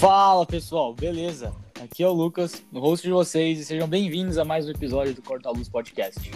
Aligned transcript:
Fala 0.00 0.46
pessoal, 0.46 0.94
beleza? 0.94 1.54
Aqui 1.78 2.02
é 2.02 2.08
o 2.08 2.12
Lucas, 2.12 2.62
no 2.72 2.80
host 2.80 3.06
de 3.06 3.12
vocês, 3.12 3.58
e 3.58 3.64
sejam 3.66 3.86
bem-vindos 3.86 4.38
a 4.38 4.46
mais 4.46 4.66
um 4.66 4.70
episódio 4.70 5.12
do 5.12 5.20
Corta 5.20 5.50
Luz 5.50 5.68
Podcast. 5.68 6.30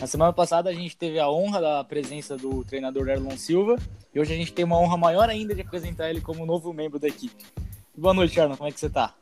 Na 0.00 0.06
semana 0.06 0.32
passada 0.32 0.70
a 0.70 0.72
gente 0.72 0.96
teve 0.96 1.18
a 1.18 1.28
honra 1.28 1.60
da 1.60 1.82
presença 1.82 2.36
do 2.36 2.64
treinador 2.64 3.08
Erlon 3.08 3.36
Silva, 3.36 3.74
e 4.14 4.20
hoje 4.20 4.32
a 4.32 4.36
gente 4.36 4.52
tem 4.52 4.64
uma 4.64 4.78
honra 4.78 4.96
maior 4.96 5.28
ainda 5.28 5.52
de 5.52 5.62
apresentar 5.62 6.08
ele 6.08 6.20
como 6.20 6.46
novo 6.46 6.72
membro 6.72 7.00
da 7.00 7.08
equipe. 7.08 7.44
Boa 7.96 8.14
noite, 8.14 8.38
Erlon, 8.38 8.56
como 8.56 8.68
é 8.68 8.72
que 8.72 8.78
você 8.78 8.88
tá? 8.88 9.12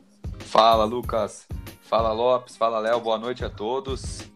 Fala, 0.40 0.84
Lucas. 0.84 1.48
Fala, 1.80 2.12
Lopes. 2.12 2.54
Fala, 2.54 2.78
Léo. 2.78 3.00
Boa 3.00 3.16
noite 3.16 3.46
a 3.46 3.48
todos. 3.48 4.30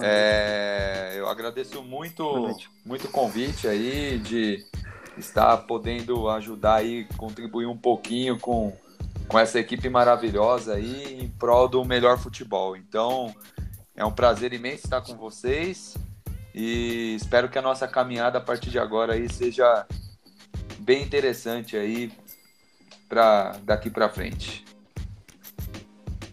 É, 0.00 1.12
eu 1.16 1.28
agradeço 1.28 1.82
muito, 1.82 2.48
muito 2.82 3.08
o 3.08 3.10
convite 3.10 3.68
aí 3.68 4.18
de 4.20 4.64
estar 5.18 5.56
podendo 5.58 6.30
ajudar 6.30 6.76
aí, 6.76 7.06
contribuir 7.16 7.66
um 7.66 7.76
pouquinho 7.76 8.38
com, 8.38 8.74
com 9.28 9.38
essa 9.38 9.58
equipe 9.58 9.88
maravilhosa 9.88 10.74
aí 10.74 11.22
em 11.22 11.28
prol 11.28 11.68
do 11.68 11.84
melhor 11.84 12.18
futebol. 12.18 12.76
Então, 12.76 13.34
é 13.94 14.04
um 14.04 14.12
prazer 14.12 14.52
imenso 14.52 14.84
estar 14.84 15.00
com 15.00 15.16
vocês 15.16 15.96
e 16.54 17.16
espero 17.16 17.48
que 17.48 17.58
a 17.58 17.62
nossa 17.62 17.88
caminhada 17.88 18.38
a 18.38 18.40
partir 18.40 18.70
de 18.70 18.78
agora 18.78 19.14
aí 19.14 19.28
seja 19.28 19.86
bem 20.78 21.02
interessante 21.02 21.76
aí 21.76 22.12
para 23.08 23.56
daqui 23.62 23.90
para 23.90 24.08
frente. 24.08 24.64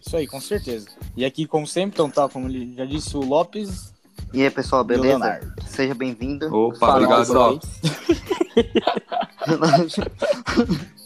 Isso 0.04 0.16
aí, 0.16 0.26
com 0.26 0.40
certeza. 0.40 0.88
E 1.16 1.24
aqui, 1.24 1.46
como 1.46 1.66
sempre, 1.66 1.94
então 1.94 2.10
tá, 2.10 2.28
como 2.28 2.48
ele 2.48 2.74
já 2.76 2.84
disse, 2.84 3.16
o 3.16 3.20
Lopes. 3.20 3.94
E 4.32 4.42
aí, 4.42 4.50
pessoal, 4.50 4.84
beleza? 4.84 5.40
Seja 5.66 5.94
bem-vindo. 5.94 6.54
Opa, 6.54 6.78
Fala, 6.78 6.94
obrigado, 6.94 7.32
Lopes. 7.32 7.70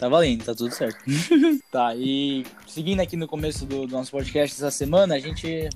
tá 0.00 0.08
valendo, 0.08 0.44
tá 0.44 0.54
tudo 0.54 0.74
certo. 0.74 0.98
tá, 1.70 1.94
e 1.94 2.46
seguindo 2.66 3.00
aqui 3.00 3.16
no 3.16 3.28
começo 3.28 3.66
do, 3.66 3.86
do 3.86 3.92
nosso 3.92 4.10
podcast 4.10 4.56
essa 4.56 4.70
semana, 4.70 5.14
a 5.14 5.18
gente 5.18 5.68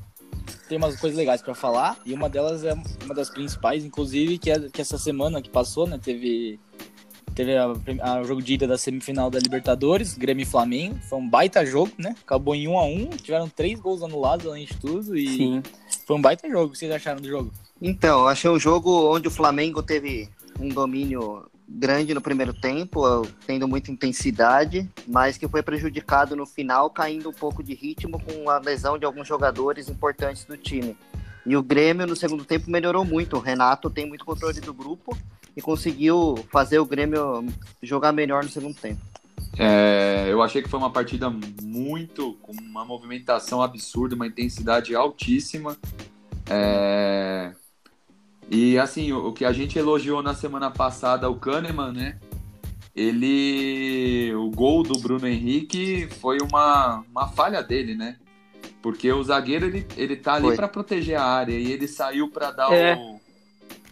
tem 0.66 0.78
umas 0.78 0.96
coisas 0.96 1.18
legais 1.18 1.42
para 1.42 1.54
falar, 1.54 1.98
e 2.06 2.14
uma 2.14 2.30
delas 2.30 2.64
é 2.64 2.72
uma 3.04 3.14
das 3.14 3.28
principais, 3.28 3.84
inclusive, 3.84 4.38
que, 4.38 4.50
é, 4.50 4.58
que 4.70 4.80
essa 4.80 4.96
semana 4.96 5.42
que 5.42 5.50
passou, 5.50 5.86
né, 5.86 6.00
teve 6.02 6.58
Teve 7.34 7.50
o 7.58 8.24
jogo 8.24 8.40
de 8.40 8.54
ida 8.54 8.64
da 8.64 8.78
semifinal 8.78 9.28
da 9.28 9.40
Libertadores, 9.40 10.16
Grêmio 10.16 10.44
e 10.44 10.46
Flamengo. 10.46 10.96
Foi 11.08 11.18
um 11.18 11.28
baita 11.28 11.66
jogo, 11.66 11.90
né? 11.98 12.14
Acabou 12.22 12.54
em 12.54 12.68
1 12.68 12.78
a 12.78 12.84
1 12.84 13.10
Tiveram 13.16 13.48
três 13.48 13.80
gols 13.80 14.04
anulados 14.04 14.46
além 14.46 14.66
de 14.66 14.76
tudo. 14.76 15.16
E 15.16 15.26
Sim. 15.26 15.62
foi 16.06 16.16
um 16.16 16.22
baita 16.22 16.48
jogo. 16.48 16.66
O 16.66 16.70
que 16.70 16.78
vocês 16.78 16.92
acharam 16.92 17.20
do 17.20 17.26
jogo? 17.26 17.52
Então, 17.82 18.20
eu 18.20 18.28
achei 18.28 18.48
um 18.48 18.58
jogo 18.58 19.12
onde 19.12 19.26
o 19.26 19.32
Flamengo 19.32 19.82
teve 19.82 20.28
um 20.60 20.68
domínio 20.68 21.44
grande 21.68 22.14
no 22.14 22.20
primeiro 22.20 22.52
tempo, 22.52 23.02
tendo 23.46 23.66
muita 23.66 23.90
intensidade, 23.90 24.88
mas 25.06 25.36
que 25.36 25.48
foi 25.48 25.62
prejudicado 25.62 26.36
no 26.36 26.46
final, 26.46 26.90
caindo 26.90 27.30
um 27.30 27.32
pouco 27.32 27.62
de 27.62 27.74
ritmo 27.74 28.20
com 28.20 28.50
a 28.50 28.58
lesão 28.58 28.98
de 28.98 29.04
alguns 29.04 29.26
jogadores 29.26 29.88
importantes 29.88 30.44
do 30.44 30.56
time. 30.56 30.96
E 31.46 31.56
o 31.56 31.62
Grêmio 31.62 32.06
no 32.06 32.16
segundo 32.16 32.44
tempo 32.44 32.70
melhorou 32.70 33.04
muito. 33.04 33.36
O 33.36 33.40
Renato 33.40 33.90
tem 33.90 34.06
muito 34.06 34.24
controle 34.24 34.60
do 34.60 34.72
grupo 34.72 35.16
e 35.56 35.60
conseguiu 35.60 36.36
fazer 36.50 36.78
o 36.78 36.86
Grêmio 36.86 37.46
jogar 37.82 38.12
melhor 38.12 38.42
no 38.42 38.50
segundo 38.50 38.74
tempo. 38.74 39.00
É, 39.58 40.26
eu 40.28 40.42
achei 40.42 40.62
que 40.62 40.68
foi 40.68 40.78
uma 40.78 40.90
partida 40.90 41.30
muito 41.62 42.34
com 42.42 42.52
uma 42.52 42.84
movimentação 42.84 43.62
absurda, 43.62 44.14
uma 44.14 44.26
intensidade 44.26 44.94
altíssima. 44.94 45.76
É, 46.48 47.52
e 48.54 48.78
assim, 48.78 49.12
o, 49.12 49.28
o, 49.28 49.32
que 49.32 49.44
a 49.44 49.52
gente 49.52 49.78
elogiou 49.78 50.22
na 50.22 50.32
semana 50.32 50.70
passada, 50.70 51.28
o 51.28 51.34
Kahneman, 51.34 51.92
né? 51.92 52.18
Ele. 52.94 54.32
O 54.36 54.48
gol 54.50 54.84
do 54.84 54.98
Bruno 55.00 55.26
Henrique 55.26 56.08
foi 56.20 56.38
uma, 56.38 57.04
uma 57.10 57.26
falha 57.26 57.62
dele, 57.62 57.96
né? 57.96 58.16
Porque 58.80 59.10
o 59.10 59.24
zagueiro 59.24 59.66
ele, 59.66 59.86
ele 59.96 60.14
tá 60.14 60.34
ali 60.34 60.54
para 60.54 60.68
proteger 60.68 61.16
a 61.16 61.24
área 61.24 61.58
e 61.58 61.72
ele 61.72 61.88
saiu 61.88 62.30
para 62.30 62.50
dar 62.52 62.72
é. 62.72 62.94
o 62.94 63.18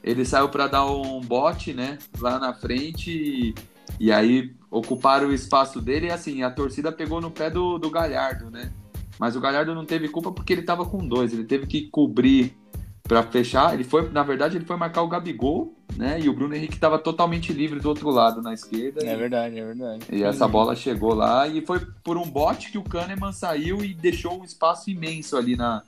ele 0.02 0.24
saiu 0.24 0.48
para 0.48 0.66
dar 0.66 0.84
um 0.84 1.20
bote, 1.20 1.72
né, 1.72 1.98
lá 2.18 2.38
na 2.38 2.52
frente 2.52 3.10
e, 3.10 3.54
e, 4.00 4.10
aí 4.10 4.52
ocuparam 4.70 5.28
o 5.28 5.32
espaço 5.32 5.80
dele 5.80 6.06
e 6.06 6.10
assim, 6.10 6.42
a 6.42 6.50
torcida 6.50 6.90
pegou 6.90 7.20
no 7.20 7.30
pé 7.30 7.48
do, 7.48 7.78
do 7.78 7.88
Galhardo, 7.88 8.50
né? 8.50 8.72
Mas 9.18 9.36
o 9.36 9.40
Galhardo 9.40 9.74
não 9.74 9.84
teve 9.84 10.08
culpa 10.08 10.32
porque 10.32 10.52
ele 10.52 10.62
tava 10.62 10.84
com 10.84 11.06
dois, 11.06 11.32
ele 11.32 11.44
teve 11.44 11.66
que 11.66 11.88
cobrir 11.88 12.56
para 13.02 13.22
fechar. 13.22 13.74
Ele 13.74 13.84
foi, 13.84 14.08
na 14.10 14.22
verdade, 14.22 14.56
ele 14.56 14.64
foi 14.64 14.76
marcar 14.76 15.02
o 15.02 15.08
Gabigol, 15.08 15.74
né? 15.96 16.20
E 16.20 16.28
o 16.28 16.32
Bruno 16.32 16.54
Henrique 16.54 16.74
estava 16.74 16.98
totalmente 16.98 17.52
livre 17.52 17.80
do 17.80 17.88
outro 17.88 18.10
lado, 18.10 18.40
na 18.40 18.54
esquerda. 18.54 19.04
É 19.04 19.12
e, 19.12 19.16
verdade, 19.16 19.58
é 19.58 19.64
verdade. 19.64 20.04
E 20.10 20.22
essa 20.22 20.46
bola 20.46 20.74
chegou 20.74 21.14
lá 21.14 21.46
e 21.46 21.60
foi 21.60 21.80
por 22.02 22.16
um 22.16 22.28
bote 22.28 22.70
que 22.70 22.78
o 22.78 22.82
Kahneman 22.82 23.32
saiu 23.32 23.84
e 23.84 23.92
deixou 23.92 24.40
um 24.40 24.44
espaço 24.44 24.90
imenso 24.90 25.36
ali 25.36 25.56
na, 25.56 25.82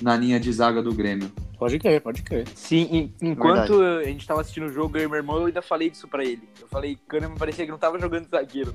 na 0.00 0.16
linha 0.16 0.40
de 0.40 0.52
zaga 0.52 0.82
do 0.82 0.92
Grêmio. 0.92 1.30
Pode 1.58 1.78
crer, 1.78 2.00
pode 2.00 2.22
crer. 2.22 2.46
Sim, 2.54 3.12
enquanto 3.22 3.78
Verdade. 3.78 4.08
a 4.08 4.10
gente 4.10 4.26
tava 4.26 4.40
assistindo 4.40 4.66
o 4.66 4.72
jogo, 4.72 4.98
eu 4.98 5.04
e 5.04 5.08
meu 5.08 5.16
irmão, 5.16 5.36
eu 5.36 5.46
ainda 5.46 5.62
falei 5.62 5.88
isso 5.88 6.08
pra 6.08 6.24
ele. 6.24 6.42
Eu 6.60 6.66
falei, 6.68 6.98
Kahneman 7.08 7.36
parecia 7.36 7.64
que 7.64 7.70
não 7.70 7.78
tava 7.78 7.98
jogando 7.98 8.28
zagueiro. 8.28 8.74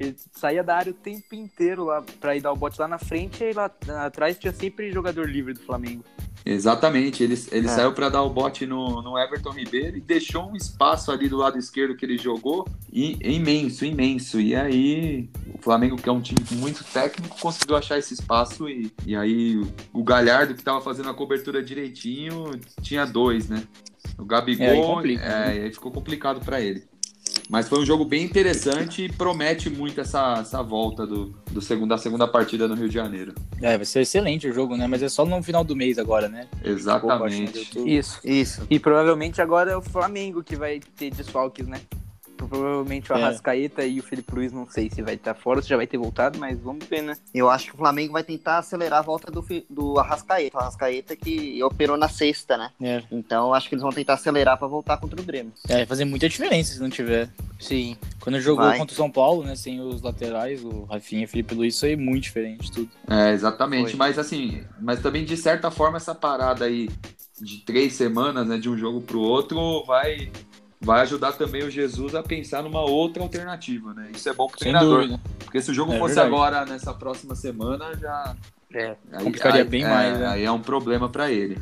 Ele 0.00 0.16
saía 0.32 0.64
da 0.64 0.76
área 0.76 0.90
o 0.90 0.94
tempo 0.94 1.34
inteiro 1.34 1.84
lá 1.84 2.02
pra 2.18 2.34
ir 2.34 2.40
dar 2.40 2.52
o 2.52 2.56
bote 2.56 2.80
lá 2.80 2.88
na 2.88 2.98
frente 2.98 3.44
e 3.44 3.52
lá 3.52 3.70
atrás 4.04 4.38
tinha 4.38 4.52
sempre 4.52 4.90
jogador 4.90 5.28
livre 5.28 5.52
do 5.52 5.60
Flamengo. 5.60 6.02
Exatamente, 6.44 7.22
ele, 7.22 7.34
ele 7.52 7.66
é. 7.66 7.70
saiu 7.70 7.92
para 7.92 8.08
dar 8.08 8.22
o 8.22 8.30
bote 8.30 8.64
no, 8.64 9.02
no 9.02 9.18
Everton 9.18 9.50
Ribeiro 9.50 9.98
e 9.98 10.00
deixou 10.00 10.50
um 10.50 10.56
espaço 10.56 11.12
ali 11.12 11.28
do 11.28 11.36
lado 11.36 11.58
esquerdo 11.58 11.94
que 11.94 12.04
ele 12.04 12.16
jogou 12.16 12.66
e, 12.90 13.18
imenso, 13.20 13.84
imenso. 13.84 14.40
E 14.40 14.56
aí 14.56 15.28
o 15.52 15.58
Flamengo, 15.60 15.96
que 15.96 16.08
é 16.08 16.12
um 16.12 16.20
time 16.20 16.40
muito 16.52 16.82
técnico, 16.82 17.38
conseguiu 17.38 17.76
achar 17.76 17.98
esse 17.98 18.14
espaço 18.14 18.68
e, 18.70 18.90
e 19.04 19.14
aí 19.14 19.60
o 19.92 20.02
Galhardo, 20.02 20.54
que 20.54 20.60
estava 20.60 20.80
fazendo 20.80 21.10
a 21.10 21.14
cobertura 21.14 21.62
direitinho, 21.62 22.52
tinha 22.80 23.04
dois, 23.04 23.48
né? 23.48 23.62
O 24.18 24.24
Gabigol, 24.24 24.66
é, 24.66 24.70
aí, 24.70 24.82
complica, 24.82 25.24
é, 25.24 25.28
né? 25.28 25.64
aí 25.64 25.72
ficou 25.72 25.92
complicado 25.92 26.40
para 26.40 26.60
ele. 26.60 26.89
Mas 27.50 27.68
foi 27.68 27.80
um 27.80 27.84
jogo 27.84 28.04
bem 28.04 28.22
interessante 28.22 29.06
e 29.06 29.12
promete 29.12 29.68
muito 29.68 30.00
essa, 30.00 30.34
essa 30.38 30.62
volta 30.62 31.04
do, 31.04 31.34
do 31.50 31.60
segundo, 31.60 31.88
da 31.88 31.98
segunda 31.98 32.28
partida 32.28 32.68
no 32.68 32.76
Rio 32.76 32.88
de 32.88 32.94
Janeiro. 32.94 33.34
É, 33.60 33.76
vai 33.76 33.84
ser 33.84 34.02
excelente 34.02 34.46
o 34.46 34.52
jogo, 34.52 34.76
né? 34.76 34.86
Mas 34.86 35.02
é 35.02 35.08
só 35.08 35.26
no 35.26 35.42
final 35.42 35.64
do 35.64 35.74
mês 35.74 35.98
agora, 35.98 36.28
né? 36.28 36.46
Exatamente. 36.64 37.68
Isso. 37.84 38.20
Isso. 38.22 38.64
E 38.70 38.78
provavelmente 38.78 39.42
agora 39.42 39.72
é 39.72 39.76
o 39.76 39.82
Flamengo 39.82 40.44
que 40.44 40.54
vai 40.54 40.78
ter 40.96 41.10
desfalques, 41.10 41.66
né? 41.66 41.80
Provavelmente 42.48 43.12
o 43.12 43.16
é. 43.16 43.22
Arrascaeta 43.22 43.82
é. 43.82 43.88
e 43.88 44.00
o 44.00 44.02
Felipe 44.02 44.34
Luiz, 44.34 44.52
não 44.52 44.68
sei 44.68 44.90
se 44.90 45.02
vai 45.02 45.14
estar 45.14 45.34
fora, 45.34 45.62
se 45.62 45.68
já 45.68 45.76
vai 45.76 45.86
ter 45.86 45.98
voltado, 45.98 46.38
mas 46.38 46.58
vamos 46.60 46.84
ver, 46.86 47.02
né? 47.02 47.16
Eu 47.34 47.48
acho 47.48 47.66
que 47.66 47.74
o 47.74 47.78
Flamengo 47.78 48.12
vai 48.12 48.24
tentar 48.24 48.58
acelerar 48.58 49.00
a 49.00 49.02
volta 49.02 49.30
do, 49.30 49.44
do 49.68 49.98
Arrascaeta. 49.98 50.56
O 50.56 50.60
Arrascaeta 50.60 51.16
que 51.16 51.62
operou 51.62 51.96
na 51.96 52.08
sexta, 52.08 52.56
né? 52.56 52.70
É. 52.80 53.02
Então 53.10 53.54
acho 53.54 53.68
que 53.68 53.74
eles 53.74 53.82
vão 53.82 53.92
tentar 53.92 54.14
acelerar 54.14 54.58
para 54.58 54.68
voltar 54.68 54.96
contra 54.96 55.20
o 55.20 55.24
Grêmio. 55.24 55.52
É, 55.68 55.76
vai 55.76 55.86
fazer 55.86 56.04
muita 56.04 56.28
diferença 56.28 56.74
se 56.74 56.80
não 56.80 56.90
tiver. 56.90 57.28
Sim. 57.58 57.96
Quando 58.20 58.40
jogou 58.40 58.64
vai. 58.64 58.78
contra 58.78 58.92
o 58.92 58.96
São 58.96 59.10
Paulo, 59.10 59.44
né? 59.44 59.54
Sem 59.54 59.80
os 59.80 60.02
laterais, 60.02 60.64
o 60.64 60.84
Rafinha 60.84 61.22
e 61.22 61.24
o 61.24 61.28
Felipe 61.28 61.54
Luiz, 61.54 61.74
isso 61.74 61.86
aí 61.86 61.92
é 61.92 61.96
muito 61.96 62.24
diferente 62.24 62.70
tudo. 62.70 62.90
É, 63.08 63.32
exatamente. 63.32 63.90
Foi. 63.90 63.98
Mas 63.98 64.18
assim, 64.18 64.64
mas 64.80 65.00
também 65.00 65.24
de 65.24 65.36
certa 65.36 65.70
forma 65.70 65.96
essa 65.96 66.14
parada 66.14 66.64
aí 66.64 66.88
de 67.40 67.58
três 67.58 67.94
semanas, 67.94 68.46
né? 68.46 68.58
De 68.58 68.68
um 68.68 68.76
jogo 68.76 69.00
pro 69.00 69.20
outro, 69.20 69.84
vai 69.84 70.30
vai 70.80 71.02
ajudar 71.02 71.32
também 71.32 71.62
o 71.62 71.70
Jesus 71.70 72.14
a 72.14 72.22
pensar 72.22 72.62
numa 72.62 72.80
outra 72.80 73.22
alternativa, 73.22 73.92
né? 73.92 74.10
Isso 74.14 74.28
é 74.28 74.32
bom 74.32 74.46
pro 74.46 74.58
Sem 74.58 74.72
treinador. 74.72 75.02
Dúvida. 75.02 75.20
Porque 75.44 75.60
se 75.60 75.70
o 75.70 75.74
jogo 75.74 75.92
é 75.92 75.98
fosse 75.98 76.14
verdade. 76.14 76.34
agora, 76.34 76.64
nessa 76.64 76.94
próxima 76.94 77.34
semana, 77.34 77.94
já. 77.96 78.34
É, 78.72 78.96
aí, 79.12 79.24
complicaria 79.24 79.62
aí, 79.62 79.68
bem 79.68 79.84
é, 79.84 79.88
mais. 79.88 80.18
Né? 80.18 80.26
Aí 80.26 80.44
é 80.44 80.50
um 80.50 80.60
problema 80.60 81.08
para 81.08 81.30
ele. 81.30 81.60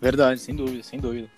Verdade, 0.00 0.40
sem 0.40 0.54
dúvida, 0.54 0.82
sem 0.82 0.98
dúvida. 0.98 1.28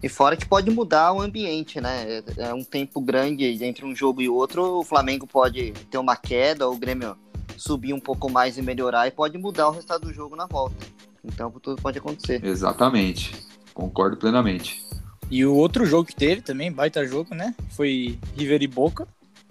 E 0.00 0.08
fora 0.08 0.36
que 0.36 0.46
pode 0.46 0.70
mudar 0.70 1.12
o 1.12 1.20
ambiente, 1.20 1.80
né? 1.80 2.22
É 2.36 2.54
um 2.54 2.62
tempo 2.62 3.00
grande 3.00 3.44
entre 3.64 3.84
um 3.84 3.96
jogo 3.96 4.22
e 4.22 4.28
outro, 4.28 4.78
o 4.78 4.84
Flamengo 4.84 5.26
pode 5.26 5.72
ter 5.90 5.98
uma 5.98 6.14
queda, 6.14 6.68
o 6.68 6.76
Grêmio 6.76 7.16
subir 7.56 7.92
um 7.92 7.98
pouco 7.98 8.30
mais 8.30 8.56
e 8.56 8.62
melhorar, 8.62 9.08
e 9.08 9.10
pode 9.10 9.36
mudar 9.36 9.68
o 9.68 9.72
resultado 9.72 10.02
do 10.06 10.14
jogo 10.14 10.36
na 10.36 10.46
volta. 10.46 10.76
Então 11.24 11.50
tudo 11.50 11.82
pode 11.82 11.98
acontecer. 11.98 12.44
Exatamente. 12.44 13.44
Concordo 13.74 14.16
plenamente. 14.16 14.86
E 15.30 15.44
o 15.44 15.54
outro 15.54 15.84
jogo 15.84 16.06
que 16.06 16.14
teve 16.14 16.40
também, 16.40 16.72
baita 16.72 17.06
jogo, 17.06 17.34
né? 17.34 17.54
Foi 17.70 18.18
River 18.36 18.62
e 18.62 18.66
Boca. 18.66 19.06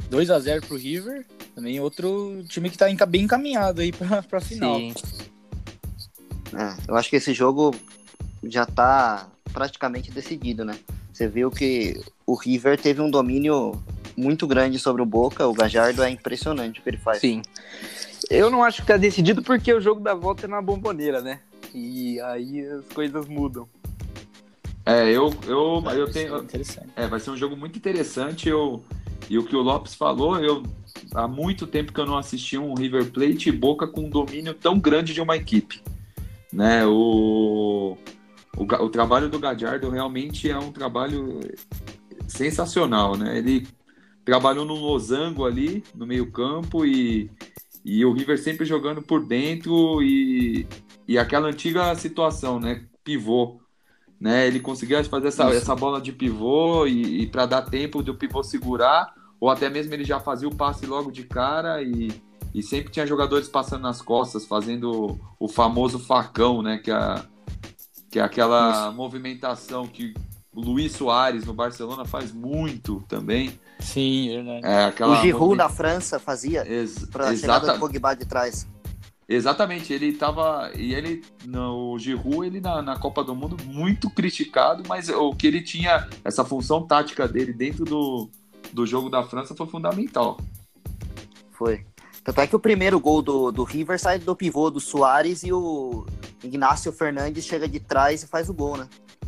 2 0.10 0.30
a 0.30 0.40
0 0.40 0.66
pro 0.66 0.78
River. 0.78 1.26
Também 1.54 1.80
outro 1.80 2.44
time 2.48 2.70
que 2.70 2.78
tá 2.78 3.06
bem 3.06 3.24
encaminhado 3.24 3.82
aí 3.82 3.92
pra, 3.92 4.22
pra 4.24 4.42
final. 4.42 4.78
Sim. 4.78 4.94
É, 6.56 6.76
eu 6.88 6.96
acho 6.96 7.10
que 7.10 7.18
esse 7.18 7.34
jogo 7.34 7.76
já 8.44 8.66
tá 8.66 9.28
praticamente 9.54 10.12
decidido, 10.12 10.64
né? 10.64 10.78
Você 11.12 11.28
viu 11.28 11.50
que 11.50 12.00
o 12.26 12.36
River 12.36 12.80
teve 12.80 13.02
um 13.02 13.10
domínio 13.10 13.82
muito 14.16 14.48
grande 14.48 14.80
sobre 14.80 15.02
o 15.02 15.06
Boca. 15.06 15.48
O 15.48 15.54
Gajardo 15.54 16.04
é 16.04 16.10
impressionante 16.10 16.80
o 16.80 16.84
que 16.84 16.90
ele 16.90 16.98
faz. 16.98 17.20
Sim. 17.20 17.42
Eu 18.30 18.50
não 18.50 18.64
acho 18.64 18.82
que 18.82 18.88
tá 18.88 18.98
decidido 18.98 19.42
porque 19.42 19.74
o 19.74 19.82
jogo 19.82 20.02
da 20.02 20.14
volta 20.14 20.46
é 20.46 20.50
na 20.50 20.62
bomboneira, 20.62 21.22
né? 21.22 21.40
E 21.74 22.20
aí 22.22 22.66
as 22.66 22.86
coisas 22.94 23.28
mudam. 23.28 23.68
É, 24.88 25.12
eu, 25.12 25.30
eu, 25.46 25.84
eu 25.94 26.10
tenho. 26.10 26.34
É, 26.96 27.08
vai 27.08 27.20
ser 27.20 27.32
um 27.32 27.36
jogo 27.36 27.58
muito 27.58 27.78
interessante. 27.78 28.48
Eu, 28.48 28.82
E 29.30 29.38
o 29.38 29.44
que 29.44 29.54
o 29.54 29.62
Lopes 29.62 29.94
falou, 29.94 30.40
eu 30.40 30.64
há 31.14 31.28
muito 31.28 31.68
tempo 31.68 31.92
que 31.92 32.00
eu 32.00 32.06
não 32.06 32.18
assisti 32.18 32.58
um 32.58 32.74
River 32.74 33.12
Plate 33.12 33.50
e 33.50 33.52
Boca 33.52 33.86
com 33.86 34.06
um 34.06 34.10
domínio 34.10 34.54
tão 34.54 34.80
grande 34.80 35.14
de 35.14 35.20
uma 35.20 35.36
equipe. 35.36 35.82
Né? 36.54 36.86
O, 36.86 37.98
o, 38.56 38.64
o 38.64 38.90
trabalho 38.90 39.28
do 39.28 39.38
Gadiardo 39.38 39.90
realmente 39.90 40.50
é 40.50 40.58
um 40.58 40.72
trabalho 40.72 41.42
sensacional. 42.26 43.18
Né? 43.18 43.40
Ele 43.40 43.68
trabalhou 44.24 44.64
no 44.64 44.76
losango 44.76 45.46
ali, 45.46 45.84
no 45.94 46.08
meio 46.08 46.32
campo, 46.32 46.86
e, 46.86 47.30
e 47.84 48.06
o 48.06 48.14
River 48.14 48.42
sempre 48.42 48.66
jogando 48.66 49.02
por 49.02 49.26
dentro 49.26 50.02
e, 50.02 50.66
e 51.06 51.18
aquela 51.18 51.50
antiga 51.50 51.94
situação, 51.96 52.58
né? 52.58 52.86
Pivô 53.04 53.67
né? 54.20 54.48
Ele 54.48 54.60
conseguia 54.60 55.04
fazer 55.04 55.28
essa, 55.28 55.44
essa 55.50 55.76
bola 55.76 56.02
de 56.02 56.12
pivô 56.12 56.86
e, 56.86 57.22
e 57.22 57.28
para 57.28 57.46
dar 57.46 57.62
tempo 57.64 58.02
do 58.02 58.16
pivô 58.16 58.44
segurar, 58.44 59.14
ou 59.40 59.50
até 59.50 59.70
mesmo 59.70 59.94
ele 59.94 60.04
já 60.04 60.20
fazia 60.20 60.48
o 60.48 60.56
passe 60.56 60.86
logo 60.86 61.12
de 61.12 61.24
cara 61.24 61.82
e, 61.82 62.12
e 62.54 62.64
sempre 62.64 62.92
tinha 62.92 63.06
jogadores 63.06 63.48
passando 63.48 63.84
nas 63.84 64.02
costas, 64.02 64.46
fazendo 64.46 65.20
o, 65.40 65.48
famoso 65.48 66.00
facão, 66.00 66.62
né? 66.62 66.80
Que 66.80 66.92
é, 66.92 67.16
que 68.10 68.20
é 68.20 68.24
aquela 68.24 68.88
Isso. 68.88 68.94
movimentação 68.94 69.86
que 69.86 70.14
o 70.52 70.62
Luiz 70.62 70.94
Soares 70.94 71.46
no 71.46 71.54
Barcelona 71.54 72.04
faz 72.04 72.32
muito 72.32 73.04
também. 73.08 73.60
Sim, 73.80 74.30
verdade. 74.30 74.66
É, 74.66 74.86
aquela 74.86 75.20
o 75.20 75.22
Giroud 75.22 75.56
na 75.56 75.70
França 75.70 76.18
fazia 76.18 76.66
para 77.12 77.30
a 77.30 77.36
chegada 77.36 77.74
do 77.74 77.80
Pogba 77.80 78.16
de 78.16 78.26
trás. 78.26 78.68
Exatamente, 79.30 79.92
ele 79.92 80.08
estava 80.08 80.72
e 80.74 80.94
ele 80.94 81.22
no 81.46 82.00
Giroud, 82.00 82.48
ele 82.48 82.62
na, 82.62 82.82
na, 82.82 82.98
Copa 82.98 83.24
do 83.26 83.36
Mundo 83.36 83.58
muito 83.66 84.10
criticado, 84.10 84.84
mas 84.88 85.10
o 85.10 85.36
que 85.36 85.46
ele 85.46 85.62
tinha 85.62 86.08
essa 86.24 86.46
função 86.46 86.88
tática 86.88 87.28
dele 87.28 87.52
dentro 87.52 87.84
do, 87.84 88.30
do 88.72 88.86
jogo 88.86 89.10
da 89.10 89.24
França 89.24 89.54
foi 89.54 89.68
fundamental. 89.68 90.38
Foi. 91.52 91.86
Tanto 92.24 92.40
é 92.40 92.48
que 92.48 92.56
o 92.56 92.60
primeiro 92.60 93.00
gol 93.02 93.22
do, 93.22 93.52
do 93.52 93.64
River 93.66 94.00
sai 94.00 94.18
do 94.18 94.36
pivô 94.36 94.70
do 94.70 94.80
Soares 94.80 95.44
e 95.44 95.52
o 95.52 96.06
Ignacio 96.42 96.94
Fernandes 96.94 97.46
chega 97.46 97.68
de 97.68 97.82
trás 97.82 98.24
e 98.24 98.28
faz 98.28 98.50
o 98.50 98.54
gol, 98.54 98.78
né? 98.78 98.88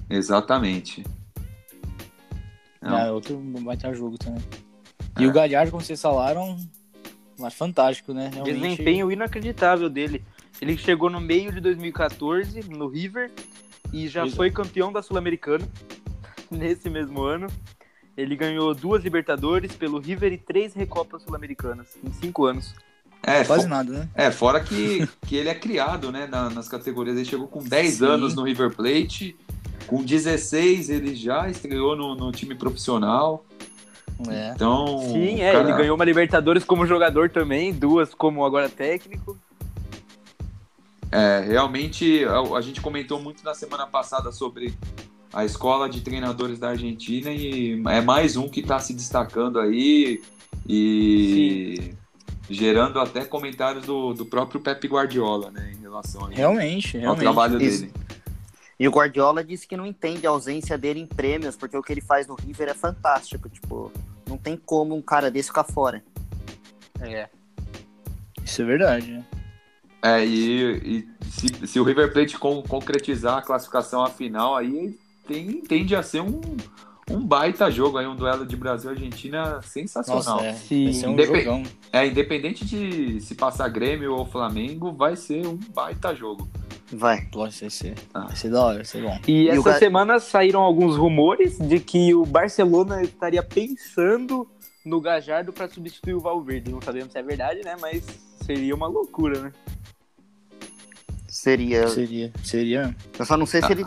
Exatamente. 0.10 1.06
Não. 2.82 2.98
É, 2.98 3.12
outro 3.12 3.42
vai 3.64 3.76
ter 3.76 3.94
jogo 3.94 4.18
também. 4.18 4.42
E 5.20 5.26
é. 5.26 5.28
o 5.28 5.34
Galhardo, 5.34 5.72
como 5.72 5.84
vocês 5.84 6.02
falaram, 6.02 6.58
mas 7.40 7.54
fantástico, 7.54 8.14
né? 8.14 8.30
Realmente... 8.34 8.60
Desempenho 8.60 9.12
inacreditável 9.12 9.90
dele. 9.90 10.24
Ele 10.62 10.78
chegou 10.78 11.10
no 11.10 11.22
meio 11.22 11.52
de 11.52 11.60
2014 11.60 12.62
no 12.70 12.88
River 12.88 13.32
e 13.94 14.08
já 14.08 14.22
Exato. 14.24 14.36
foi 14.36 14.52
campeão 14.52 14.92
da 14.92 15.02
Sul-Americana 15.02 15.68
nesse 16.52 16.90
mesmo 16.90 17.22
ano. 17.24 17.48
Ele 18.18 18.36
ganhou 18.36 18.76
duas 18.76 19.04
Libertadores 19.04 19.74
pelo 19.74 20.00
River 20.00 20.34
e 20.34 20.38
três 20.38 20.74
Recopas 20.74 21.24
Sul-Americanas 21.24 21.98
em 22.04 22.12
cinco 22.12 22.46
anos. 22.46 22.76
É, 23.24 23.44
quase 23.44 23.68
nada, 23.68 23.92
né? 23.92 24.10
É, 24.16 24.32
fora 24.32 24.60
que, 24.60 25.08
que 25.28 25.36
ele 25.36 25.50
é 25.50 25.56
criado, 25.56 26.12
né, 26.12 26.28
na, 26.28 26.50
nas 26.50 26.68
categorias. 26.68 27.16
Ele 27.18 27.26
chegou 27.26 27.48
com 27.48 27.64
10 27.64 27.94
Sim. 27.94 28.06
anos 28.06 28.36
no 28.36 28.44
River 28.44 28.76
Plate, 28.76 29.36
com 29.88 30.04
16 30.04 30.90
ele 30.90 31.16
já 31.16 31.50
estreou 31.50 31.96
no, 31.96 32.16
no 32.16 32.32
time 32.32 32.56
profissional. 32.56 33.46
É. 34.28 34.52
Então. 34.56 35.00
Sim, 35.00 35.42
é, 35.42 35.54
cara... 35.54 35.70
ele 35.70 35.78
ganhou 35.78 35.96
uma 35.96 36.06
Libertadores 36.06 36.64
como 36.64 36.86
jogador 36.86 37.30
também, 37.30 37.72
duas 37.72 38.14
como 38.14 38.46
agora 38.46 38.68
técnico. 38.68 39.38
É, 41.12 41.44
realmente 41.48 42.24
a, 42.26 42.58
a 42.58 42.62
gente 42.62 42.82
comentou 42.82 43.20
muito 43.20 43.44
na 43.44 43.54
semana 43.54 43.88
passada 43.88 44.32
sobre 44.32 44.74
a 45.34 45.46
escola 45.46 45.90
de 45.90 46.02
treinadores 46.02 46.60
da 46.60 46.70
Argentina 46.70 47.32
e 47.32 47.82
é 47.88 48.02
mais 48.02 48.36
um 48.36 48.48
que 48.48 48.60
está 48.60 48.80
se 48.80 48.94
destacando 48.94 49.60
aí 49.60 50.22
e 50.68 51.76
Sim. 51.80 51.98
gerando 52.50 53.00
até 53.00 53.26
comentários 53.26 53.86
do, 53.86 54.14
do 54.14 54.26
próprio 54.26 54.60
Pepe 54.60 54.88
Guardiola, 54.88 55.52
né, 55.52 55.72
em 55.78 55.82
relação 55.82 56.24
realmente, 56.26 56.98
ao 56.98 57.02
realmente. 57.02 57.24
trabalho 57.24 57.62
Isso. 57.62 57.82
dele. 57.82 57.94
E 58.80 58.88
o 58.88 58.92
Guardiola 58.92 59.44
disse 59.44 59.68
que 59.68 59.76
não 59.76 59.86
entende 59.86 60.26
a 60.26 60.30
ausência 60.30 60.78
dele 60.78 61.02
em 61.02 61.06
prêmios, 61.06 61.58
porque 61.58 61.76
o 61.76 61.84
que 61.84 61.92
ele 61.92 62.00
faz 62.00 62.26
no 62.28 62.36
River 62.36 62.70
é 62.70 62.74
fantástico. 62.74 63.50
Tipo, 63.50 63.92
não 64.26 64.38
tem 64.38 64.56
como 64.56 64.96
um 64.96 65.02
cara 65.02 65.30
desse 65.30 65.50
ficar 65.50 65.66
fora. 65.66 66.02
É. 67.02 67.28
Isso 68.44 68.62
é 68.62 68.66
verdade, 68.66 69.12
né? 69.12 69.26
É, 70.02 70.26
e, 70.26 70.78
e 70.78 71.08
se, 71.30 71.68
se, 71.68 71.80
o 71.80 71.84
River 71.84 72.14
Plate 72.14 72.38
con, 72.38 72.64
concretizar 72.64 73.40
a 73.40 73.42
classificação 73.42 74.02
à 74.02 74.10
final, 74.10 74.56
aí 74.56 74.98
tem, 75.28 75.60
tende 75.62 75.94
a 75.94 76.02
ser 76.02 76.22
um, 76.22 76.40
um 77.12 77.20
baita 77.20 77.70
jogo 77.70 77.98
aí, 77.98 78.08
um 78.08 78.16
duelo 78.16 78.46
de 78.46 78.56
Brasil-Argentina 78.56 79.62
sensacional. 79.62 80.38
Nossa, 80.38 80.46
é. 80.46 80.54
Sim. 80.54 80.86
Vai 80.86 80.94
ser 80.94 81.08
um 81.08 81.12
Indep 81.12 81.44
jogão. 81.44 81.64
É, 81.92 82.08
independente 82.08 82.66
de 82.66 83.20
se 83.20 83.36
passar 83.36 83.68
Grêmio 83.68 84.16
ou 84.16 84.26
Flamengo, 84.26 84.94
vai 84.94 85.18
ser 85.18 85.46
um 85.46 85.58
baita 85.74 86.16
jogo. 86.16 86.48
Vai. 86.92 87.26
Pode 87.32 87.54
ser. 87.54 87.96
Ah. 88.14 88.28
Vai 88.28 88.36
ser 88.36 88.50
da 88.50 88.64
hora, 88.64 88.76
vai 88.78 88.86
ser 88.86 89.02
bom. 89.02 89.20
E, 89.28 89.44
e 89.44 89.50
essa 89.50 89.78
semana 89.78 90.20
saíram 90.20 90.62
alguns 90.62 90.96
rumores 90.96 91.58
de 91.58 91.80
que 91.80 92.14
o 92.14 92.26
Barcelona 92.26 93.02
estaria 93.04 93.44
pensando 93.44 94.50
no 94.84 95.00
Gajardo 95.00 95.54
para 95.54 95.70
substituir 95.70 96.16
o 96.16 96.20
Valverde. 96.20 96.72
Não 96.72 96.82
sabemos 96.82 97.12
se 97.12 97.20
é 97.20 97.24
verdade, 97.24 97.62
né? 97.64 97.76
Mas 97.80 98.04
seria 98.44 98.74
uma 98.74 98.88
loucura, 98.88 99.40
né? 99.40 99.54
Seria. 101.28 101.88
Seria. 101.88 102.32
Seria. 102.44 102.96
Eu 103.18 103.26
só 103.26 103.38
não 103.38 103.46
sei 103.46 103.62
ah. 103.62 103.68
se 103.68 103.74
ele 103.74 103.86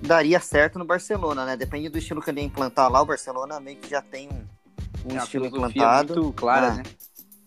daria 0.00 0.38
certo 0.38 0.78
no 0.78 0.84
Barcelona, 0.84 1.44
né? 1.44 1.56
Depende 1.56 1.88
do 1.88 1.98
estilo 1.98 2.22
que 2.22 2.30
ele 2.30 2.40
ia 2.40 2.46
implantar 2.46 2.90
lá. 2.90 3.02
O 3.02 3.06
Barcelona 3.06 3.58
meio 3.58 3.78
que 3.78 3.90
já 3.90 4.00
tem 4.00 4.28
um, 4.28 5.12
um 5.12 5.16
é 5.16 5.22
estilo 5.22 5.46
implantado. 5.46 6.14
muito 6.14 6.32
clara, 6.34 6.68
ah. 6.68 6.74
né? 6.76 6.82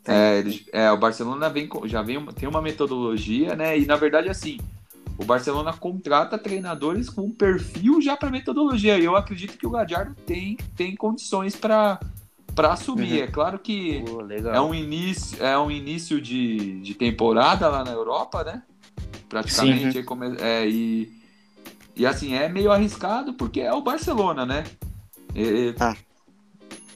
É, 0.10 0.40
ele, 0.40 0.66
é, 0.72 0.90
o 0.90 0.98
Barcelona 0.98 1.50
vem, 1.50 1.70
já 1.86 2.02
vem, 2.02 2.26
tem 2.28 2.48
uma 2.48 2.62
metodologia, 2.62 3.56
né? 3.56 3.78
E 3.78 3.86
na 3.86 3.98
verdade, 3.98 4.30
assim, 4.30 4.58
o 5.18 5.26
Barcelona 5.26 5.74
contrata 5.74 6.38
treinadores 6.38 7.10
com 7.10 7.22
um 7.22 7.32
perfil 7.32 8.02
já 8.02 8.16
para 8.16 8.30
metodologia. 8.30 8.98
E 9.00 9.06
eu 9.06 9.16
acredito 9.16 9.58
que 9.58 9.66
o 9.66 9.72
Gadiardo 9.72 10.16
tem, 10.26 10.58
tem 10.76 10.96
condições 10.96 11.56
para 11.56 12.00
para 12.54 12.74
assumir. 12.74 13.20
Uhum. 13.20 13.24
É 13.24 13.28
claro 13.28 13.60
que 13.60 14.04
é 14.52 14.60
um 14.60 14.74
início, 14.74 15.44
é 15.44 15.58
um 15.60 15.70
início 15.70 16.20
de, 16.20 16.82
de 16.82 16.96
temporada 16.96 17.68
lá 17.70 17.84
na 17.84 17.92
Europa, 17.92 18.44
né? 18.44 18.64
Praticamente. 19.30 19.92
Sim, 19.92 20.06
uhum. 20.10 20.36
é, 20.40 20.68
e, 20.68 21.12
e 21.96 22.04
assim, 22.04 22.34
é 22.34 22.50
meio 22.50 22.72
arriscado 22.72 23.34
porque 23.36 23.62
é 23.62 23.72
o 23.72 23.82
Barcelona, 23.82 24.44
né? 24.44 24.64
É, 25.36 25.76
ah. 25.80 25.96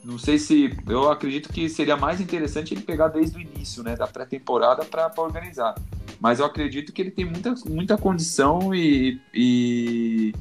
Não 0.02 0.18
sei 0.18 0.36
se. 0.36 0.76
Eu 0.88 1.08
acredito 1.08 1.48
que 1.52 1.68
seria 1.68 1.96
mais 1.96 2.20
interessante 2.20 2.74
ele 2.74 2.82
pegar 2.82 3.06
desde 3.06 3.36
o 3.36 3.40
início, 3.40 3.84
né? 3.84 3.94
Da 3.94 4.08
pré-temporada 4.08 4.84
para 4.84 5.12
organizar 5.18 5.76
mas 6.22 6.38
eu 6.38 6.46
acredito 6.46 6.92
que 6.92 7.02
ele 7.02 7.10
tem 7.10 7.24
muita, 7.24 7.54
muita 7.66 7.98
condição 7.98 8.74
e, 8.74 9.20
e 9.34 10.32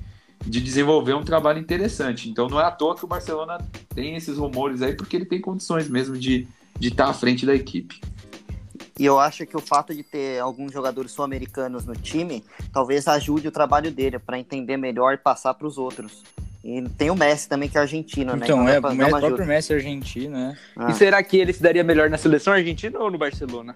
de 0.45 0.61
desenvolver 0.61 1.15
um 1.15 1.23
trabalho 1.23 1.59
interessante. 1.59 2.29
Então 2.29 2.47
não 2.47 2.59
é 2.59 2.63
à 2.63 2.71
toa 2.71 2.95
que 2.95 3.03
o 3.03 3.07
Barcelona 3.07 3.57
tem 3.93 4.15
esses 4.15 4.37
rumores 4.37 4.81
aí, 4.81 4.93
porque 4.93 5.15
ele 5.15 5.25
tem 5.25 5.41
condições 5.41 5.89
mesmo 5.89 6.17
de 6.17 6.47
de 6.81 6.87
estar 6.87 7.05
à 7.05 7.13
frente 7.13 7.45
da 7.45 7.53
equipe. 7.53 8.01
E 8.99 9.05
eu 9.05 9.19
acho 9.19 9.45
que 9.45 9.55
o 9.55 9.59
fato 9.59 9.93
de 9.93 10.03
ter 10.03 10.39
alguns 10.39 10.73
jogadores 10.73 11.11
sul-americanos 11.11 11.85
no 11.85 11.95
time 11.95 12.43
talvez 12.73 13.07
ajude 13.07 13.47
o 13.47 13.51
trabalho 13.51 13.91
dele 13.91 14.17
para 14.17 14.39
entender 14.39 14.77
melhor 14.77 15.13
e 15.13 15.17
passar 15.17 15.53
para 15.53 15.67
os 15.67 15.77
outros. 15.77 16.23
E 16.63 16.81
tem 16.97 17.09
o 17.09 17.15
Messi 17.15 17.47
também, 17.47 17.69
que 17.69 17.77
é 17.77 17.81
argentino, 17.81 18.35
né? 18.35 18.45
Então, 18.45 18.61
então 18.67 19.07
é, 19.07 19.07
o 19.07 19.19
próprio 19.19 19.45
Messi 19.45 19.73
é 19.73 19.75
argentino, 19.75 20.35
né? 20.35 20.57
Ah. 20.75 20.89
E 20.89 20.93
será 20.93 21.21
que 21.23 21.37
ele 21.37 21.53
se 21.53 21.61
daria 21.61 21.83
melhor 21.83 22.09
na 22.09 22.17
seleção 22.17 22.53
argentina 22.53 22.99
ou 22.99 23.09
no 23.09 23.17
Barcelona? 23.17 23.75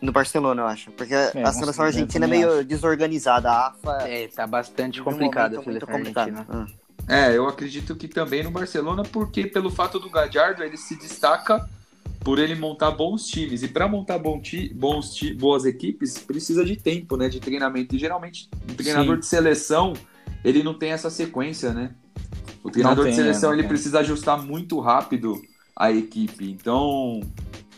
No 0.00 0.12
Barcelona, 0.12 0.62
eu 0.62 0.66
acho. 0.66 0.90
Porque 0.92 1.14
é, 1.14 1.32
a 1.42 1.52
seleção 1.52 1.84
argentina 1.84 2.24
é 2.24 2.28
meio 2.28 2.52
acho. 2.54 2.64
desorganizada. 2.64 3.50
A 3.50 3.66
AFA. 3.68 4.08
É, 4.08 4.28
tá 4.28 4.46
bastante 4.46 5.02
complicada 5.02 5.58
a 5.58 5.62
seleção 5.62 5.94
argentina. 5.94 6.46
Ah. 6.48 6.66
É, 7.08 7.36
eu 7.36 7.48
acredito 7.48 7.96
que 7.96 8.06
também 8.06 8.42
no 8.42 8.50
Barcelona, 8.50 9.02
porque 9.02 9.46
pelo 9.46 9.70
fato 9.70 9.98
do 9.98 10.10
Gadiardo, 10.10 10.62
ele 10.62 10.76
se 10.76 10.94
destaca 10.96 11.68
por 12.20 12.38
ele 12.38 12.54
montar 12.54 12.90
bons 12.90 13.26
times. 13.26 13.62
E 13.62 13.68
para 13.68 13.88
montar 13.88 14.18
bom 14.18 14.40
ti, 14.40 14.72
bons 14.74 15.14
ti, 15.14 15.32
boas 15.32 15.64
equipes, 15.64 16.18
precisa 16.18 16.64
de 16.64 16.76
tempo, 16.76 17.16
né? 17.16 17.28
De 17.28 17.40
treinamento. 17.40 17.96
E 17.96 17.98
geralmente, 17.98 18.48
um 18.70 18.74
treinador 18.74 19.14
Sim. 19.14 19.20
de 19.20 19.26
seleção, 19.26 19.92
ele 20.44 20.62
não 20.62 20.74
tem 20.74 20.90
essa 20.90 21.10
sequência, 21.10 21.72
né? 21.72 21.94
O 22.62 22.70
treinador 22.70 23.04
tem, 23.04 23.12
de 23.12 23.20
seleção, 23.20 23.52
ele 23.52 23.62
tem. 23.62 23.68
precisa 23.68 24.00
ajustar 24.00 24.42
muito 24.42 24.78
rápido 24.80 25.40
a 25.74 25.90
equipe. 25.90 26.50
Então, 26.50 27.20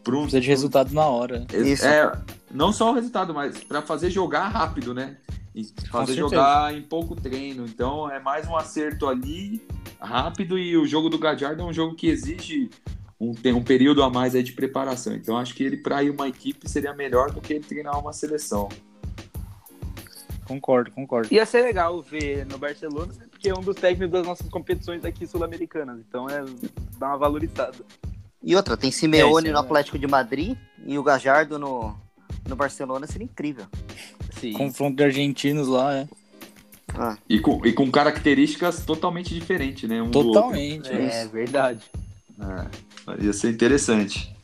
um, 0.08 0.22
Precisa 0.22 0.40
de 0.40 0.48
resultado 0.48 0.94
na 0.94 1.06
hora. 1.06 1.46
Isso. 1.52 1.86
É, 1.86 2.12
não 2.50 2.72
só 2.72 2.90
o 2.90 2.94
resultado, 2.94 3.32
mas 3.32 3.62
para 3.64 3.82
fazer 3.82 4.10
jogar 4.10 4.48
rápido, 4.48 4.92
né? 4.94 5.16
E 5.54 5.64
fazer 5.90 6.14
jogar 6.14 6.74
em 6.74 6.82
pouco 6.82 7.14
treino. 7.16 7.64
Então 7.64 8.10
é 8.10 8.20
mais 8.20 8.46
um 8.46 8.56
acerto 8.56 9.08
ali, 9.08 9.60
rápido, 10.00 10.58
e 10.58 10.76
o 10.76 10.86
jogo 10.86 11.08
do 11.08 11.18
Gadiardo 11.18 11.62
é 11.62 11.64
um 11.64 11.72
jogo 11.72 11.94
que 11.94 12.08
exige 12.08 12.70
um, 13.20 13.34
tem 13.34 13.52
um 13.52 13.62
período 13.62 14.02
a 14.02 14.08
mais 14.08 14.34
aí 14.34 14.42
de 14.42 14.52
preparação. 14.52 15.12
Então 15.14 15.36
acho 15.36 15.54
que 15.54 15.62
ele, 15.62 15.76
para 15.76 16.02
ir 16.02 16.10
uma 16.10 16.26
equipe, 16.28 16.68
seria 16.68 16.94
melhor 16.94 17.30
do 17.30 17.40
que 17.40 17.54
ele 17.54 17.64
treinar 17.64 17.98
uma 17.98 18.12
seleção. 18.12 18.68
Concordo, 20.46 20.90
concordo. 20.90 21.32
Ia 21.32 21.46
ser 21.46 21.62
legal 21.62 22.02
ver 22.02 22.44
no 22.46 22.58
Barcelona, 22.58 23.12
porque 23.30 23.48
é 23.48 23.54
um 23.54 23.60
dos 23.60 23.76
técnicos 23.76 24.10
das 24.10 24.26
nossas 24.26 24.48
competições 24.48 25.04
aqui 25.04 25.26
sul-americanas. 25.26 26.00
Então 26.00 26.28
é 26.28 26.44
dá 26.98 27.08
uma 27.08 27.18
valorizada. 27.18 27.78
E 28.42 28.56
outra, 28.56 28.76
tem 28.76 28.90
Simeone 28.90 29.48
é, 29.48 29.52
no 29.52 29.58
Atlético 29.58 29.98
de 29.98 30.06
Madrid 30.06 30.56
e 30.86 30.98
o 30.98 31.02
Gajardo 31.02 31.58
no, 31.58 31.94
no 32.48 32.56
Barcelona, 32.56 33.06
seria 33.06 33.26
incrível. 33.26 33.66
Sim. 34.32 34.52
Confronto 34.54 34.96
de 34.96 35.04
argentinos 35.04 35.68
lá, 35.68 35.94
é. 35.94 36.08
Ah. 36.94 37.16
E, 37.28 37.38
com, 37.38 37.64
e 37.64 37.72
com 37.72 37.90
características 37.90 38.84
totalmente 38.84 39.34
diferentes, 39.34 39.88
né? 39.88 40.02
Um 40.02 40.10
totalmente. 40.10 40.90
É, 40.90 41.22
é 41.22 41.26
verdade. 41.26 41.80
É, 42.40 43.24
ia 43.24 43.32
ser 43.32 43.50
interessante. 43.50 44.34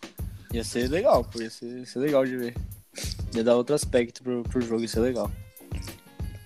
Ia 0.53 0.63
ser 0.63 0.89
legal, 0.89 1.25
pô, 1.25 1.41
ia 1.41 1.51
ser, 1.51 1.79
ia 1.79 1.87
ser 1.87 1.99
legal 1.99 2.25
de 2.25 2.37
ver. 2.37 2.55
Ia 3.35 3.43
dar 3.43 3.57
outro 3.57 3.75
aspecto 3.75 4.23
pro, 4.23 4.43
pro 4.43 4.61
jogo, 4.61 4.83
ia 4.83 4.89
ser 4.89 5.01
legal. 5.01 5.31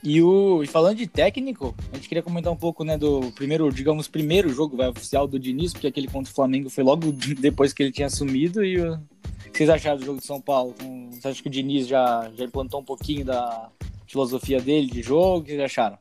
E, 0.03 0.23
o, 0.23 0.63
e 0.63 0.67
falando 0.67 0.97
de 0.97 1.07
técnico, 1.07 1.75
a 1.93 1.97
gente 1.97 2.09
queria 2.09 2.23
comentar 2.23 2.51
um 2.51 2.57
pouco, 2.57 2.85
né, 2.85 2.97
do 2.97 3.31
primeiro, 3.33 3.71
digamos, 3.71 4.09
primeiro 4.09 4.49
jogo 4.49 4.77
vai, 4.77 4.89
oficial 4.89 5.29
do 5.29 5.39
Diniz, 5.39 5.73
porque 5.73 5.87
aquele 5.87 6.09
contra 6.09 6.31
o 6.31 6.35
Flamengo 6.35 6.71
foi 6.71 6.83
logo 6.83 7.13
depois 7.39 7.73
que 7.73 7.83
ele 7.83 7.93
tinha 7.93 8.07
assumido. 8.07 8.65
E 8.65 8.81
o, 8.81 8.95
o 8.95 9.51
que 9.51 9.59
vocês 9.59 9.69
acharam 9.69 9.99
do 9.99 10.07
jogo 10.07 10.21
de 10.21 10.27
São 10.27 10.41
Paulo? 10.41 10.75
Você 11.11 11.29
acha 11.29 11.43
que 11.43 11.49
o 11.49 11.53
Diniz 11.53 11.87
já, 11.87 12.31
já 12.35 12.45
implantou 12.45 12.81
um 12.81 12.85
pouquinho 12.85 13.27
da 13.27 13.69
filosofia 14.07 14.61
dele 14.61 14.87
de 14.87 15.03
jogo? 15.03 15.39
O 15.39 15.43
que 15.43 15.51
vocês 15.51 15.61
acharam? 15.61 15.99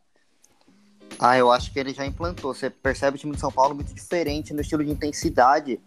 Ah, 1.19 1.37
eu 1.37 1.51
acho 1.51 1.73
que 1.73 1.79
ele 1.79 1.93
já 1.93 2.05
implantou. 2.05 2.53
Você 2.53 2.69
percebe 2.69 3.17
o 3.17 3.19
time 3.19 3.33
de 3.33 3.41
São 3.41 3.51
Paulo 3.51 3.75
muito 3.75 3.93
diferente 3.93 4.53
no 4.53 4.61
estilo 4.61 4.85
de 4.85 4.91
intensidade. 4.91 5.77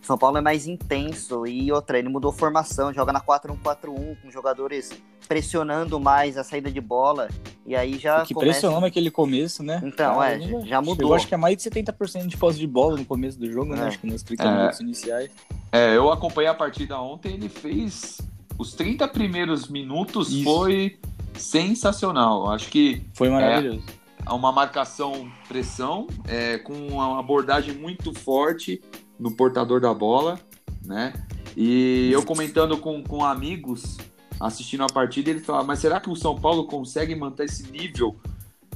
São 0.00 0.16
Paulo 0.16 0.38
é 0.38 0.40
mais 0.40 0.66
intenso 0.66 1.46
e 1.46 1.70
outra, 1.70 1.98
ele 1.98 2.08
mudou 2.08 2.32
formação, 2.32 2.92
joga 2.92 3.12
na 3.12 3.20
4-1-4-1 3.20 4.16
com 4.22 4.30
jogadores 4.30 4.90
pressionando 5.28 6.00
mais 6.00 6.38
a 6.38 6.42
saída 6.42 6.70
de 6.70 6.80
bola 6.80 7.28
e 7.66 7.76
aí 7.76 7.98
já 7.98 8.24
que 8.24 8.32
começa... 8.32 8.52
pressionou 8.52 8.80
naquele 8.80 9.10
começo, 9.10 9.62
né? 9.62 9.82
Então, 9.84 10.22
é, 10.22 10.40
já 10.64 10.80
mudou. 10.80 11.10
Eu 11.10 11.14
acho 11.14 11.28
que 11.28 11.34
é 11.34 11.36
mais 11.36 11.56
de 11.56 11.62
70% 11.62 12.26
de 12.26 12.36
posse 12.36 12.58
de 12.58 12.66
bola 12.66 12.96
no 12.96 13.04
começo 13.04 13.38
do 13.38 13.50
jogo, 13.50 13.72
né? 13.72 13.76
é. 13.76 13.80
né? 13.82 13.88
Acho 13.88 13.98
que 13.98 14.06
nos 14.06 14.22
30 14.22 14.42
é. 14.42 14.56
minutos 14.56 14.80
iniciais. 14.80 15.30
É, 15.70 15.94
eu 15.94 16.10
acompanhei 16.10 16.48
a 16.48 16.54
partida 16.54 16.98
ontem, 16.98 17.34
ele 17.34 17.48
fez 17.50 18.18
os 18.58 18.72
30 18.72 19.06
primeiros 19.08 19.68
minutos 19.68 20.32
Isso. 20.32 20.44
foi 20.44 20.98
sensacional. 21.34 22.50
Acho 22.50 22.70
que 22.70 23.02
foi 23.12 23.28
maravilhoso. 23.28 23.82
É 24.26 24.32
uma 24.32 24.50
marcação 24.50 25.30
pressão 25.46 26.06
é, 26.26 26.58
com 26.58 26.72
uma 26.72 27.20
abordagem 27.20 27.74
muito 27.74 28.12
forte 28.12 28.80
no 29.18 29.32
portador 29.32 29.80
da 29.80 29.92
bola, 29.92 30.38
né? 30.84 31.12
E 31.56 32.10
eu 32.12 32.22
comentando 32.24 32.76
com, 32.78 33.02
com 33.02 33.24
amigos 33.24 33.96
assistindo 34.40 34.84
a 34.84 34.86
partida, 34.86 35.30
ele 35.30 35.40
falava, 35.40 35.66
mas 35.66 35.80
será 35.80 35.98
que 35.98 36.08
o 36.08 36.16
São 36.16 36.36
Paulo 36.36 36.64
consegue 36.64 37.14
manter 37.14 37.44
esse 37.44 37.70
nível 37.70 38.16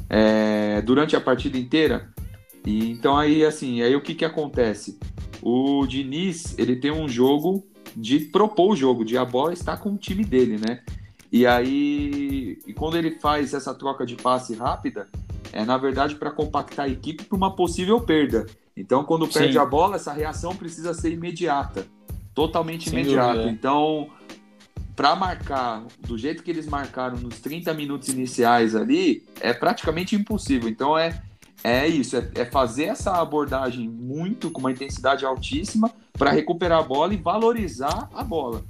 é, 0.08 0.82
durante 0.82 1.14
a 1.14 1.20
partida 1.20 1.56
inteira? 1.56 2.12
E, 2.66 2.90
então 2.90 3.16
aí, 3.16 3.44
assim, 3.44 3.82
aí 3.82 3.94
o 3.94 4.00
que 4.00 4.14
que 4.14 4.24
acontece? 4.24 4.98
O 5.40 5.86
Diniz, 5.86 6.56
ele 6.58 6.76
tem 6.76 6.90
um 6.90 7.08
jogo 7.08 7.64
de 7.96 8.20
propor 8.20 8.72
o 8.72 8.76
jogo, 8.76 9.04
de 9.04 9.16
a 9.16 9.24
bola 9.24 9.52
estar 9.52 9.76
com 9.76 9.90
o 9.90 9.96
time 9.96 10.24
dele, 10.24 10.58
né? 10.58 10.82
E 11.30 11.46
aí, 11.46 12.58
e 12.66 12.74
quando 12.74 12.96
ele 12.96 13.12
faz 13.12 13.54
essa 13.54 13.74
troca 13.74 14.04
de 14.04 14.16
passe 14.16 14.54
rápida, 14.54 15.08
é 15.52 15.64
na 15.64 15.76
verdade 15.78 16.14
para 16.14 16.30
compactar 16.30 16.86
a 16.86 16.88
equipe 16.88 17.24
para 17.24 17.36
uma 17.36 17.54
possível 17.54 18.00
perda. 18.00 18.46
Então, 18.76 19.04
quando 19.04 19.28
perde 19.28 19.52
Sim. 19.52 19.58
a 19.58 19.66
bola, 19.66 19.96
essa 19.96 20.12
reação 20.12 20.56
precisa 20.56 20.94
ser 20.94 21.12
imediata, 21.12 21.86
totalmente 22.34 22.88
Sem 22.88 23.00
imediata. 23.00 23.34
Dúvida. 23.34 23.50
Então, 23.50 24.10
para 24.96 25.14
marcar 25.14 25.84
do 26.00 26.16
jeito 26.16 26.42
que 26.42 26.50
eles 26.50 26.66
marcaram 26.66 27.18
nos 27.18 27.40
30 27.40 27.72
minutos 27.74 28.08
iniciais 28.08 28.74
ali, 28.74 29.24
é 29.40 29.52
praticamente 29.52 30.16
impossível. 30.16 30.68
Então, 30.68 30.96
é, 30.96 31.22
é 31.62 31.86
isso, 31.86 32.16
é, 32.16 32.30
é 32.34 32.44
fazer 32.44 32.84
essa 32.84 33.20
abordagem 33.20 33.88
muito, 33.88 34.50
com 34.50 34.60
uma 34.60 34.72
intensidade 34.72 35.24
altíssima, 35.24 35.90
para 36.12 36.30
recuperar 36.30 36.80
a 36.80 36.82
bola 36.82 37.14
e 37.14 37.16
valorizar 37.16 38.08
a 38.14 38.24
bola. 38.24 38.64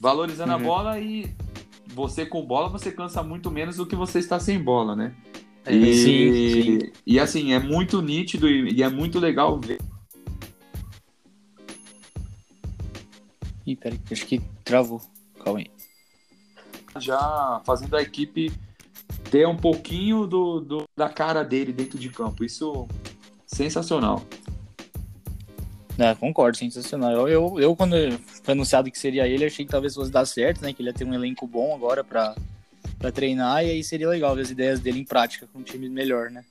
Valorizando 0.00 0.52
uhum. 0.52 0.58
a 0.58 0.62
bola 0.62 1.00
e 1.00 1.34
você 1.94 2.26
com 2.26 2.44
bola, 2.44 2.68
você 2.68 2.90
cansa 2.90 3.22
muito 3.22 3.50
menos 3.50 3.76
do 3.76 3.86
que 3.86 3.96
você 3.96 4.18
está 4.18 4.38
sem 4.40 4.58
bola, 4.58 4.96
né? 4.96 5.14
E, 5.66 5.94
sim, 5.94 6.62
sim. 6.62 6.92
e 7.06 7.18
assim, 7.18 7.52
é 7.52 7.58
muito 7.58 8.02
nítido 8.02 8.48
e, 8.48 8.74
e 8.74 8.82
é 8.82 8.88
muito 8.88 9.18
legal 9.18 9.58
ver. 9.58 9.80
Ih, 13.66 13.76
peraí, 13.76 13.98
acho 14.10 14.26
que 14.26 14.40
travou. 14.62 15.00
Calma 15.42 15.60
aí. 15.60 15.70
Já 16.98 17.62
fazendo 17.64 17.96
a 17.96 18.02
equipe 18.02 18.52
ter 19.30 19.48
um 19.48 19.56
pouquinho 19.56 20.26
do, 20.26 20.60
do, 20.60 20.84
da 20.96 21.08
cara 21.08 21.42
dele 21.42 21.72
dentro 21.72 21.98
de 21.98 22.10
campo. 22.10 22.44
Isso 22.44 22.86
sensacional. 23.46 24.22
É, 25.98 26.14
concordo, 26.14 26.56
sensacional. 26.58 27.12
Eu, 27.12 27.28
eu, 27.28 27.60
eu, 27.60 27.76
quando 27.76 27.96
foi 28.42 28.52
anunciado 28.52 28.90
que 28.90 28.98
seria 28.98 29.26
ele, 29.26 29.44
achei 29.44 29.64
que 29.64 29.70
talvez 29.70 29.94
fosse 29.94 30.10
dar 30.10 30.26
certo, 30.26 30.60
né? 30.60 30.72
Que 30.72 30.82
ele 30.82 30.90
ia 30.90 30.94
ter 30.94 31.04
um 31.04 31.14
elenco 31.14 31.46
bom 31.46 31.74
agora 31.74 32.02
para 32.04 32.34
para 32.98 33.12
treinar 33.12 33.64
e 33.64 33.70
aí 33.70 33.84
seria 33.84 34.08
legal 34.08 34.34
ver 34.34 34.42
as 34.42 34.50
ideias 34.50 34.80
dele 34.80 35.00
em 35.00 35.04
prática 35.04 35.46
com 35.52 35.58
um 35.58 35.62
time 35.62 35.88
melhor, 35.88 36.30
né? 36.30 36.44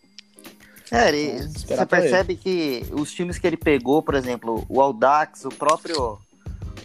É, 0.91 1.09
ele, 1.09 1.47
você 1.47 1.85
percebe 1.85 2.33
ele. 2.33 2.39
que 2.39 2.93
os 2.93 3.11
times 3.11 3.39
que 3.39 3.47
ele 3.47 3.57
pegou, 3.57 4.03
por 4.03 4.13
exemplo, 4.13 4.65
o 4.69 4.79
Audax, 4.81 5.45
o 5.45 5.49
próprio 5.49 6.19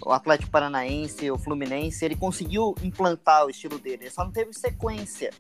o 0.05 0.13
Atlético 0.13 0.51
Paranaense, 0.51 1.31
o 1.31 1.37
Fluminense, 1.37 2.05
ele 2.05 2.17
conseguiu 2.17 2.75
implantar 2.83 3.45
o 3.45 3.51
estilo 3.51 3.79
dele, 3.79 4.05
ele 4.05 4.11
só 4.11 4.25
não 4.25 4.31
teve 4.31 4.53
sequência. 4.55 5.31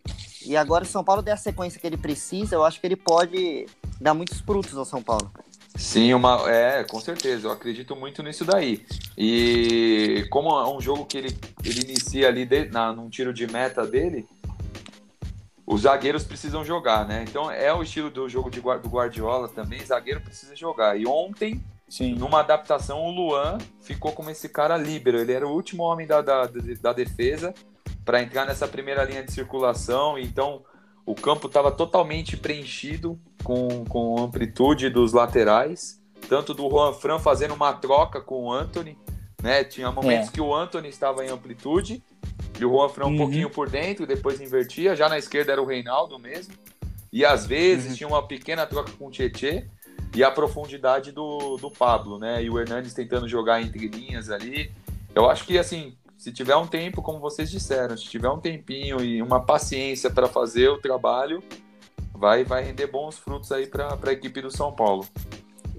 E 0.44 0.56
agora 0.56 0.84
o 0.84 0.86
São 0.86 1.02
Paulo 1.02 1.22
der 1.22 1.32
a 1.32 1.36
sequência 1.36 1.80
que 1.80 1.86
ele 1.86 1.96
precisa, 1.96 2.56
eu 2.56 2.64
acho 2.64 2.80
que 2.80 2.86
ele 2.86 2.96
pode 2.96 3.66
dar 4.00 4.14
muitos 4.14 4.40
frutos 4.40 4.76
ao 4.76 4.84
São 4.84 5.02
Paulo. 5.02 5.30
Sim, 5.78 6.12
uma, 6.12 6.50
é, 6.50 6.82
com 6.82 6.98
certeza, 6.98 7.46
eu 7.46 7.52
acredito 7.52 7.94
muito 7.94 8.20
nisso 8.20 8.44
daí. 8.44 8.84
E 9.16 10.26
como 10.28 10.50
é 10.50 10.68
um 10.68 10.80
jogo 10.80 11.06
que 11.06 11.16
ele, 11.16 11.38
ele 11.64 11.82
inicia 11.82 12.26
ali 12.26 12.44
de, 12.44 12.64
na, 12.64 12.92
num 12.92 13.08
tiro 13.08 13.32
de 13.32 13.46
meta 13.46 13.86
dele, 13.86 14.26
os 15.64 15.82
zagueiros 15.82 16.24
precisam 16.24 16.64
jogar, 16.64 17.06
né? 17.06 17.24
Então 17.28 17.48
é 17.48 17.72
o 17.72 17.82
estilo 17.82 18.10
do 18.10 18.28
jogo 18.28 18.50
de, 18.50 18.60
do 18.60 18.88
Guardiola 18.88 19.48
também, 19.48 19.84
zagueiro 19.84 20.20
precisa 20.20 20.56
jogar. 20.56 20.98
E 20.98 21.06
ontem, 21.06 21.62
Sim. 21.88 22.16
numa 22.16 22.40
adaptação, 22.40 23.04
o 23.04 23.10
Luan 23.12 23.58
ficou 23.80 24.10
como 24.10 24.30
esse 24.30 24.48
cara 24.48 24.76
líbero, 24.76 25.20
ele 25.20 25.32
era 25.32 25.46
o 25.46 25.52
último 25.52 25.84
homem 25.84 26.08
da, 26.08 26.20
da, 26.20 26.50
da 26.82 26.92
defesa 26.92 27.54
para 28.04 28.20
entrar 28.20 28.46
nessa 28.46 28.66
primeira 28.66 29.04
linha 29.04 29.22
de 29.22 29.30
circulação, 29.30 30.18
então 30.18 30.62
o 31.08 31.14
campo 31.14 31.46
estava 31.46 31.72
totalmente 31.72 32.36
preenchido 32.36 33.18
com, 33.42 33.82
com 33.86 34.22
amplitude 34.22 34.90
dos 34.90 35.14
laterais, 35.14 35.98
tanto 36.28 36.52
do 36.52 36.68
Juan 36.68 36.92
Fran 36.92 37.18
fazendo 37.18 37.54
uma 37.54 37.72
troca 37.72 38.20
com 38.20 38.44
o 38.44 38.52
Anthony, 38.52 38.98
né? 39.42 39.64
Tinha 39.64 39.90
momentos 39.90 40.28
é. 40.28 40.32
que 40.32 40.40
o 40.40 40.54
Anthony 40.54 40.90
estava 40.90 41.24
em 41.24 41.30
amplitude 41.30 42.04
e 42.60 42.64
o 42.64 42.72
Juan 42.72 42.90
Fran 42.90 43.06
um 43.06 43.12
uhum. 43.12 43.16
pouquinho 43.16 43.48
por 43.48 43.70
dentro, 43.70 44.06
depois 44.06 44.38
invertia, 44.38 44.94
já 44.94 45.08
na 45.08 45.16
esquerda 45.16 45.52
era 45.52 45.62
o 45.62 45.64
Reinaldo 45.64 46.18
mesmo. 46.18 46.52
E 47.10 47.24
às 47.24 47.46
vezes 47.46 47.92
uhum. 47.92 47.96
tinha 47.96 48.08
uma 48.08 48.26
pequena 48.26 48.66
troca 48.66 48.92
com 48.92 49.06
o 49.06 49.10
Tietê 49.10 49.66
e 50.14 50.22
a 50.22 50.30
profundidade 50.30 51.10
do, 51.10 51.56
do 51.56 51.70
Pablo, 51.70 52.18
né? 52.18 52.44
E 52.44 52.50
o 52.50 52.60
Hernandes 52.60 52.92
tentando 52.92 53.26
jogar 53.26 53.62
entre 53.62 53.88
linhas 53.88 54.28
ali. 54.28 54.70
Eu 55.14 55.30
acho 55.30 55.46
que 55.46 55.56
assim, 55.56 55.96
se 56.28 56.32
tiver 56.34 56.56
um 56.56 56.66
tempo, 56.66 57.00
como 57.00 57.18
vocês 57.18 57.50
disseram, 57.50 57.96
se 57.96 58.04
tiver 58.04 58.28
um 58.28 58.38
tempinho 58.38 59.00
e 59.00 59.22
uma 59.22 59.40
paciência 59.40 60.10
para 60.10 60.28
fazer 60.28 60.68
o 60.68 60.76
trabalho, 60.76 61.42
vai, 62.12 62.44
vai 62.44 62.62
render 62.62 62.86
bons 62.86 63.16
frutos 63.16 63.50
aí 63.50 63.66
para 63.66 63.98
a 64.02 64.12
equipe 64.12 64.42
do 64.42 64.50
São 64.50 64.70
Paulo. 64.70 65.06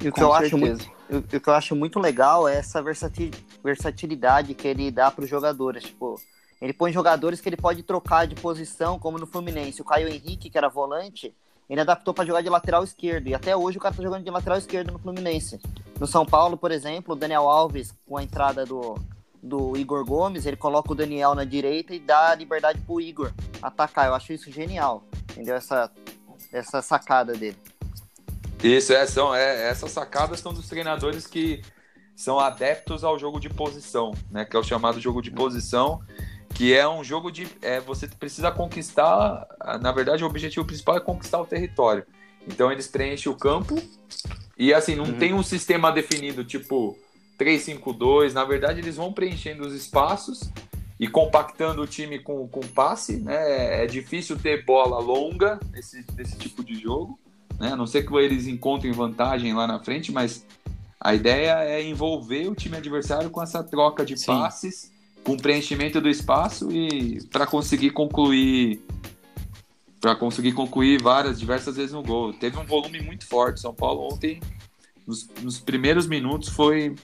E 0.03 0.10
o 0.10 0.12
que, 0.12 0.24
eu 0.24 0.34
acho 0.34 0.58
muito, 0.58 0.91
o, 1.08 1.22
que 1.22 1.48
eu 1.48 1.53
acho 1.53 1.75
muito 1.75 2.00
legal 2.00 2.48
é 2.48 2.58
essa 2.58 2.82
versatilidade 3.63 4.56
que 4.56 4.68
ele 4.68 4.89
dá 4.89 5.12
para 5.12 5.24
os 5.24 5.29
jogadores. 5.29 5.84
Tipo, 5.84 6.20
ele 6.60 6.74
põe 6.74 6.91
jogadores 6.91 7.39
que 7.39 7.48
ele 7.48 7.58
pode 7.58 7.84
trocar 7.84 8.25
de 8.25 8.34
posição, 8.34 8.98
como 8.98 9.20
no 9.20 9.27
Fluminense. 9.27 9.84
O 9.84 9.86
Caio 9.86 10.08
Henrique, 10.08 10.50
que 10.50 10.58
era 10.58 10.68
volante, 10.68 11.32
ele 11.70 11.82
adaptou 11.82 12.12
para 12.12 12.25
jogar 12.25 12.41
de 12.41 12.50
lateral 12.50 12.84
esquerdo. 12.84 13.27
E 13.27 13.36
até 13.36 13.56
hoje 13.56 13.77
o 13.77 13.82
cara 13.82 13.94
tá 13.94 14.01
jogando 14.01 14.24
de 14.24 14.32
lateral 14.32 14.58
esquerdo 14.58 14.94
no 14.94 14.98
Fluminense. 14.98 15.60
No 16.00 16.08
São 16.08 16.25
Paulo, 16.25 16.58
por 16.58 16.72
exemplo, 16.72 17.13
o 17.13 17.18
Daniel 17.18 17.48
Alves, 17.48 17.94
com 18.08 18.18
a 18.18 18.24
entrada 18.24 18.65
do, 18.65 18.96
do 19.41 19.75
Igor 19.77 20.05
Gomes, 20.05 20.46
ele 20.46 20.58
coloca 20.58 20.91
o 20.91 20.96
Daniel 20.96 21.34
na 21.34 21.43
direita 21.43 21.93
e 21.93 22.00
dá 22.00 22.36
liberdade 22.36 22.79
pro 22.81 23.00
Igor 23.00 23.31
atacar. 23.62 24.08
Eu 24.08 24.13
acho 24.13 24.34
isso 24.34 24.51
genial. 24.51 25.03
Entendeu? 25.31 25.55
Essa, 25.55 25.91
essa 26.51 26.81
sacada 26.81 27.34
dele. 27.34 27.58
Isso, 28.63 28.91
é, 28.91 29.05
são, 29.05 29.34
é, 29.34 29.69
essas 29.69 29.91
sacadas 29.91 30.39
são 30.39 30.53
dos 30.53 30.67
treinadores 30.67 31.25
que 31.25 31.62
são 32.15 32.38
adeptos 32.38 33.03
ao 33.03 33.17
jogo 33.17 33.39
de 33.39 33.50
posição, 33.50 34.13
né? 34.29 34.43
Que 34.43 34.58
é 34.58 34.60
o 34.60 34.63
chamado 34.63 35.00
jogo 35.00 35.22
de 35.22 35.31
posição, 35.31 36.01
que 36.53 36.74
é 36.74 36.88
um 36.88 37.01
jogo 37.01 37.31
de. 37.31 37.48
É, 37.62 37.79
você 37.79 38.08
precisa 38.08 38.51
conquistar. 38.51 39.48
Na 39.81 39.93
verdade, 39.93 40.24
o 40.24 40.27
objetivo 40.27 40.65
principal 40.65 40.98
é 40.98 41.00
conquistar 41.00 41.39
o 41.39 41.46
território. 41.46 42.05
Então 42.46 42.69
eles 42.72 42.88
preenchem 42.88 43.31
o 43.31 43.36
campo 43.36 43.81
e 44.58 44.74
assim, 44.74 44.96
não 44.96 45.05
uhum. 45.05 45.17
tem 45.17 45.34
um 45.34 45.43
sistema 45.43 45.89
definido, 45.89 46.43
tipo 46.43 46.98
3-5-2. 47.39 48.34
Na 48.34 48.43
verdade, 48.43 48.79
eles 48.79 48.98
vão 48.98 49.13
preenchendo 49.13 49.65
os 49.65 49.74
espaços 49.74 50.51
e 51.00 51.08
compactando 51.08 51.81
o 51.81 51.88
time 51.88 52.19
com, 52.19 52.48
com 52.48 52.60
passe. 52.60 53.17
Né? 53.17 53.84
É 53.84 53.88
difícil 53.88 54.38
ter 54.38 54.65
bola 54.65 55.00
longa 55.00 55.60
nesse, 55.72 56.05
nesse 56.15 56.38
tipo 56.38 56.63
de 56.63 56.75
jogo. 56.75 57.17
né? 57.60 57.72
A 57.72 57.75
não 57.75 57.88
ser 57.88 58.05
que 58.05 58.13
eles 58.17 58.48
encontrem 58.48 58.91
vantagem 58.91 59.53
lá 59.53 59.65
na 59.65 59.79
frente, 59.79 60.12
mas 60.12 60.46
a 61.00 61.15
ideia 61.15 61.63
é 61.63 61.81
envolver 61.81 62.50
o 62.50 62.55
time 62.55 62.75
adversário 62.75 63.29
com 63.29 63.41
essa 63.41 63.63
troca 63.63 64.05
de 64.05 64.17
Sim. 64.17 64.25
passes, 64.27 64.91
com 65.24 65.38
preenchimento 65.38 66.01
do 66.01 66.10
espaço 66.10 66.69
e 66.72 67.24
para 67.27 67.48
conseguir 67.48 67.91
concluir 67.91 68.81
para 70.01 70.15
conseguir 70.15 70.53
concluir 70.53 71.01
várias 71.01 71.38
diversas 71.38 71.75
vezes 71.75 71.91
no 71.91 72.01
gol. 72.01 72.31
Teve 72.31 72.58
um 72.58 72.65
volume 72.65 73.01
muito 73.01 73.27
forte. 73.27 73.60
São 73.60 73.74
Paulo 73.74 74.08
ontem 74.13 74.39
nos, 75.05 75.27
nos 75.41 75.60
primeiros 75.60 76.08
minutos 76.08 76.50
foi 76.50 76.96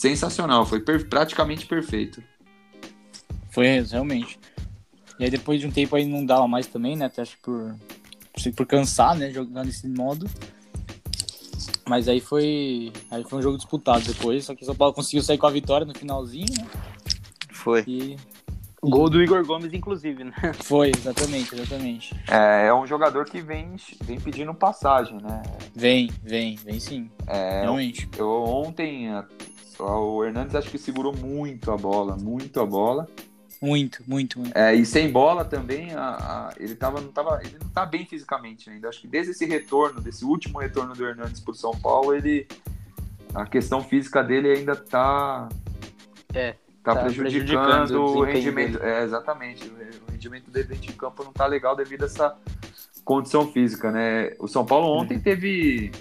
sensacional, 0.00 0.64
foi 0.64 0.80
per 0.80 1.06
praticamente 1.10 1.66
perfeito. 1.66 2.22
Foi 3.50 3.82
realmente. 3.82 4.40
E 5.18 5.24
aí 5.24 5.30
depois 5.30 5.60
de 5.60 5.66
um 5.66 5.70
tempo 5.70 5.94
aí 5.94 6.06
não 6.06 6.24
dava 6.24 6.48
mais 6.48 6.66
também, 6.66 6.96
né? 6.96 7.04
Até 7.04 7.20
acho 7.20 7.36
que 7.36 7.42
por, 7.42 7.76
por 8.56 8.66
cansar, 8.66 9.14
né? 9.14 9.30
Jogando 9.30 9.66
desse 9.66 9.86
modo. 9.86 10.26
Mas 11.86 12.08
aí 12.08 12.18
foi. 12.18 12.90
Aí 13.10 13.22
foi 13.24 13.40
um 13.40 13.42
jogo 13.42 13.58
disputado 13.58 14.00
depois, 14.00 14.46
só 14.46 14.54
que 14.54 14.62
o 14.62 14.66
São 14.66 14.74
Paulo 14.74 14.94
conseguiu 14.94 15.22
sair 15.22 15.36
com 15.36 15.46
a 15.46 15.50
vitória 15.50 15.86
no 15.86 15.94
finalzinho, 15.94 16.48
né? 16.58 16.66
Foi. 17.52 17.84
E... 17.86 18.16
Gol 18.82 19.10
do 19.10 19.22
Igor 19.22 19.44
Gomes, 19.44 19.74
inclusive, 19.74 20.24
né? 20.24 20.32
Foi, 20.64 20.90
exatamente, 20.96 21.54
exatamente. 21.54 22.14
É, 22.26 22.68
é 22.68 22.74
um 22.74 22.86
jogador 22.86 23.26
que 23.26 23.42
vem, 23.42 23.76
vem 24.02 24.18
pedindo 24.18 24.54
passagem, 24.54 25.18
né? 25.20 25.42
Vem, 25.76 26.10
vem, 26.22 26.56
vem 26.56 26.80
sim. 26.80 27.10
É, 27.26 27.60
realmente. 27.60 28.08
Eu, 28.16 28.24
eu 28.24 28.44
ontem, 28.44 29.08
o 29.80 30.24
Hernandes 30.24 30.54
acho 30.54 30.70
que 30.70 30.78
segurou 30.78 31.14
muito 31.14 31.70
a 31.70 31.76
bola, 31.76 32.16
muito 32.16 32.60
a 32.60 32.66
bola. 32.66 33.08
Muito, 33.60 34.02
muito, 34.06 34.38
muito. 34.38 34.56
É, 34.56 34.74
e 34.74 34.86
sem 34.86 35.12
bola 35.12 35.44
também, 35.44 35.92
a, 35.94 36.48
a, 36.48 36.54
ele, 36.58 36.74
tava, 36.74 36.98
não 37.00 37.12
tava, 37.12 37.40
ele 37.42 37.58
não 37.62 37.68
tá 37.68 37.84
bem 37.84 38.06
fisicamente 38.06 38.70
ainda. 38.70 38.88
Acho 38.88 39.02
que 39.02 39.06
desde 39.06 39.32
esse 39.32 39.44
retorno, 39.44 40.00
desse 40.00 40.24
último 40.24 40.58
retorno 40.58 40.94
do 40.94 41.06
Hernandes 41.06 41.40
pro 41.40 41.54
São 41.54 41.72
Paulo, 41.72 42.14
ele. 42.14 42.46
A 43.34 43.44
questão 43.44 43.82
física 43.82 44.24
dele 44.24 44.50
ainda 44.50 44.74
tá. 44.74 45.48
É. 46.32 46.56
Tá, 46.82 46.94
tá 46.94 47.00
prejudicando, 47.02 47.28
prejudicando, 47.28 48.02
o, 48.02 48.22
rendimento. 48.22 48.78
Dele. 48.78 48.90
É, 48.90 49.02
exatamente. 49.04 49.68
O 49.68 50.10
rendimento 50.10 50.50
dele 50.50 50.68
dentro 50.68 50.86
de 50.86 50.92
campo 50.94 51.22
não 51.22 51.32
tá 51.32 51.46
legal 51.46 51.76
devido 51.76 52.04
a 52.04 52.06
essa 52.06 52.34
condição 53.04 53.52
física, 53.52 53.92
né? 53.92 54.34
O 54.38 54.48
São 54.48 54.64
Paulo 54.64 54.88
ontem 54.98 55.16
uhum. 55.18 55.22
teve 55.22 55.92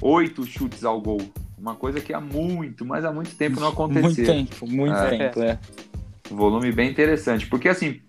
oito 0.00 0.44
chutes 0.46 0.82
ao 0.82 0.98
gol. 0.98 1.20
Uma 1.62 1.76
coisa 1.76 2.00
que 2.00 2.12
há 2.12 2.20
muito, 2.20 2.84
mas 2.84 3.04
há 3.04 3.12
muito 3.12 3.36
tempo 3.36 3.60
não 3.60 3.68
acontecia. 3.68 4.02
Muito 4.02 4.24
tempo, 4.24 4.68
muito 4.68 4.96
é. 4.96 5.16
tempo, 5.16 5.42
é. 5.44 5.60
Um 6.28 6.34
volume 6.34 6.72
bem 6.72 6.90
interessante. 6.90 7.46
Porque 7.46 7.68
assim, 7.68 8.00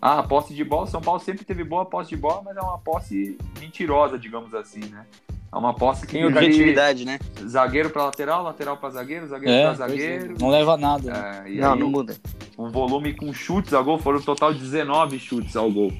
a 0.00 0.22
posse 0.22 0.52
de 0.52 0.62
bola, 0.62 0.86
São 0.86 1.00
Paulo 1.00 1.18
sempre 1.18 1.42
teve 1.42 1.64
boa 1.64 1.86
posse 1.86 2.10
de 2.10 2.18
bola, 2.18 2.42
mas 2.44 2.54
é 2.54 2.60
uma 2.60 2.76
posse 2.76 3.38
mentirosa, 3.58 4.18
digamos 4.18 4.54
assim, 4.54 4.80
né? 4.80 5.06
É 5.50 5.56
uma 5.56 5.72
posse 5.72 6.06
que 6.06 6.12
tem 6.12 6.26
objetividade, 6.26 7.06
né? 7.06 7.18
Zagueiro 7.46 7.88
para 7.88 8.04
lateral, 8.04 8.42
lateral 8.42 8.76
para 8.76 8.90
zagueiro, 8.90 9.26
zagueiro 9.26 9.54
é, 9.54 9.62
para 9.64 9.74
zagueiro. 9.74 10.34
É. 10.34 10.38
Não 10.38 10.50
leva 10.50 10.76
nada. 10.76 11.10
Né? 11.10 11.44
É, 11.46 11.60
não, 11.62 11.76
não 11.76 11.90
muda. 11.90 12.14
Um 12.58 12.70
volume 12.70 13.14
com 13.14 13.32
chutes 13.32 13.72
ao 13.72 13.82
gol, 13.82 13.98
foram 13.98 14.18
um 14.18 14.22
total 14.22 14.52
de 14.52 14.60
19 14.60 15.18
chutes 15.18 15.56
ao 15.56 15.72
gol. 15.72 15.90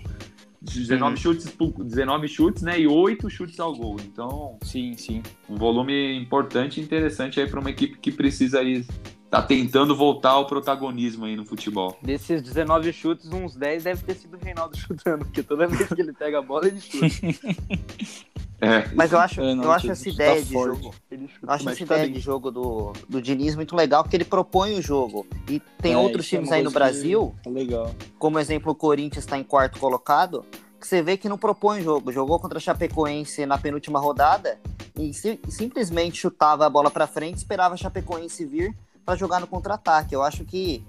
19 0.61 1.11
uhum. 1.11 1.17
chutes, 1.17 1.57
19 1.85 2.29
chutes, 2.29 2.63
né? 2.63 2.81
E 2.81 2.87
8 2.87 3.31
chutes 3.31 3.61
ao 3.61 3.75
gol. 3.75 3.97
Então, 4.01 4.59
sim, 4.63 4.95
sim. 4.95 5.23
Um 5.49 5.57
volume 5.57 6.17
importante 6.17 6.81
e 6.81 6.83
interessante 6.83 7.41
aí 7.41 7.49
para 7.49 7.61
uma 7.61 7.71
equipe 7.71 7.99
que 7.99 8.11
precisa 8.11 8.61
aí 8.61 8.85
tá 9.31 9.43
tentando 9.43 9.95
voltar 9.95 10.31
ao 10.31 10.47
protagonismo 10.47 11.27
aí 11.27 11.37
no 11.37 11.45
futebol. 11.45 11.97
Desses 12.03 12.43
19 12.43 12.93
chutes, 12.93 13.31
uns 13.31 13.55
10 13.55 13.85
deve 13.85 14.03
ter 14.03 14.15
sido 14.15 14.37
o 14.37 14.41
Reinaldo 14.41 14.77
chutando, 14.79 15.25
porque 15.25 15.43
toda 15.43 15.67
vez 15.67 15.87
que 15.89 16.01
ele 16.01 16.13
pega 16.13 16.39
a 16.39 16.43
bola, 16.43 16.67
ele 16.67 16.81
chuta. 16.81 17.07
É. 18.61 18.89
Mas 18.93 19.13
eu 19.13 19.21
acho, 19.21 19.41
eu 19.41 19.71
acho 19.71 19.89
essa 19.89 20.09
ideia 20.09 20.43
de 20.43 20.53
forte. 20.53 20.83
jogo. 20.83 20.95
Eu 21.13 21.29
acho 21.47 21.71
essa 21.71 21.83
ideia 21.85 22.11
de 22.11 22.19
jogo 22.19 22.51
do, 22.51 22.93
do 23.09 23.23
Diniz 23.23 23.55
muito 23.55 23.77
legal, 23.77 24.03
porque 24.03 24.17
ele 24.17 24.25
propõe 24.25 24.77
o 24.77 24.83
jogo. 24.83 25.25
E 25.49 25.61
tem 25.81 25.93
é, 25.93 25.97
outros 25.97 26.27
é 26.27 26.31
times 26.31 26.51
é 26.51 26.57
aí 26.57 26.63
no 26.65 26.71
Brasil, 26.73 27.33
legal. 27.47 27.95
como 28.19 28.37
exemplo, 28.37 28.73
o 28.73 28.75
Corinthians 28.75 29.25
está 29.25 29.39
em 29.39 29.45
quarto 29.45 29.79
colocado, 29.79 30.45
que 30.81 30.89
você 30.89 31.01
vê 31.01 31.17
que 31.17 31.29
não 31.29 31.39
propõe 31.39 31.83
jogo. 31.83 32.11
Jogou 32.11 32.41
contra 32.41 32.59
a 32.59 32.61
Chapecoense 32.61 33.47
na 33.47 33.57
penúltima 33.57 34.01
rodada 34.01 34.59
e 34.99 35.15
si, 35.15 35.39
simplesmente 35.49 36.19
chutava 36.19 36.67
a 36.67 36.71
bola 36.71 36.91
para 36.91 37.07
frente, 37.07 37.37
esperava 37.37 37.75
a 37.75 37.77
Chapecoense 37.77 38.45
vir 38.45 38.75
para 39.09 39.17
jogar 39.17 39.41
no 39.41 39.47
contra-ataque. 39.47 40.15
Eu 40.15 40.23
acho 40.23 40.45
que 40.45 40.85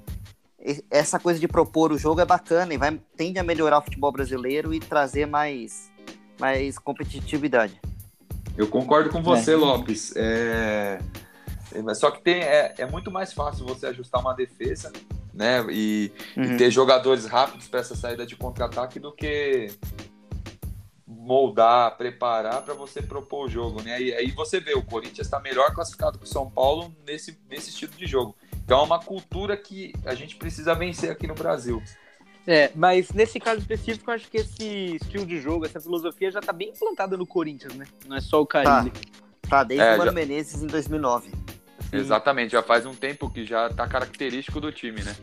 essa 0.91 1.17
coisa 1.17 1.39
de 1.39 1.47
propor 1.47 1.93
o 1.93 1.97
jogo 1.97 2.19
é 2.19 2.25
bacana 2.25 2.73
e 2.73 2.77
vai 2.77 2.99
tende 3.15 3.39
a 3.39 3.43
melhorar 3.43 3.77
o 3.77 3.81
futebol 3.81 4.11
brasileiro 4.11 4.73
e 4.73 4.79
trazer 4.81 5.25
mais, 5.25 5.89
mais 6.37 6.77
competitividade. 6.77 7.79
Eu 8.57 8.67
concordo 8.67 9.09
com 9.09 9.23
você, 9.23 9.53
é. 9.53 9.55
Lopes. 9.55 10.13
É... 10.17 10.99
Só 11.95 12.11
que 12.11 12.21
tem, 12.21 12.41
é, 12.41 12.75
é 12.79 12.85
muito 12.85 13.09
mais 13.09 13.31
fácil 13.31 13.65
você 13.65 13.87
ajustar 13.87 14.19
uma 14.19 14.33
defesa 14.33 14.91
né? 15.33 15.65
E, 15.71 16.11
uhum. 16.35 16.43
e 16.43 16.57
ter 16.57 16.69
jogadores 16.69 17.25
rápidos 17.25 17.69
para 17.69 17.79
essa 17.79 17.95
saída 17.95 18.25
de 18.25 18.35
contra-ataque 18.35 18.99
do 18.99 19.13
que 19.13 19.71
moldar, 21.29 21.95
preparar 21.95 22.63
para 22.63 22.73
você 22.73 23.03
propor 23.03 23.45
o 23.45 23.49
jogo, 23.49 23.83
né? 23.83 24.01
E 24.01 24.11
aí 24.15 24.31
você 24.31 24.59
vê, 24.59 24.73
o 24.73 24.81
Corinthians 24.81 25.27
está 25.27 25.39
melhor 25.39 25.75
classificado 25.75 26.17
que 26.17 26.23
o 26.23 26.27
São 26.27 26.49
Paulo 26.49 26.91
nesse, 27.05 27.37
nesse 27.47 27.69
estilo 27.69 27.91
de 27.95 28.07
jogo. 28.07 28.35
Então 28.65 28.79
é 28.79 28.83
uma 28.83 28.99
cultura 28.99 29.55
que 29.55 29.93
a 30.05 30.15
gente 30.15 30.35
precisa 30.37 30.73
vencer 30.73 31.11
aqui 31.11 31.27
no 31.27 31.35
Brasil. 31.35 31.83
É, 32.47 32.71
mas 32.73 33.11
nesse 33.11 33.39
caso 33.39 33.59
específico, 33.59 34.09
eu 34.09 34.15
acho 34.15 34.27
que 34.27 34.37
esse 34.37 34.95
estilo 34.95 35.23
de 35.23 35.39
jogo, 35.39 35.67
essa 35.67 35.79
filosofia 35.79 36.31
já 36.31 36.39
está 36.39 36.51
bem 36.51 36.69
implantada 36.69 37.15
no 37.15 37.27
Corinthians, 37.27 37.75
né? 37.75 37.85
Não 38.07 38.17
é 38.17 38.21
só 38.21 38.41
o 38.41 38.47
Carilli. 38.47 38.89
Tá, 38.89 39.49
tá 39.49 39.63
desde 39.63 39.85
é, 39.85 39.93
o 39.93 39.97
Mano 39.99 40.09
já... 40.09 40.15
Menezes 40.15 40.63
em 40.63 40.67
2009. 40.67 41.31
Exatamente, 41.93 42.53
já 42.53 42.63
faz 42.63 42.87
um 42.87 42.95
tempo 42.95 43.29
que 43.29 43.45
já 43.45 43.67
está 43.67 43.87
característico 43.87 44.59
do 44.59 44.71
time, 44.71 45.03
né? 45.03 45.15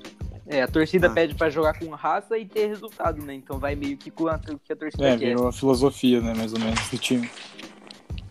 É, 0.49 0.63
a 0.63 0.69
torcida 0.69 1.09
ah. 1.09 1.11
pede 1.11 1.35
para 1.35 1.51
jogar 1.51 1.79
com 1.79 1.89
raça 1.91 2.39
e 2.39 2.45
ter 2.45 2.69
resultado, 2.69 3.21
né? 3.25 3.35
Então 3.35 3.59
vai 3.59 3.75
meio 3.75 3.97
que 3.97 4.11
com 4.11 4.25
o 4.25 4.59
que 4.59 4.73
a 4.73 4.77
torcida 4.77 5.09
é, 5.09 5.17
quer. 5.17 5.25
É, 5.25 5.29
virou 5.29 5.49
a 5.49 5.53
filosofia, 5.53 6.21
né, 6.21 6.35
mais 6.35 6.53
ou 6.53 6.61
menos, 6.61 6.89
do 6.89 6.99
time. 6.99 7.29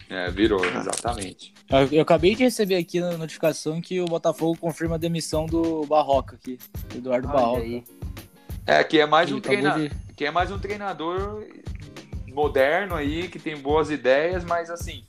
É, 0.09 0.29
virou, 0.31 0.63
exatamente. 0.63 1.53
Eu, 1.69 1.87
eu, 1.91 2.01
acabei 2.01 2.35
de 2.35 2.43
receber 2.43 2.75
aqui 2.75 3.01
na 3.01 3.17
notificação 3.17 3.81
que 3.81 3.99
o 3.99 4.05
Botafogo 4.05 4.57
confirma 4.57 4.95
a 4.95 4.97
demissão 4.99 5.45
do 5.45 5.85
Barroca 5.85 6.35
aqui, 6.35 6.57
Eduardo 6.95 7.27
Olha 7.27 7.37
Barroca. 7.37 7.61
Aí. 7.61 7.83
É, 8.67 8.83
que 8.83 8.99
é 8.99 9.05
mais 9.05 9.31
um 9.31 9.41
treinador, 9.41 9.89
de... 9.89 9.95
que 10.15 10.25
é 10.25 10.31
mais 10.31 10.51
um 10.51 10.59
treinador 10.59 11.45
moderno 12.27 12.95
aí, 12.95 13.27
que 13.27 13.39
tem 13.39 13.57
boas 13.57 13.89
ideias, 13.89 14.45
mas 14.45 14.69
assim, 14.69 15.03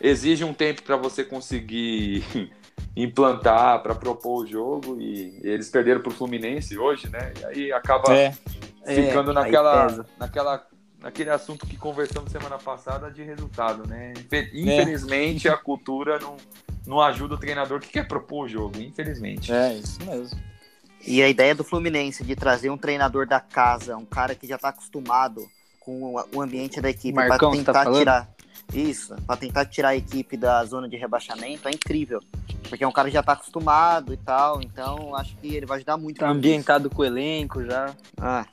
exige 0.00 0.42
um 0.42 0.54
tempo 0.54 0.82
para 0.82 0.96
você 0.96 1.22
conseguir 1.22 2.24
implantar 3.02 3.80
para 3.82 3.94
propor 3.94 4.42
o 4.42 4.46
jogo 4.46 5.00
e, 5.00 5.38
eles 5.42 5.70
perderam 5.70 6.00
para 6.00 6.10
o 6.10 6.14
Fluminense 6.14 6.76
hoje, 6.76 7.08
né? 7.08 7.32
E 7.40 7.44
aí 7.44 7.72
acaba 7.72 8.12
é. 8.12 8.32
ficando 8.84 9.30
é, 9.30 9.34
naquela, 9.34 10.06
naquela, 10.18 10.66
naquele 11.00 11.30
assunto 11.30 11.64
que 11.66 11.76
conversamos 11.76 12.32
semana 12.32 12.58
passada 12.58 13.10
de 13.10 13.22
resultado, 13.22 13.86
né? 13.86 14.14
Infelizmente 14.52 15.46
é. 15.46 15.52
a 15.52 15.56
cultura 15.56 16.18
não, 16.18 16.36
não 16.86 17.00
ajuda 17.00 17.34
o 17.34 17.38
treinador 17.38 17.78
que 17.78 17.88
quer 17.88 18.08
propor 18.08 18.46
o 18.46 18.48
jogo, 18.48 18.80
infelizmente. 18.80 19.52
É, 19.52 19.74
isso 19.74 19.98
mesmo. 20.04 20.38
E 21.06 21.22
a 21.22 21.28
ideia 21.28 21.54
do 21.54 21.62
Fluminense 21.62 22.24
de 22.24 22.34
trazer 22.34 22.70
um 22.70 22.76
treinador 22.76 23.26
da 23.26 23.38
casa, 23.38 23.96
um 23.96 24.04
cara 24.04 24.34
que 24.34 24.46
já 24.46 24.56
está 24.56 24.70
acostumado 24.70 25.48
com 25.78 26.16
o 26.34 26.42
ambiente 26.42 26.80
da 26.80 26.90
equipe 26.90 27.14
para 27.14 27.38
tá 27.38 27.50
tentar 27.50 27.72
tá 27.72 27.92
tirar 27.92 28.28
isso, 28.74 29.14
para 29.26 29.36
tentar 29.36 29.64
tirar 29.64 29.90
a 29.90 29.96
equipe 29.96 30.36
da 30.36 30.62
zona 30.64 30.88
de 30.88 30.96
rebaixamento 30.96 31.68
é 31.68 31.70
incrível. 31.70 32.20
Porque 32.68 32.84
é 32.84 32.88
um 32.88 32.92
cara 32.92 33.08
que 33.08 33.14
já 33.14 33.22
tá 33.22 33.32
acostumado 33.32 34.12
e 34.12 34.16
tal, 34.16 34.60
então 34.62 35.14
acho 35.14 35.34
que 35.36 35.54
ele 35.54 35.66
vai 35.66 35.76
ajudar 35.76 35.96
muito. 35.96 36.18
Tá 36.18 36.28
ambientado 36.28 36.88
isso. 36.88 36.96
com 36.96 37.02
o 37.02 37.04
elenco 37.04 37.64
já. 37.64 37.94
Ah. 38.20 38.46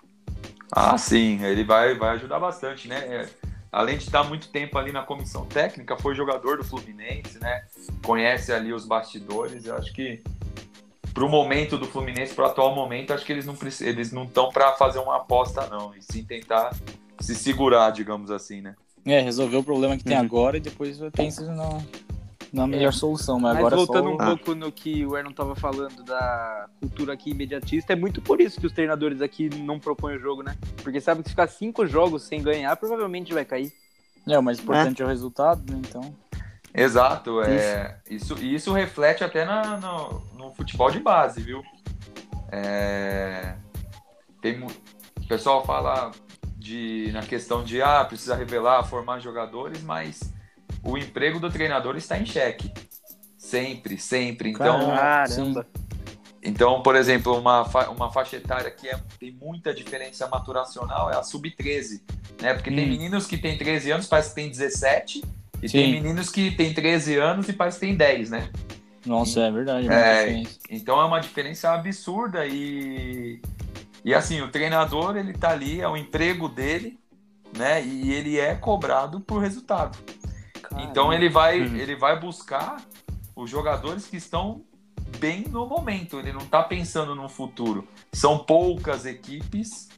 ah, 0.72 0.98
sim, 0.98 1.44
ele 1.44 1.64
vai, 1.64 1.96
vai 1.96 2.16
ajudar 2.16 2.40
bastante, 2.40 2.88
né? 2.88 2.98
É, 2.98 3.30
além 3.72 3.98
de 3.98 4.04
estar 4.06 4.24
muito 4.24 4.48
tempo 4.50 4.78
ali 4.78 4.92
na 4.92 5.04
comissão 5.04 5.46
técnica, 5.46 5.98
foi 5.98 6.16
jogador 6.16 6.58
do 6.58 6.64
Fluminense, 6.64 7.40
né? 7.40 7.66
Conhece 8.04 8.52
ali 8.52 8.74
os 8.74 8.86
bastidores, 8.86 9.66
eu 9.66 9.76
acho 9.76 9.94
que 9.94 10.24
pro 11.14 11.30
momento 11.30 11.78
do 11.78 11.86
Fluminense, 11.86 12.34
pro 12.34 12.46
atual 12.46 12.76
momento, 12.76 13.14
acho 13.14 13.26
que 13.26 13.32
eles 13.32 13.46
não 13.46 13.56
eles 13.82 14.12
não 14.12 14.24
estão 14.24 14.50
para 14.50 14.74
fazer 14.74 15.00
uma 15.00 15.16
aposta 15.16 15.66
não, 15.68 15.96
e 15.96 16.02
sim 16.02 16.24
tentar 16.24 16.76
se 17.20 17.34
segurar, 17.34 17.92
digamos 17.92 18.30
assim, 18.30 18.62
né? 18.62 18.76
É, 19.06 19.22
resolver 19.22 19.58
o 19.58 19.64
problema 19.64 19.96
que 19.98 20.04
tem 20.04 20.18
uhum. 20.18 20.24
agora 20.24 20.58
e 20.58 20.60
depois 20.60 21.00
pensa 21.14 21.44
na, 21.54 21.80
na 22.56 22.66
melhor 22.66 22.90
é. 22.90 22.92
solução. 22.92 23.40
Mas, 23.40 23.54
mas 23.54 23.58
agora 23.58 23.76
voltando 23.76 24.10
só... 24.10 24.16
um 24.16 24.22
ah. 24.22 24.26
pouco 24.26 24.56
no 24.56 24.72
que 24.72 25.06
o 25.06 25.18
Ernon 25.18 25.32
estava 25.32 25.56
falando 25.56 26.04
da 26.04 26.68
cultura 26.80 27.14
aqui 27.14 27.32
imediatista, 27.32 27.94
é 27.94 27.96
muito 27.96 28.22
por 28.22 28.40
isso 28.40 28.60
que 28.60 28.66
os 28.66 28.72
treinadores 28.72 29.22
aqui 29.22 29.50
não 29.50 29.80
propõem 29.80 30.16
o 30.16 30.20
jogo, 30.20 30.42
né? 30.42 30.56
Porque 30.82 31.02
sabe 31.02 31.22
que 31.22 31.30
se 31.30 31.34
ficar 31.34 31.48
cinco 31.48 31.86
jogos 31.86 32.24
sem 32.24 32.42
ganhar, 32.42 32.76
provavelmente 32.78 33.34
vai 33.34 33.44
cair. 33.44 33.72
É, 34.28 34.40
o 34.40 34.42
mais 34.42 34.60
importante 34.60 35.02
é, 35.02 35.04
é 35.04 35.06
o 35.06 35.10
resultado, 35.10 35.72
né? 35.72 35.82
Então. 35.88 36.16
Exato, 36.74 37.42
é, 37.42 38.00
isso, 38.10 38.34
isso 38.44 38.74
reflete 38.74 39.24
até 39.24 39.46
na, 39.46 39.78
no, 39.78 40.22
no 40.34 40.54
futebol 40.54 40.92
de 40.92 41.00
base, 41.00 41.42
viu? 41.42 41.64
É, 42.52 43.56
tem, 44.42 44.62
o 44.62 45.28
pessoal 45.28 45.66
fala 45.66 46.12
de, 46.58 47.12
na 47.14 47.22
questão 47.22 47.64
de 47.64 47.82
ah, 47.82 48.04
precisa 48.04 48.36
revelar, 48.36 48.84
formar 48.84 49.20
jogadores, 49.20 49.82
mas 49.84 50.34
o 50.86 50.98
emprego 50.98 51.40
do 51.40 51.50
treinador 51.50 51.98
está 51.98 52.18
em 52.18 52.26
xeque. 52.26 52.72
Sempre, 53.38 53.98
sempre. 53.98 54.52
Então, 54.52 54.88
Caramba. 54.88 55.68
então 56.42 56.82
por 56.82 56.96
exemplo, 56.96 57.38
uma, 57.38 57.66
fa 57.66 57.90
uma 57.90 58.12
faixa 58.12 58.38
etária 58.38 58.70
que 58.72 58.88
é, 58.88 59.00
tem 59.20 59.32
muita 59.32 59.74
diferença 59.74 60.28
maturacional 60.28 61.12
é 61.12 61.18
a 61.18 61.24
sub-13. 61.24 62.02
Né? 62.42 62.54
Porque 62.54 62.70
hum. 62.70 62.76
tem 62.76 62.88
meninos 62.88 63.26
que 63.26 63.38
têm 63.38 63.58
13 63.58 63.92
anos, 63.92 64.08
parece 64.08 64.30
que 64.30 64.36
tem 64.36 64.50
17, 64.50 65.24
e 65.62 65.70
Sim. 65.70 65.78
tem 65.78 65.92
meninos 65.94 66.30
que 66.30 66.52
têm 66.52 66.74
13 66.74 67.18
anos 67.18 67.50
e 67.50 67.54
parece 67.54 67.80
que 67.80 67.86
tem 67.88 67.96
10, 67.96 68.30
né? 68.30 68.50
Nossa, 69.06 69.42
é 69.42 69.52
verdade. 69.52 69.88
É, 69.92 70.44
então 70.70 71.00
é 71.00 71.06
uma 71.06 71.20
diferença 71.20 71.72
absurda 71.72 72.46
e, 72.48 73.40
e 74.04 74.14
assim, 74.14 74.42
o 74.42 74.50
treinador 74.50 75.16
ele 75.16 75.34
tá 75.34 75.52
ali, 75.52 75.80
é 75.80 75.88
o 75.88 75.96
emprego 75.96 76.50
dele, 76.50 77.00
né? 77.56 77.84
E 77.86 78.12
ele 78.12 78.40
é 78.40 78.56
cobrado 78.56 79.20
por 79.20 79.40
resultado. 79.40 79.98
Caramba. 80.76 80.92
Então 80.92 81.14
ele 81.14 81.30
vai, 81.30 81.62
uhum. 81.62 81.76
ele 81.76 81.96
vai 81.96 82.20
buscar 82.20 82.78
os 83.36 83.50
jogadores 83.50 84.06
que 84.06 84.18
estão 84.18 84.64
bem 85.20 85.46
no 85.48 85.66
momento. 85.66 86.20
Ele 86.20 86.32
não 86.32 86.42
está 86.42 86.62
pensando 86.62 87.16
no 87.16 87.30
futuro. 87.30 87.88
São 88.14 88.38
poucas 88.40 89.06
equipes 89.06 89.90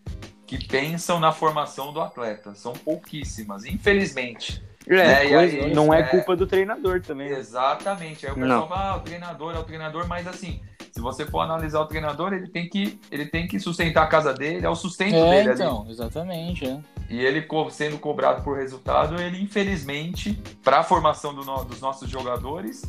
que 0.46 0.66
pensam 0.66 1.20
na 1.20 1.32
formação 1.32 1.92
do 1.92 2.00
atleta. 2.00 2.56
São 2.56 2.74
pouquíssimas, 2.74 3.66
infelizmente. 3.66 4.64
É, 4.90 5.30
né? 5.30 5.38
aí, 5.38 5.74
não 5.74 5.94
é, 5.94 6.00
é, 6.00 6.04
culpa 6.04 6.36
do 6.36 6.48
treinador 6.48 7.02
também. 7.02 7.30
Né? 7.30 7.38
Exatamente. 7.38 8.26
Aí 8.26 8.32
o 8.32 8.36
pessoal 8.36 8.68
fala, 8.68 8.92
ah, 8.92 8.98
o 8.98 9.00
treinador 9.02 9.56
é 9.56 9.60
o 9.60 9.64
treinador, 9.64 10.08
mas 10.08 10.28
assim, 10.28 10.62
se 10.92 11.02
você 11.02 11.26
for 11.26 11.42
analisar 11.42 11.82
o 11.82 11.86
treinador, 11.86 12.34
ele 12.34 12.48
tem 12.48 12.70
que, 12.70 13.00
ele 13.12 13.26
tem 13.26 13.48
que 13.48 13.60
sustentar 13.60 14.04
a 14.04 14.08
casa 14.08 14.34
dele, 14.34 14.66
é 14.66 14.70
o 14.70 14.76
sustento 14.76 15.16
é, 15.16 15.44
dele. 15.44 15.54
Então, 15.54 15.82
ali. 15.82 15.92
exatamente. 15.92 16.66
É. 16.66 16.80
E 17.10 17.24
ele 17.24 17.46
sendo 17.70 17.98
cobrado 18.00 18.44
por 18.44 18.58
resultado, 18.58 19.22
ele 19.22 19.42
infelizmente, 19.42 20.34
para 20.64 20.80
a 20.80 20.84
formação 20.84 21.34
do 21.34 21.44
no, 21.44 21.64
dos 21.66 21.82
nossos 21.82 22.10
jogadores, 22.10 22.82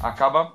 acaba 0.00 0.52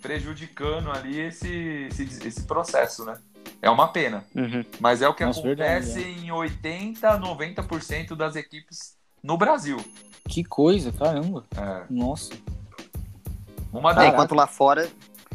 prejudicando 0.00 0.90
ali 0.90 1.20
esse, 1.20 1.88
esse, 1.90 2.26
esse 2.26 2.42
processo, 2.44 3.04
né? 3.04 3.18
É 3.60 3.68
uma 3.68 3.88
pena. 3.88 4.24
Uhum. 4.34 4.64
Mas 4.80 5.02
é 5.02 5.08
o 5.08 5.14
que 5.14 5.24
Nossa, 5.24 5.40
acontece 5.40 6.00
verdade, 6.00 6.26
em 6.26 6.32
80, 6.32 7.18
90% 7.18 8.16
das 8.16 8.34
equipes 8.36 8.96
no 9.22 9.36
Brasil. 9.36 9.76
Que 10.30 10.44
coisa, 10.44 10.92
caramba. 10.92 11.44
É. 11.56 11.84
Nossa. 11.90 12.32
Uma 13.72 13.92
é, 14.02 14.08
enquanto 14.08 14.34
lá 14.34 14.46
fora, 14.46 14.88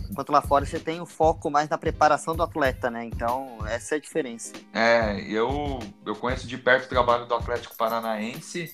enquanto 0.09 0.31
lá 0.31 0.41
fora 0.41 0.65
você 0.65 0.79
tem 0.79 1.01
o 1.01 1.05
foco 1.05 1.51
mais 1.51 1.67
na 1.67 1.77
preparação 1.77 2.33
do 2.33 2.41
atleta, 2.41 2.89
né? 2.89 3.05
Então, 3.05 3.57
essa 3.67 3.95
é 3.95 3.97
a 3.97 4.01
diferença. 4.01 4.53
É, 4.73 5.19
eu, 5.29 5.79
eu 6.05 6.15
conheço 6.15 6.47
de 6.47 6.57
perto 6.57 6.85
o 6.85 6.89
trabalho 6.89 7.25
do 7.25 7.35
Atlético 7.35 7.75
Paranaense. 7.75 8.73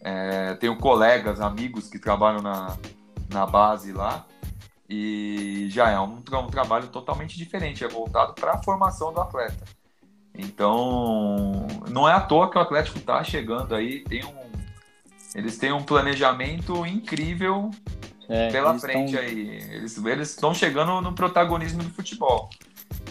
É, 0.00 0.54
tenho 0.54 0.76
colegas, 0.78 1.40
amigos 1.40 1.88
que 1.88 1.98
trabalham 1.98 2.40
na, 2.40 2.76
na 3.28 3.44
base 3.44 3.92
lá. 3.92 4.24
E 4.88 5.66
já 5.68 5.90
é 5.90 5.98
um, 5.98 6.18
um 6.18 6.46
trabalho 6.46 6.86
totalmente 6.88 7.36
diferente, 7.36 7.82
é 7.84 7.88
voltado 7.88 8.34
para 8.34 8.52
a 8.52 8.62
formação 8.62 9.12
do 9.12 9.20
atleta. 9.20 9.64
Então, 10.38 11.66
não 11.90 12.08
é 12.08 12.12
à 12.12 12.20
toa 12.20 12.50
que 12.50 12.58
o 12.58 12.60
Atlético 12.60 12.98
está 12.98 13.24
chegando 13.24 13.74
aí, 13.74 14.00
tem 14.04 14.24
um, 14.24 14.45
eles 15.36 15.58
têm 15.58 15.70
um 15.70 15.82
planejamento 15.82 16.86
incrível 16.86 17.70
é, 18.26 18.50
pela 18.50 18.76
frente 18.78 19.12
tão... 19.12 19.20
aí. 19.20 19.60
Eles 20.06 20.30
estão 20.30 20.54
chegando 20.54 20.98
no 21.02 21.12
protagonismo 21.12 21.82
do 21.82 21.90
futebol. 21.90 22.48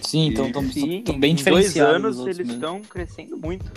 Sim, 0.01 0.29
então 0.29 0.47
estão 0.47 1.19
bem 1.19 1.35
diferenciados. 1.35 2.01
dois 2.01 2.17
anos 2.17 2.39
eles 2.39 2.49
estão 2.51 2.81
crescendo 2.81 3.38
muito. 3.38 3.71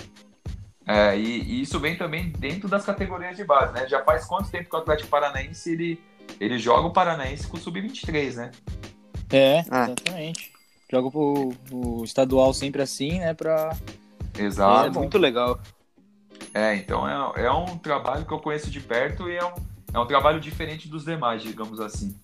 É, 0.87 1.19
e, 1.19 1.43
e, 1.43 1.61
isso 1.61 1.79
vem 1.79 1.99
também 1.99 2.31
dentro 2.31 2.67
das 2.69 2.87
categorias 2.87 3.37
de 3.37 3.45
base, 3.45 3.75
né? 3.75 3.87
Já 3.87 4.03
faz 4.03 4.25
quanto 4.25 4.51
tempo 4.51 4.71
que 4.71 4.75
o 4.75 4.79
Atlético 4.79 5.11
Paranaense 5.11 5.71
ele, 5.71 6.01
ele 6.41 6.59
joga 6.59 6.89
o 6.89 6.93
Paranaense 6.93 7.47
com 7.47 7.59
o 7.59 7.61
Sub-23, 7.61 8.35
né? 8.37 8.51
É, 9.31 9.63
ah. 9.71 9.85
exatamente. 9.85 10.53
Joga 10.91 11.19
o, 11.19 11.53
o 11.71 12.03
estadual 12.03 12.55
sempre 12.55 12.81
assim, 12.81 13.19
né? 13.19 13.35
Pra... 13.35 13.77
Exato. 14.39 14.87
É 14.87 14.91
muito 14.91 15.19
legal. 15.19 15.61
É, 16.55 16.75
então 16.77 17.09
é, 17.09 17.45
é 17.45 17.51
um 17.53 17.79
trabalho 17.79 18.25
que 18.25 18.33
eu 18.33 18.39
conheço 18.39 18.71
de 18.71 18.81
perto 18.81 19.29
e 19.29 19.37
é 19.37 19.45
um, 19.45 19.53
é 19.93 19.99
um 19.99 20.07
trabalho 20.07 20.41
diferente 20.41 20.89
dos 20.89 21.05
demais, 21.05 21.43
digamos 21.43 21.81
assim. 21.81 22.15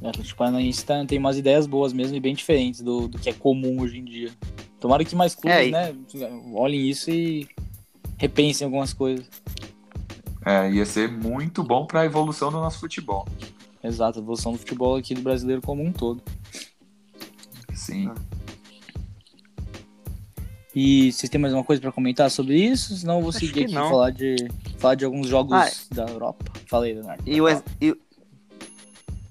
O 0.00 0.08
Atlético 0.08 0.38
Paranaense 0.38 0.84
tá, 0.84 1.04
tem 1.04 1.18
umas 1.18 1.36
ideias 1.36 1.66
boas 1.66 1.92
mesmo 1.92 2.16
e 2.16 2.20
bem 2.20 2.34
diferentes 2.34 2.80
do, 2.80 3.06
do 3.06 3.18
que 3.18 3.28
é 3.28 3.32
comum 3.32 3.80
hoje 3.80 3.98
em 3.98 4.04
dia. 4.04 4.30
Tomara 4.80 5.04
que 5.04 5.14
mais 5.14 5.34
clubes, 5.34 5.58
é, 5.58 5.70
né, 5.70 5.94
olhem 6.54 6.88
isso 6.88 7.10
e 7.10 7.46
repensem 8.16 8.64
algumas 8.64 8.94
coisas. 8.94 9.28
É, 10.44 10.70
ia 10.70 10.86
ser 10.86 11.10
muito 11.10 11.62
bom 11.62 11.84
para 11.84 12.00
a 12.00 12.06
evolução 12.06 12.50
do 12.50 12.58
nosso 12.58 12.80
futebol. 12.80 13.28
Exato, 13.84 14.18
a 14.18 14.22
evolução 14.22 14.52
do 14.52 14.58
futebol 14.58 14.96
aqui 14.96 15.14
do 15.14 15.20
brasileiro 15.20 15.60
como 15.60 15.82
um 15.82 15.92
todo. 15.92 16.22
Sim. 17.74 18.08
Ah. 18.08 18.29
E 20.74 21.10
vocês 21.10 21.28
têm 21.28 21.40
mais 21.40 21.52
uma 21.52 21.64
coisa 21.64 21.82
para 21.82 21.90
comentar 21.90 22.30
sobre 22.30 22.56
isso? 22.56 22.96
Senão 22.96 23.16
eu 23.16 23.20
vou 23.22 23.30
Acho 23.30 23.40
seguir 23.40 23.64
aqui 23.64 23.74
não. 23.74 23.90
falar 23.90 24.10
de 24.10 24.36
falar 24.78 24.94
de 24.94 25.04
alguns 25.04 25.26
jogos 25.26 25.52
ah, 25.52 25.94
da 25.94 26.04
Europa. 26.06 26.44
Falei, 26.66 26.94
Leonardo. 26.94 27.22
E 27.26 27.40
o, 27.40 27.48
e... 27.80 27.96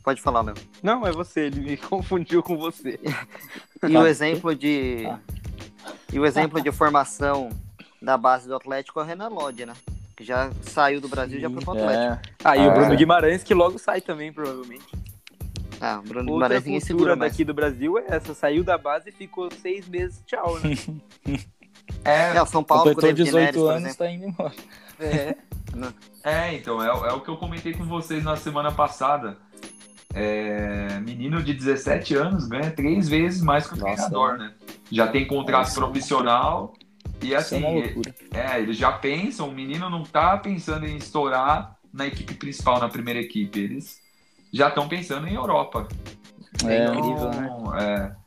Pode 0.03 0.21
falar, 0.21 0.43
meu. 0.43 0.55
Não, 0.83 1.07
é 1.07 1.11
você, 1.11 1.41
ele 1.41 1.61
me 1.61 1.77
confundiu 1.77 2.43
com 2.43 2.57
você. 2.57 2.99
e 3.87 3.97
o 3.97 4.05
exemplo 4.05 4.53
de. 4.53 5.05
Ah. 5.07 5.19
E 6.11 6.19
o 6.19 6.25
exemplo 6.25 6.61
de 6.61 6.71
formação 6.71 7.49
da 8.01 8.17
base 8.17 8.47
do 8.47 8.55
Atlético 8.55 8.99
é 8.99 9.03
o 9.03 9.05
Renan 9.05 9.29
Lodge, 9.29 9.65
né? 9.65 9.73
Que 10.17 10.25
já 10.25 10.51
saiu 10.61 10.99
do 10.99 11.07
Brasil 11.07 11.37
e 11.37 11.41
já 11.41 11.49
foi 11.49 11.61
pro 11.61 11.71
Atlético. 11.71 12.13
É. 12.13 12.21
Ah, 12.43 12.57
e 12.57 12.67
o 12.67 12.73
Bruno 12.73 12.97
Guimarães, 12.97 13.43
que 13.43 13.53
logo 13.53 13.79
sai 13.79 14.01
também, 14.01 14.33
provavelmente. 14.33 14.83
Ah, 15.81 15.99
o 15.99 16.07
Bruno 16.07 16.33
Outra 16.33 16.59
Guimarães 16.59 16.87
cultura 16.87 17.15
daqui 17.15 17.43
do 17.43 17.53
Brasil 17.53 17.97
é 17.97 18.05
essa, 18.07 18.33
saiu 18.33 18.63
da 18.63 18.77
base 18.77 19.09
e 19.09 19.11
ficou 19.11 19.49
seis 19.51 19.87
meses, 19.87 20.21
tchau, 20.25 20.59
né? 20.59 20.75
é, 22.03 22.35
é, 22.35 22.41
o 22.41 22.45
São 22.45 22.63
Paulo, 22.63 22.93
com 22.93 23.13
18 23.13 23.67
anos, 23.67 23.95
tá 23.95 24.09
indo 24.09 24.25
embora. 24.25 24.53
É. 24.99 25.35
é, 26.23 26.55
então, 26.55 26.83
é, 26.83 26.87
é 26.87 27.13
o 27.13 27.21
que 27.21 27.29
eu 27.29 27.37
comentei 27.37 27.73
com 27.73 27.85
vocês 27.85 28.23
na 28.23 28.35
semana 28.35 28.71
passada. 28.71 29.37
É, 30.13 30.99
menino 31.01 31.41
de 31.41 31.53
17 31.53 32.15
anos 32.15 32.47
ganha 32.47 32.71
três 32.71 33.07
vezes 33.07 33.41
mais 33.41 33.67
que 33.67 33.75
o 33.75 33.77
Nossa, 33.77 33.93
treinador, 33.93 34.35
é. 34.35 34.37
né? 34.39 34.53
Já 34.91 35.07
tem 35.07 35.25
contrato 35.27 35.67
Nossa, 35.67 35.79
profissional 35.79 36.73
e 37.21 37.35
assim, 37.35 37.63
é, 37.63 38.55
é, 38.55 38.59
eles 38.59 38.77
já 38.77 38.91
pensam, 38.91 39.49
o 39.49 39.51
menino 39.51 39.89
não 39.89 40.03
tá 40.03 40.37
pensando 40.37 40.85
em 40.85 40.97
estourar 40.97 41.77
na 41.93 42.07
equipe 42.07 42.33
principal, 42.33 42.79
na 42.79 42.87
primeira 42.87 43.19
equipe. 43.19 43.59
Eles 43.59 44.01
já 44.51 44.69
estão 44.69 44.87
pensando 44.87 45.27
em 45.27 45.35
Europa. 45.35 45.87
É 46.65 46.83
então, 46.83 46.95
incrível, 46.95 47.29
né? 47.29 47.49
É. 47.81 48.19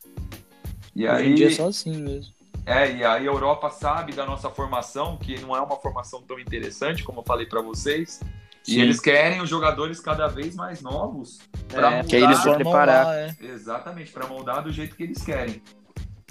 E 0.94 1.08
Hoje 1.08 1.22
aí, 1.22 1.30
em 1.30 1.34
dia 1.34 1.46
é 1.48 1.50
só 1.50 1.68
assim 1.68 1.96
mesmo. 1.96 2.32
É, 2.64 2.92
e 2.92 3.04
aí 3.04 3.04
a 3.04 3.30
Europa 3.30 3.70
sabe 3.70 4.12
da 4.12 4.24
nossa 4.24 4.48
formação, 4.48 5.16
que 5.16 5.40
não 5.40 5.56
é 5.56 5.60
uma 5.60 5.76
formação 5.76 6.22
tão 6.22 6.38
interessante, 6.38 7.02
como 7.02 7.20
eu 7.20 7.24
falei 7.24 7.46
para 7.46 7.60
vocês. 7.60 8.20
Sim. 8.62 8.74
E 8.74 8.80
eles 8.80 9.00
querem 9.00 9.40
os 9.40 9.50
jogadores 9.50 9.98
cada 9.98 10.28
vez 10.28 10.54
mais 10.54 10.80
novos 10.80 11.40
para 11.66 11.90
é, 11.90 12.02
moldar, 12.02 12.22
eles 12.22 12.40
preparar. 12.40 13.06
Lá, 13.06 13.16
é. 13.16 13.36
Exatamente, 13.40 14.12
para 14.12 14.26
moldar 14.28 14.62
do 14.62 14.70
jeito 14.70 14.94
que 14.94 15.02
eles 15.02 15.22
querem. 15.22 15.60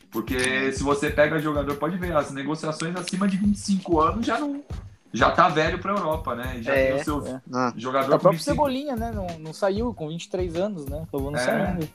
Porque 0.09 0.71
se 0.71 0.83
você 0.83 1.09
pega 1.09 1.39
jogador, 1.39 1.75
pode 1.75 1.97
ver, 1.97 2.15
as 2.15 2.31
negociações 2.31 2.95
acima 2.95 3.27
de 3.27 3.37
25 3.37 3.99
anos 3.99 4.25
já 4.25 4.39
não, 4.39 4.63
já 5.13 5.31
tá 5.31 5.49
velho 5.49 5.79
pra 5.79 5.91
Europa, 5.91 6.35
né? 6.35 6.59
Já 6.61 6.73
é, 6.73 6.91
tem 6.91 7.01
o 7.01 7.03
seu 7.03 7.27
é. 7.27 7.41
Ah. 7.53 7.73
jogador. 7.75 8.15
O 8.15 8.19
próprio 8.19 8.41
Cebolinha, 8.41 8.95
né? 8.95 9.11
Não, 9.13 9.27
não 9.39 9.53
saiu 9.53 9.93
com 9.93 10.07
23 10.07 10.55
anos, 10.55 10.85
né? 10.85 11.03
Acabou 11.03 11.31
não 11.31 11.39
é, 11.39 11.43
saindo. 11.43 11.89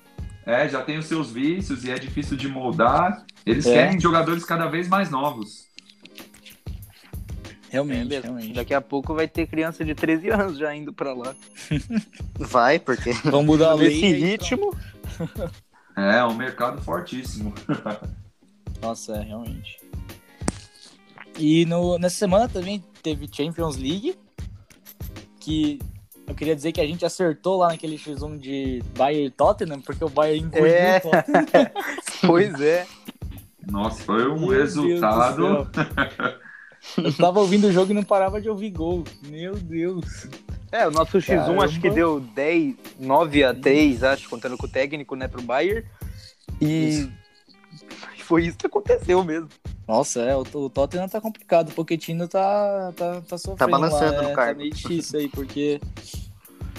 É, 0.45 0.69
já 0.69 0.83
tem 0.83 0.99
os 0.99 1.07
seus 1.07 1.31
vícios 1.31 1.85
e 1.85 1.91
é 1.91 1.99
difícil 1.99 2.37
de 2.37 2.47
moldar. 2.49 3.25
Eles 3.45 3.67
é. 3.67 3.73
querem 3.73 4.01
jogadores 4.01 4.45
cada 4.45 4.67
vez 4.67 4.89
mais 4.89 5.11
novos. 5.11 5.67
Realmente, 7.71 8.15
é 8.15 8.21
realmente. 8.21 8.53
Daqui 8.53 8.75
a 8.75 8.81
pouco 8.81 9.15
vai 9.15 9.27
ter 9.27 9.47
criança 9.47 9.85
de 9.85 9.95
13 9.95 10.31
anos 10.31 10.59
já 10.59 10.75
indo 10.75 10.93
pra 10.93 11.13
lá. 11.13 11.35
Vai, 12.39 12.79
porque. 12.79 13.13
Vão 13.25 13.43
mudar 13.43 13.71
a 13.71 13.75
lei. 13.75 13.89
Esse 13.89 14.13
ritmo. 14.13 14.77
É, 15.99 16.23
um 16.23 16.35
mercado 16.35 16.83
fortíssimo. 16.83 17.55
Nossa, 18.83 19.17
é, 19.17 19.23
realmente. 19.23 19.79
E 21.39 21.65
no, 21.65 21.99
nessa 21.99 22.17
semana 22.17 22.47
também 22.47 22.85
teve 23.07 23.29
Champions 23.31 23.77
League, 23.77 24.19
que 25.39 25.79
eu 26.27 26.35
queria 26.35 26.57
dizer 26.57 26.73
que 26.73 26.81
a 26.81 26.87
gente 26.87 27.07
acertou 27.07 27.59
lá 27.59 27.69
naquele 27.69 27.97
X1 27.97 28.37
de 28.37 28.83
Bayern 28.99 29.27
e 29.27 29.31
Tottenham, 29.31 29.81
porque 29.81 30.05
o 30.05 30.09
Bayern 30.09 30.47
engoliu 30.47 30.67
é. 30.75 31.01
pois 32.27 32.61
é. 32.61 32.85
Nossa, 33.65 34.03
foi 34.03 34.29
um 34.29 34.41
Meu 34.41 34.49
resultado. 34.49 35.71
Eu 36.99 37.17
tava 37.17 37.41
ouvindo 37.41 37.69
o 37.69 37.73
jogo 37.73 37.93
e 37.93 37.95
não 37.95 38.03
parava 38.03 38.41
de 38.41 38.49
ouvir 38.49 38.71
gol. 38.71 39.05
Meu 39.29 39.55
Deus. 39.55 40.29
É, 40.71 40.87
o 40.87 40.91
nosso 40.91 41.19
X1 41.19 41.37
Caramba. 41.37 41.65
acho 41.65 41.81
que 41.81 41.91
deu 41.91 42.21
10, 42.21 42.75
9 42.99 43.45
a 43.45 43.55
3, 43.55 44.03
acho, 44.03 44.29
contando 44.29 44.57
com 44.57 44.67
o 44.67 44.71
técnico, 44.71 45.15
né, 45.15 45.29
pro 45.29 45.43
Bayern. 45.43 45.85
E 46.61 46.89
isso. 46.89 47.13
foi 48.19 48.47
isso 48.47 48.59
que 48.59 48.67
aconteceu 48.67 49.23
mesmo. 49.25 49.49
Nossa, 49.87 50.21
é, 50.21 50.37
o, 50.37 50.45
o 50.55 50.71
Tottenham 50.71 51.09
tá 51.09 51.21
complicado, 51.21 51.69
o 51.69 51.73
Pochettino 51.73 52.27
tá, 52.27 52.93
tá, 52.97 53.21
tá 53.21 53.39
sofrendo 53.39 53.59
Tá 53.59 53.69
balançando 53.69 54.17
lá, 54.17 54.23
no 54.23 54.29
é, 54.31 54.35
cargo. 54.35 54.53
Tá 54.55 54.59
meio 54.59 54.73
difícil 54.75 55.21
aí, 55.21 55.29
porque 55.29 55.81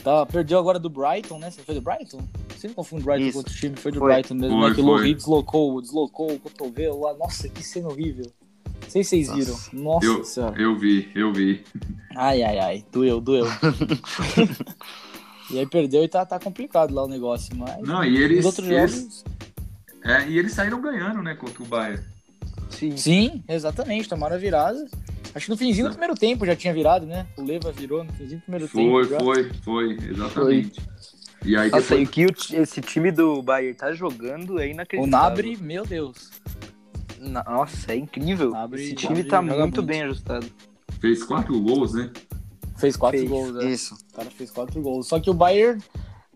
tá, 0.04 0.26
perdeu 0.26 0.60
agora 0.60 0.78
do 0.78 0.89
Brighton, 0.89 1.39
né? 1.39 1.50
Você 1.50 1.62
foi 1.62 1.76
do 1.76 1.82
Brighton? 1.82 2.22
Você 2.56 2.67
não 2.67 2.76
confunde 2.76 3.04
Brighton 3.06 3.24
Isso. 3.24 3.32
com 3.34 3.38
outro 3.39 3.54
time, 3.54 3.76
foi 3.78 3.91
do 3.91 4.00
Foi. 4.00 4.13
Brighton 4.13 4.34
mesmo, 4.34 4.60
Foi, 4.60 4.70
né? 4.70 4.76
Que 4.76 4.82
o 4.82 5.13
deslocou, 5.15 5.82
deslocou 5.82 6.32
o 6.34 6.39
cotovelo 6.39 7.02
lá. 7.02 7.13
Nossa, 7.13 7.48
que 7.48 7.63
cena 7.63 7.88
horrível. 7.88 8.26
Não 8.82 8.89
sei 8.89 9.04
se 9.04 9.26
vocês 9.26 9.28
Nossa. 9.30 9.70
viram. 9.72 9.84
Nossa 9.84 10.06
Eu, 10.06 10.24
senhora. 10.26 10.62
eu 10.62 10.78
vi, 10.78 11.10
eu 11.15 11.34
vi. 11.34 11.63
Ai, 12.15 12.43
ai, 12.43 12.60
ai. 12.60 12.86
Doeu, 12.91 13.22
doeu. 13.22 13.46
e 15.50 15.60
aí 15.60 15.65
perdeu 15.67 16.04
e 16.04 16.08
tá, 16.08 16.26
tá 16.26 16.39
complicado 16.39 16.93
lá 16.93 17.04
o 17.04 17.08
negócio, 17.08 17.56
mas... 17.56 17.80
Não, 17.88 18.04
e 18.04 18.17
eles- 18.17 18.39
Os 18.39 18.46
outros 18.46 18.67
eles- 18.67 18.91
jogos... 18.91 19.26
É, 20.04 20.28
e 20.30 20.38
eles 20.38 20.54
saíram 20.54 20.80
ganhando, 20.82 21.22
né, 21.22 21.36
contra 21.36 21.62
o 21.62 21.65
Bayern. 21.65 22.04
Sim. 22.70 22.96
Sim, 22.98 23.44
exatamente, 23.48 24.08
tomaram 24.10 24.36
a 24.36 24.40
virada. 24.40 24.86
Acho 25.36 25.46
que 25.46 25.52
no 25.52 25.58
finzinho 25.58 25.88
do 25.88 25.92
primeiro 25.92 26.16
tempo 26.16 26.46
já 26.46 26.56
tinha 26.56 26.74
virado, 26.74 27.06
né? 27.06 27.28
O 27.38 27.44
Leva 27.44 27.72
virou 27.72 28.04
no 28.04 28.12
finzinho 28.14 28.40
do 28.40 28.44
primeiro 28.44 28.68
tempo. 28.68 28.90
Foi, 28.92 29.04
já. 29.08 29.20
foi, 29.20 29.52
foi, 29.64 29.98
exatamente. 30.10 30.82
E 31.46 31.56
aí 31.56 31.70
Nossa, 31.70 31.96
e 31.96 32.06
depois... 32.06 32.10
o 32.10 32.12
que 32.12 32.56
o 32.56 32.62
esse 32.62 32.82
time 32.82 33.12
do 33.12 33.42
Bayern 33.42 33.74
tá 33.76 33.92
jogando 33.94 34.60
é 34.60 34.66
O 34.66 34.70
inacreditável. 34.70 35.08
Nabre, 35.30 35.58
meu 35.58 35.86
Deus. 35.86 36.32
Na- 37.20 37.44
Nossa, 37.44 37.92
é 37.92 37.96
incrível. 37.96 38.52
Nabre- 38.52 38.84
esse 38.84 38.96
time 38.96 39.16
Nabre 39.16 39.30
tá 39.30 39.42
muito 39.42 39.58
muito. 39.60 39.84
bem 39.84 40.04
ajustado. 40.04 40.46
fez 41.00 41.24
quatro 41.24 41.60
gols, 41.62 41.94
né? 41.94 42.10
Fez 42.78 42.96
quatro 42.98 43.20
Fez. 43.20 43.30
gols, 43.30 43.54
né? 43.54 43.66
Isso. 43.72 43.96
O 44.12 44.16
cara 44.16 44.30
fez 44.32 44.52
quatro 44.52 44.82
gols. 44.82 45.08
Só 45.08 45.20
que 45.20 45.30
o 45.30 45.34
Bayern, 45.34 45.82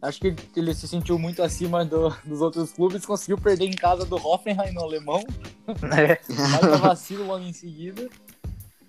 acho 0.02 0.20
que 0.20 0.36
ele 0.56 0.74
se 0.74 0.88
sentiu 0.88 1.18
muito 1.20 1.42
acima 1.44 1.86
do- 1.86 2.16
dos 2.24 2.42
outros 2.42 2.72
clubes, 2.72 3.06
conseguiu 3.06 3.38
perder 3.38 3.66
em 3.66 3.74
casa 3.74 4.06
do 4.06 4.16
Hoffenheim 4.16 4.74
no 4.74 4.82
alemão. 4.82 5.24
É, 5.68 6.20
Mas 6.28 6.60
tá 6.60 6.78
vacilo 6.78 7.26
logo 7.28 7.44
em 7.44 7.54
seguida. 7.54 8.10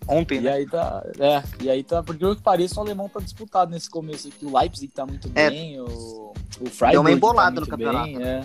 ontem, 0.08 0.38
E 0.38 0.40
né? 0.40 0.52
aí 0.52 0.66
tá. 0.66 1.04
É, 1.18 1.42
e 1.62 1.70
aí 1.70 1.84
tá. 1.84 2.02
Porque 2.02 2.24
o 2.24 2.34
que 2.34 2.42
pareça, 2.42 2.80
o 2.80 2.82
alemão 2.82 3.08
tá 3.08 3.20
disputado 3.20 3.70
nesse 3.70 3.88
começo 3.90 4.28
aqui. 4.28 4.44
O 4.46 4.58
Leipzig 4.58 4.92
tá 4.92 5.04
muito 5.06 5.30
É. 5.34 5.50
bem, 5.50 5.80
o, 5.80 6.32
o 6.60 6.66
Freiburg 6.66 6.92
Deu 6.92 7.00
uma 7.02 7.12
embolada 7.12 7.54
tá 7.56 7.60
no 7.60 7.66
campeonato, 7.66 8.04
bem, 8.12 8.22
é. 8.22 8.44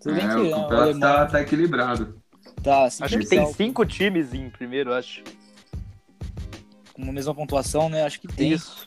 Tudo 0.00 0.14
bem 0.14 0.24
É, 0.24 0.28
que 0.28 0.34
o 0.34 0.38
é, 0.38 0.48
o 0.48 0.50
campeonato 0.50 0.74
alemão 0.74 1.00
tá, 1.00 1.26
tá 1.26 1.40
equilibrado. 1.42 2.20
tá 2.62 2.84
Acho 2.84 3.18
que 3.18 3.26
tem 3.26 3.46
cinco 3.54 3.84
times 3.84 4.32
em 4.32 4.48
primeiro, 4.50 4.92
acho. 4.94 5.22
com 6.94 7.02
a 7.02 7.12
mesma 7.12 7.34
pontuação, 7.34 7.88
né? 7.88 8.04
Acho 8.04 8.20
que 8.20 8.28
tem. 8.28 8.52
Isso. 8.52 8.86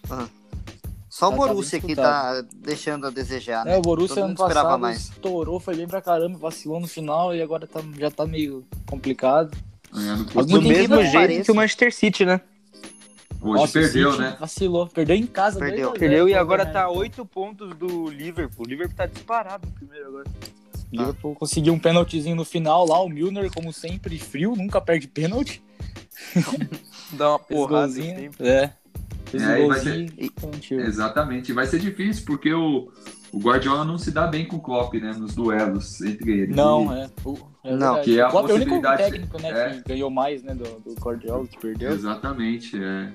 Só 1.18 1.30
o 1.30 1.32
Tá- 1.32 1.38
tá 1.38 1.48
Borussia 1.48 1.80
que 1.82 1.96
tá 1.96 2.44
deixando 2.58 3.08
a 3.08 3.10
desejar, 3.10 3.66
É, 3.66 3.72
né? 3.72 3.78
o 3.78 3.82
Borussia 3.82 4.16
Todo 4.18 4.20
ano 4.20 4.28
mundo 4.30 4.38
esperava 4.42 4.68
passado 4.68 4.82
mais. 4.82 4.98
estourou, 5.10 5.60
foi 5.60 5.76
bem 5.76 5.88
pra 5.88 6.00
caramba, 6.00 6.38
vacilou 6.38 6.80
no 6.80 6.88
final 6.88 7.34
e 7.36 7.42
agora 7.42 7.66
tá, 7.66 7.82
já 7.98 8.12
tá 8.12 8.28
meio 8.28 8.64
complicado. 8.88 9.58
É, 9.96 10.44
Do 10.44 10.62
mesmo 10.62 11.02
jeito 11.02 11.12
pareça. 11.14 11.44
que 11.46 11.52
o 11.52 11.56
Manchester 11.56 11.92
City, 11.92 12.24
né? 12.24 12.40
Hoje 13.42 13.62
Nossa, 13.62 13.80
o 13.80 13.82
perdeu, 13.82 14.12
City 14.12 14.22
né? 14.24 14.38
Vacilou, 14.40 14.88
perdeu 14.88 15.16
em 15.16 15.26
casa. 15.26 15.58
Perdeu. 15.60 15.90
2 15.90 15.96
a 15.96 15.98
0 15.98 16.00
Perdeu 16.00 16.30
e 16.30 16.36
agora 16.36 16.64
Hoffenheim. 16.64 16.84
tá 16.84 16.90
oito 16.92 17.26
pontos 17.26 17.76
do 17.76 18.10
Liverpool. 18.12 18.66
O 18.66 18.70
Liverpool 18.70 18.96
tá 18.96 19.06
disparado 19.08 19.66
no 19.68 19.74
primeiro 19.74 20.08
agora. 20.10 20.26
O 20.30 20.96
Liverpool 20.96 21.34
conseguiu 21.36 21.74
um 21.74 21.80
pênaltizinho 21.80 22.36
no 22.36 22.46
final 22.46 22.86
lá, 22.88 23.02
o 23.02 23.10
Milner, 23.10 23.52
como 23.52 23.74
sempre, 23.74 24.20
frio, 24.20 24.56
nunca 24.56 24.80
perde 24.80 25.08
pênalti. 25.08 25.64
Dá 27.14 27.30
uma 27.32 27.40
porrada. 27.40 27.94
É. 28.40 28.72
Fez 29.30 29.44
É, 29.44 29.60
um 29.64 29.68
vai 29.68 30.08
garantiu. 30.42 30.80
Exatamente. 30.80 31.52
Vai 31.54 31.66
ser 31.66 31.80
difícil, 31.80 32.24
porque 32.26 32.54
o, 32.54 32.90
o 33.32 33.40
Guardiola 33.40 33.84
não 33.84 33.98
se 33.98 34.12
dá 34.12 34.26
bem 34.28 34.46
com 34.48 34.56
o 34.58 34.62
Klopp, 34.62 34.94
né? 34.96 35.12
Nos 35.18 35.36
duelos 35.36 36.00
entre 36.02 36.40
eles. 36.42 36.56
Não, 36.56 36.94
E- 36.96 37.00
é. 37.02 37.10
O- 37.26 37.38
é 37.64 37.76
Não, 37.76 38.02
que 38.02 38.18
é 38.20 38.22
a 38.24 38.28
o 38.28 38.32
Klopp 38.32 38.50
é 38.50 38.54
o 38.54 38.56
único 38.56 38.70
possibilidade- 38.72 39.04
técnico, 39.12 39.42
né, 39.42 39.50
é. 39.50 39.70
que 39.82 39.90
ganhou 39.90 40.10
mais, 40.10 40.44
né, 40.44 40.54
do, 40.56 40.64
do 40.64 40.94
Guardiola, 41.02 41.46
que 41.48 41.58
perdeu. 41.60 41.92
Exatamente, 41.92 42.82
é. 42.82 43.12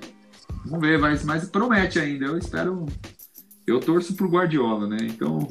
Vamos 0.67 0.81
ver, 0.87 0.99
mas, 0.99 1.25
mas 1.25 1.49
promete 1.49 1.99
ainda. 1.99 2.27
Eu 2.27 2.37
espero. 2.39 2.85
Eu 3.67 3.81
torço 3.81 4.15
pro 4.15 4.29
Guardiola, 4.29 4.87
né? 4.87 4.99
Então. 5.03 5.49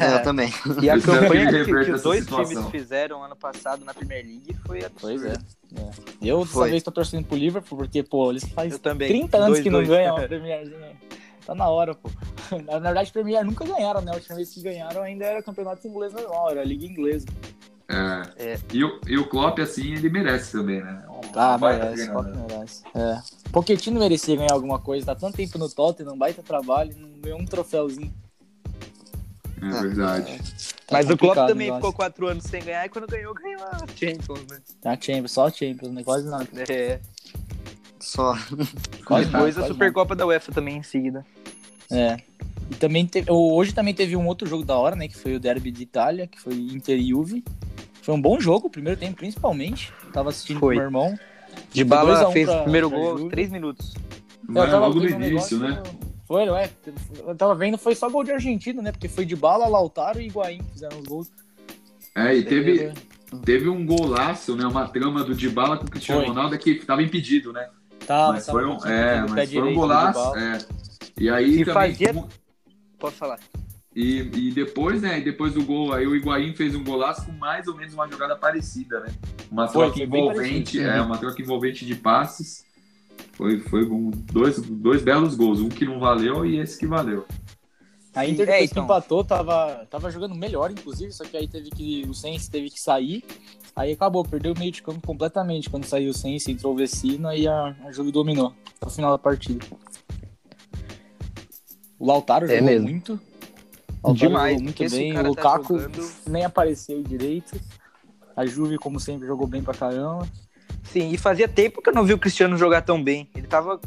É, 0.00 0.14
eu 0.14 0.22
também. 0.22 0.52
E 0.82 0.90
a 0.90 0.94
que 0.98 1.02
campanha 1.02 1.46
que, 1.50 1.56
reverta 1.56 1.84
que 1.84 1.92
os 1.92 2.02
dois 2.02 2.24
situação. 2.24 2.48
times 2.54 2.70
fizeram 2.70 3.22
ano 3.22 3.36
passado 3.36 3.84
na 3.84 3.92
Premier 3.94 4.24
League 4.24 4.56
foi 4.66 4.84
absurdo. 4.84 5.00
Pois 5.00 5.24
é. 5.24 5.32
é. 5.32 5.90
Eu 6.22 6.40
dessa 6.40 6.52
Foi. 6.52 6.70
vez 6.70 6.82
tô 6.82 6.90
torcendo 6.90 7.26
pro 7.26 7.36
Liverpool, 7.36 7.78
porque, 7.78 8.02
pô, 8.02 8.30
eles 8.30 8.44
faz 8.44 8.72
Eu 8.72 8.78
também. 8.78 9.08
30 9.08 9.36
anos 9.38 9.60
que 9.60 9.70
não 9.70 9.80
2-2. 9.80 9.86
ganham 9.86 10.16
a 10.16 10.20
Premierzinha. 10.28 10.92
Tá 11.44 11.54
na 11.54 11.68
hora, 11.68 11.94
pô. 11.94 12.08
Na 12.66 12.78
verdade, 12.78 13.08
a 13.10 13.12
Premier 13.12 13.44
nunca 13.44 13.64
ganharam, 13.64 14.00
né? 14.00 14.12
A 14.12 14.14
última 14.14 14.36
vez 14.36 14.50
que 14.50 14.62
ganharam 14.62 15.02
ainda 15.02 15.24
era 15.24 15.42
campeonato 15.42 15.86
inglês 15.88 16.12
normal, 16.12 16.50
era 16.50 16.60
a 16.60 16.64
Liga 16.64 16.86
Inglesa. 16.86 17.26
É. 17.88 18.52
É. 18.52 18.58
E, 18.72 18.84
o, 18.84 19.00
e 19.06 19.18
o 19.18 19.28
Klopp, 19.28 19.58
assim, 19.58 19.92
ele 19.92 20.08
merece 20.08 20.52
também, 20.52 20.82
né? 20.82 21.02
Um 21.10 21.20
Ah, 21.34 21.58
baita 21.58 21.84
merece, 21.84 22.04
treinador. 22.04 22.32
Klopp 22.32 22.50
merece. 22.52 22.82
É. 22.94 23.22
Pochettino 23.50 24.00
merecia 24.00 24.36
ganhar 24.36 24.52
alguma 24.52 24.78
coisa, 24.78 25.06
tá 25.06 25.14
tanto 25.14 25.36
tempo 25.36 25.58
no 25.58 25.68
Tottenham, 25.68 26.16
baita 26.16 26.42
trabalho, 26.42 26.94
não 26.96 27.20
ganhou 27.20 27.38
um 27.40 27.44
troféuzinho. 27.44 28.12
É 29.62 29.80
verdade. 29.80 30.38
Tá 30.86 30.96
Mas 30.96 31.08
o 31.08 31.16
Klopp 31.16 31.36
também 31.36 31.66
negócio. 31.68 31.76
ficou 31.76 31.92
quatro 31.92 32.26
anos 32.26 32.44
sem 32.44 32.62
ganhar 32.62 32.84
e 32.84 32.88
quando 32.88 33.06
ganhou, 33.06 33.32
ganhou 33.34 33.62
a 33.62 33.78
Champions, 33.96 34.40
né? 34.50 34.58
Tá 34.80 34.98
Champions, 35.00 35.30
só 35.32 35.50
Champions, 35.50 35.92
né? 35.92 36.02
Quase 36.04 36.28
nada. 36.28 36.48
É. 36.68 37.00
Só. 38.00 38.34
Quase 39.06 39.26
Depois 39.30 39.54
nada, 39.56 39.66
a 39.66 39.68
Supercopa 39.68 40.16
da 40.16 40.26
UEFA 40.26 40.52
também 40.52 40.78
em 40.78 40.82
seguida. 40.82 41.24
É. 41.90 42.16
E 42.70 42.74
também 42.74 43.06
teve, 43.06 43.30
hoje 43.30 43.72
também 43.72 43.94
teve 43.94 44.16
um 44.16 44.26
outro 44.26 44.48
jogo 44.48 44.64
da 44.64 44.76
hora, 44.76 44.96
né? 44.96 45.06
Que 45.06 45.16
foi 45.16 45.36
o 45.36 45.40
Derby 45.40 45.70
de 45.70 45.82
Itália, 45.82 46.26
que 46.26 46.40
foi 46.40 46.54
Inter 46.54 46.98
e 46.98 47.10
Juve. 47.10 47.44
Foi 48.02 48.14
um 48.14 48.20
bom 48.20 48.40
jogo, 48.40 48.66
o 48.66 48.70
primeiro 48.70 48.98
tempo 48.98 49.16
principalmente. 49.16 49.92
Tava 50.12 50.30
assistindo 50.30 50.58
Foi. 50.58 50.74
com 50.74 50.80
meu 50.80 50.86
irmão. 50.88 51.18
De 51.72 51.84
bala 51.84 52.14
2 52.14 52.20
a 52.20 52.28
1 52.28 52.32
fez 52.32 52.48
o 52.48 52.62
primeiro 52.62 52.90
gol 52.90 53.28
três 53.28 53.50
minutos. 53.50 53.94
Vai 54.48 54.68
tava 54.68 54.86
logo 54.88 54.98
no 54.98 55.04
um 55.04 55.08
início, 55.08 55.58
negócio- 55.58 55.58
né? 55.58 55.82
Foi, 56.32 56.48
ué. 56.48 56.70
Eu 57.26 57.36
tava 57.36 57.54
vendo, 57.54 57.76
foi 57.76 57.94
só 57.94 58.08
gol 58.08 58.24
de 58.24 58.32
argentino, 58.32 58.80
né? 58.80 58.90
Porque 58.90 59.06
foi 59.06 59.26
de 59.26 59.36
bala, 59.36 59.68
Lautaro 59.68 60.18
e 60.18 60.28
Higuaín 60.28 60.62
fizeram 60.72 60.98
os 61.00 61.06
gols. 61.06 61.30
É, 62.14 62.34
e 62.34 62.42
teve, 62.42 62.90
teve 63.44 63.68
um 63.68 63.84
golaço, 63.84 64.56
né? 64.56 64.66
Uma 64.66 64.88
trama 64.88 65.22
do 65.24 65.34
Dybala 65.34 65.76
com 65.76 65.84
o 65.84 65.90
Cristiano 65.90 66.22
Foi. 66.22 66.30
Ronaldo 66.30 66.58
que 66.58 66.76
tava 66.86 67.02
impedido, 67.02 67.52
né? 67.52 67.68
Tava, 68.06 68.32
mas 68.32 68.48
foi 68.48 68.64
um, 68.64 68.78
é, 68.86 69.26
mas 69.28 69.52
foi 69.52 69.60
um 69.62 69.74
golaço. 69.74 70.34
É. 70.38 70.58
E 71.20 71.28
aí 71.28 71.60
E 71.60 71.64
também. 71.66 71.74
fazia- 71.74 72.24
Pode 72.98 73.14
falar. 73.14 73.38
E, 73.94 74.20
e 74.32 74.52
depois, 74.52 75.02
né? 75.02 75.18
E 75.18 75.22
depois 75.22 75.52
do 75.52 75.62
gol, 75.62 75.92
aí 75.92 76.06
o 76.06 76.16
Higuaín 76.16 76.54
fez 76.54 76.74
um 76.74 76.82
golaço 76.82 77.26
com 77.26 77.32
mais 77.32 77.68
ou 77.68 77.76
menos 77.76 77.92
uma 77.92 78.08
jogada 78.08 78.34
parecida, 78.36 79.00
né? 79.00 79.12
Uma 79.50 79.68
troca 79.68 79.92
foi 79.96 80.04
envolvente, 80.04 80.80
é, 80.80 80.98
uma 81.02 81.18
troca 81.18 81.42
envolvente 81.42 81.84
de 81.84 81.94
passes. 81.94 82.64
Foi, 83.32 83.60
foi 83.60 83.84
um, 83.88 84.10
dois, 84.10 84.60
dois 84.60 85.02
belos 85.02 85.34
gols, 85.34 85.60
um 85.60 85.68
que 85.68 85.84
não 85.84 85.98
valeu 85.98 86.44
e 86.44 86.58
esse 86.58 86.78
que 86.78 86.86
valeu. 86.86 87.24
A 88.14 88.26
Inter 88.26 88.42
é, 88.42 88.52
depois 88.52 88.70
então. 88.70 88.82
que 88.82 88.86
empatou, 88.92 89.24
tava, 89.24 89.86
tava 89.90 90.10
jogando 90.10 90.34
melhor, 90.34 90.70
inclusive, 90.70 91.12
só 91.12 91.24
que 91.24 91.34
aí 91.36 91.48
teve 91.48 91.70
que. 91.70 92.04
O 92.06 92.12
Sense 92.14 92.50
teve 92.50 92.68
que 92.68 92.78
sair. 92.78 93.24
Aí 93.74 93.92
acabou, 93.92 94.22
perdeu 94.22 94.52
o 94.52 94.58
meio 94.58 94.70
de 94.70 94.82
campo 94.82 95.00
completamente. 95.06 95.70
Quando 95.70 95.86
saiu 95.86 96.10
o 96.10 96.14
Sense, 96.14 96.50
entrou 96.52 96.74
o 96.74 96.76
Vecina 96.76 97.34
e 97.34 97.48
a, 97.48 97.74
a 97.86 97.90
Juve 97.90 98.12
dominou 98.12 98.52
até 98.76 98.86
o 98.86 98.90
final 98.90 99.10
da 99.12 99.18
partida. 99.18 99.64
O 101.98 102.06
Lautaro 102.06 102.44
É 102.46 102.48
jogou 102.56 102.64
mesmo. 102.66 102.88
muito. 102.88 103.12
O 104.02 104.08
Lautaro 104.08 104.14
Demais, 104.28 104.52
jogou 104.58 104.64
muito 104.64 104.90
bem. 104.90 105.12
O 105.12 105.14
tá 105.14 105.22
Lukaku 105.22 105.78
jogando- 105.78 106.12
nem 106.28 106.44
apareceu 106.44 107.02
direito. 107.02 107.58
A 108.36 108.44
Juve, 108.44 108.76
como 108.76 108.98
sempre, 109.00 109.26
jogou 109.26 109.46
bem 109.46 109.62
pra 109.62 109.72
caramba. 109.74 110.28
Sim, 110.92 111.10
e 111.10 111.16
fazia 111.18 111.48
tempo 111.48 111.80
que 111.80 111.88
eu 111.88 111.94
não 111.94 112.04
vi 112.04 112.12
o 112.12 112.18
Cristiano 112.18 112.56
jogar 112.56 112.82
tão 112.82 113.02
bem. 113.02 113.28
Ele 113.34 113.46
tava. 113.46 113.80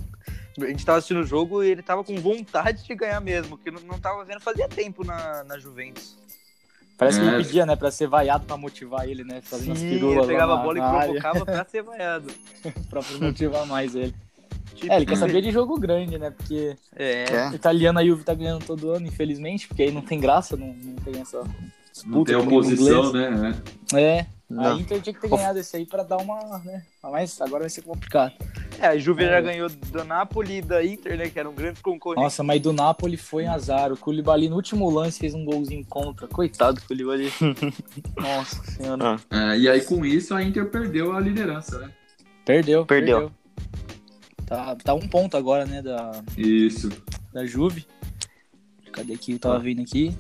A 0.60 0.66
gente 0.68 0.86
tava 0.86 0.98
assistindo 0.98 1.20
o 1.20 1.26
jogo 1.26 1.62
e 1.64 1.70
ele 1.70 1.82
tava 1.82 2.04
com 2.04 2.16
vontade 2.16 2.84
de 2.84 2.96
ganhar 2.96 3.20
mesmo, 3.20 3.58
que 3.58 3.70
não, 3.70 3.82
não 3.82 4.00
tava 4.00 4.24
vendo 4.24 4.40
fazia 4.40 4.68
tempo 4.70 5.04
na, 5.06 5.44
na 5.44 5.60
Juventus. 5.60 6.16
Parece 6.98 7.20
que 7.20 7.26
É. 7.26 7.28
ele 7.28 7.44
pedia, 7.44 7.66
né, 7.66 7.76
pra 7.76 7.92
ser 7.92 8.08
vaiado 8.08 8.46
pra 8.46 8.56
motivar 8.56 9.06
ele, 9.08 9.24
né? 9.26 9.42
Fazendo 9.42 9.74
as 9.74 9.80
Sim, 9.80 9.90
pirulas 9.90 10.18
ele 10.20 10.28
pegava 10.28 10.56
na- 10.56 10.60
a 10.62 10.64
bola 10.64 10.74
na 10.76 10.80
e 10.80 10.84
área, 10.88 11.04
provocava 11.22 11.46
pra 11.46 11.66
ser 11.70 11.84
vaiado. 11.84 12.32
pra 12.90 13.02
motivar 13.20 13.66
mais 13.68 13.94
ele. 13.96 14.16
Tipo, 14.76 14.92
É, 14.94 14.96
ele 14.96 15.06
quer 15.06 15.18
saber 15.18 15.42
de 15.42 15.52
jogo 15.52 15.78
grande, 15.78 16.18
né? 16.18 16.32
Porque 16.32 16.76
É, 16.96 17.50
italiano 17.54 18.00
a 18.00 18.06
Juve 18.06 18.24
tá 18.24 18.34
ganhando 18.34 18.64
todo 18.66 18.92
ano, 18.92 19.06
infelizmente, 19.08 19.68
porque 19.68 19.84
aí 19.84 19.92
não 19.92 20.02
tem 20.02 20.20
graça, 20.22 20.56
não, 20.56 20.68
não 20.68 20.96
tem 20.96 21.20
essa 21.22 21.44
disputa. 21.92 22.10
Não 22.18 22.24
tem 22.24 22.36
oposição, 22.38 23.06
inglês. 23.10 23.40
né? 23.42 23.62
É, 23.94 24.26
Não. 24.48 24.76
a 24.76 24.80
Inter 24.80 25.02
tinha 25.02 25.14
que 25.14 25.20
ter 25.20 25.28
ganhado 25.28 25.58
esse 25.58 25.76
aí 25.76 25.86
pra 25.88 26.04
dar 26.04 26.18
uma, 26.18 26.60
né? 26.60 26.84
Mas 27.02 27.42
agora 27.42 27.62
vai 27.62 27.70
ser 27.70 27.82
complicado. 27.82 28.32
é, 28.80 28.86
a 28.88 28.98
Juve 28.98 29.24
É. 29.24 29.30
já 29.30 29.42
ganhou 29.42 29.68
do 29.70 30.04
Napoli 30.04 30.58
e 30.58 30.62
da 30.62 30.86
Inter, 30.86 31.18
né? 31.18 31.30
Que 31.30 31.40
eram 31.40 31.52
grandes 31.54 31.82
concorrentes. 31.82 32.24
Nossa, 32.24 32.44
mas 32.44 32.62
do 32.62 32.72
Napoli 32.72 33.18
foi 33.18 33.46
um 33.46 33.52
azar. 33.52 33.92
O 33.92 33.98
Koulibaly 33.98 34.48
no 34.48 34.56
último 34.56 34.88
lance 34.90 35.18
fez 35.20 35.34
um 35.34 35.44
golzinho 35.44 35.84
contra. 35.86 36.28
Coitado 36.28 36.80
do 36.80 36.86
Koulibaly. 36.88 37.32
Nossa 38.16 38.64
senhora. 38.72 39.20
É, 39.32 39.58
e 39.58 39.68
aí 39.68 39.82
com 39.82 40.06
isso 40.06 40.36
a 40.36 40.44
Inter 40.44 40.70
perdeu 40.70 41.14
a 41.16 41.20
liderança, 41.20 41.80
né? 41.80 41.92
Perdeu, 42.46 42.86
Perdeu. 42.86 43.32
perdeu. 43.32 43.32
Tá, 44.46 44.76
tá 44.76 44.94
um 44.94 45.08
ponto 45.08 45.36
agora, 45.36 45.66
né, 45.66 45.82
da, 45.82 46.12
Isso. 46.38 46.90
da 47.34 47.44
Juve. 47.48 47.88
Cadê 48.92 49.14
aqui? 49.16 49.32
Eu 49.34 49.40
tava 49.40 49.58
vendo 49.58 49.82
aqui. 49.82 50.16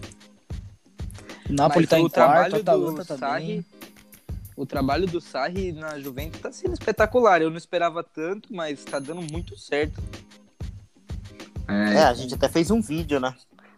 O 1.47 1.53
Napoli 1.53 1.81
Mas 1.85 1.89
tá 1.89 1.99
em 1.99 2.09
quarto, 2.09 2.55
a 2.55 2.59
Atalanta 2.59 3.05
tá 3.05 3.17
Sarri, 3.17 3.45
bem. 3.47 3.65
O 4.55 4.65
trabalho 4.65 5.05
do 5.05 5.19
Sarri 5.19 5.71
na 5.71 5.99
Juventus 5.99 6.39
tá 6.39 6.51
sendo 6.51 6.73
espetacular. 6.73 7.41
Eu 7.41 7.49
não 7.49 7.57
esperava 7.57 8.03
tanto, 8.03 8.53
mas 8.53 8.83
tá 8.85 8.99
dando 8.99 9.21
muito 9.21 9.57
certo. 9.57 10.01
É, 11.67 11.95
é 11.95 12.03
a 12.03 12.13
gente 12.13 12.33
até 12.33 12.47
fez 12.47 12.71
um 12.71 12.81
vídeo, 12.81 13.19
né? 13.19 13.35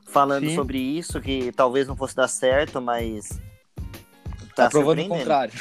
Falando 0.07 0.47
Sim. 0.47 0.55
sobre 0.55 0.77
isso, 0.77 1.19
que 1.19 1.51
talvez 1.51 1.87
não 1.87 1.95
fosse 1.95 2.15
dar 2.15 2.27
certo, 2.27 2.79
mas. 2.79 3.29
Tá, 4.55 4.63
tá 4.63 4.69
provando 4.69 5.01
o 5.01 5.07
contrário. 5.07 5.53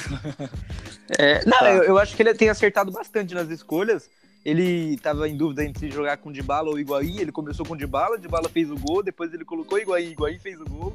é, 1.18 1.44
não, 1.44 1.58
tá. 1.58 1.72
eu, 1.72 1.82
eu, 1.82 1.98
acho 1.98 2.14
que 2.14 2.22
ele 2.22 2.34
tem 2.34 2.48
acertado 2.48 2.92
bastante 2.92 3.34
nas 3.34 3.48
escolhas. 3.48 4.08
Ele 4.44 4.96
tava 4.98 5.28
em 5.28 5.36
dúvida 5.36 5.64
entre 5.64 5.90
jogar 5.90 6.18
com 6.18 6.30
Dybala 6.30 6.70
ou 6.70 6.78
Higuaín. 6.78 7.18
Ele 7.18 7.32
começou 7.32 7.66
com 7.66 7.76
Dybala, 7.76 8.16
Dybala 8.16 8.48
fez 8.48 8.70
o 8.70 8.76
gol, 8.76 9.02
depois 9.02 9.34
ele 9.34 9.44
colocou 9.44 9.78
Higuaín, 9.78 10.10
Higuaín 10.10 10.38
fez 10.38 10.60
o 10.60 10.64
gol. 10.64 10.94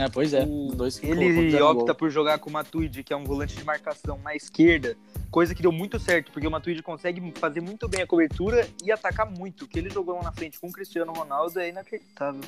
É, 0.00 0.08
pois 0.08 0.32
é. 0.32 0.44
O... 0.44 0.70
ele 1.02 1.60
opta 1.60 1.94
por 1.94 2.10
jogar 2.10 2.38
com 2.38 2.48
o 2.48 2.52
Matuidi, 2.52 3.04
que 3.04 3.12
é 3.12 3.16
um 3.16 3.24
volante 3.24 3.54
de 3.54 3.62
marcação 3.64 4.18
na 4.24 4.34
esquerda, 4.34 4.96
coisa 5.30 5.54
que 5.54 5.60
deu 5.60 5.70
muito 5.70 5.98
certo, 5.98 6.32
porque 6.32 6.46
o 6.46 6.50
Matuidi 6.50 6.82
consegue 6.82 7.32
fazer 7.38 7.60
muito 7.60 7.86
bem 7.86 8.00
a 8.00 8.06
cobertura 8.06 8.66
e 8.82 8.90
atacar 8.90 9.30
muito. 9.30 9.64
O 9.64 9.68
que 9.68 9.78
ele 9.78 9.90
jogou 9.90 10.16
lá 10.16 10.22
na 10.22 10.32
frente 10.32 10.58
com 10.58 10.68
o 10.68 10.72
Cristiano 10.72 11.12
Ronaldo 11.12 11.60
é 11.60 11.68
inacreditável. 11.68 12.40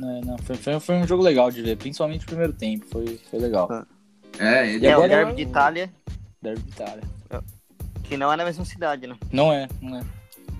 É, 0.00 0.20
não, 0.24 0.38
foi, 0.38 0.56
foi, 0.56 0.78
foi, 0.78 0.94
um 0.94 1.06
jogo 1.06 1.22
legal 1.22 1.50
de 1.50 1.60
ver, 1.60 1.76
principalmente 1.76 2.24
o 2.24 2.26
primeiro 2.26 2.52
tempo, 2.52 2.86
foi, 2.86 3.18
foi 3.30 3.38
legal. 3.40 3.68
É, 4.38 4.70
ele 4.70 4.86
é 4.86 4.96
o 4.96 5.08
derby 5.08 5.34
de 5.34 5.42
Itália. 5.42 5.92
Derby 6.40 6.62
de 6.62 6.70
Itália. 6.70 7.02
Que 8.04 8.16
não 8.16 8.32
é 8.32 8.36
na 8.36 8.44
mesma 8.44 8.64
cidade, 8.64 9.06
né? 9.06 9.16
Não 9.32 9.52
é, 9.52 9.66
não 9.80 9.98
é. 9.98 10.04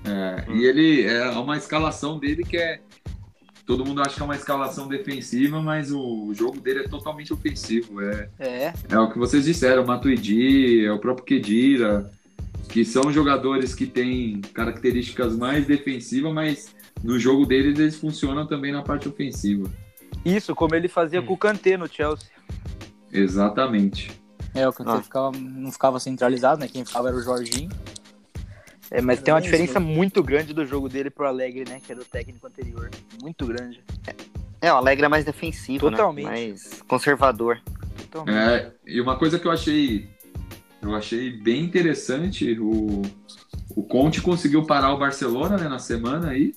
É, 0.05 0.51
e 0.51 0.65
ele 0.65 1.05
é 1.05 1.29
uma 1.31 1.57
escalação 1.57 2.19
dele 2.19 2.43
que 2.43 2.57
é 2.57 2.81
todo 3.67 3.85
mundo 3.85 4.01
acha 4.01 4.15
que 4.15 4.21
é 4.21 4.25
uma 4.25 4.35
escalação 4.35 4.87
defensiva, 4.87 5.61
mas 5.61 5.91
o 5.91 6.33
jogo 6.33 6.59
dele 6.61 6.79
é 6.79 6.87
totalmente 6.87 7.33
ofensivo. 7.33 8.01
É, 8.01 8.29
é. 8.39 8.73
é 8.89 8.97
o 8.97 9.11
que 9.11 9.19
vocês 9.19 9.43
disseram, 9.43 9.83
o 9.83 9.87
Matuidi, 9.87 10.85
é 10.85 10.91
o 10.91 10.97
próprio 10.97 11.25
Kedira, 11.25 12.09
que 12.69 12.85
são 12.85 13.11
jogadores 13.11 13.75
que 13.75 13.85
têm 13.85 14.39
características 14.53 15.35
mais 15.35 15.67
defensivas, 15.67 16.33
mas 16.33 16.75
no 17.03 17.19
jogo 17.19 17.45
deles 17.45 17.77
eles 17.77 17.97
funcionam 17.97 18.47
também 18.47 18.71
na 18.71 18.81
parte 18.81 19.09
ofensiva. 19.09 19.69
Isso, 20.23 20.55
como 20.55 20.73
ele 20.73 20.87
fazia 20.87 21.19
hum. 21.19 21.25
com 21.25 21.33
o 21.33 21.37
Kanté 21.37 21.75
no 21.75 21.89
Chelsea. 21.89 22.29
Exatamente. 23.11 24.11
É, 24.55 24.65
o 24.65 24.71
Kanté 24.71 24.91
ah. 24.91 25.01
ficava, 25.01 25.31
não 25.37 25.71
ficava 25.73 25.99
centralizado, 25.99 26.61
né? 26.61 26.69
Quem 26.69 26.85
ficava 26.85 27.09
era 27.09 27.17
o 27.17 27.21
Jorginho. 27.21 27.69
É, 28.89 29.01
mas 29.01 29.21
tem 29.21 29.33
uma 29.33 29.41
diferença 29.41 29.79
muito 29.79 30.23
grande 30.23 30.53
do 30.53 30.65
jogo 30.65 30.87
dele 30.87 31.09
pro 31.09 31.27
Alegre, 31.27 31.65
né? 31.67 31.81
Que 31.85 31.91
era 31.91 32.01
o 32.01 32.05
técnico 32.05 32.47
anterior. 32.47 32.89
Muito 33.21 33.45
grande. 33.45 33.83
É, 34.61 34.71
o 34.71 34.77
Alegre 34.77 35.05
é 35.05 35.09
mais 35.09 35.25
defensivo, 35.25 35.89
né? 35.89 35.97
Totalmente. 35.97 36.25
né? 36.25 36.31
Mais 36.31 36.81
conservador. 36.87 37.61
Totalmente. 38.09 38.37
É, 38.37 38.71
e 38.85 39.01
uma 39.01 39.17
coisa 39.17 39.37
que 39.37 39.45
eu 39.45 39.51
achei 39.51 40.07
eu 40.81 40.95
achei 40.95 41.31
bem 41.31 41.63
interessante, 41.63 42.57
o, 42.59 43.01
o 43.75 43.83
Conte 43.83 44.21
conseguiu 44.21 44.65
parar 44.65 44.93
o 44.93 44.97
Barcelona, 44.97 45.57
né, 45.57 45.67
na 45.67 45.79
semana 45.79 46.29
aí. 46.29 46.53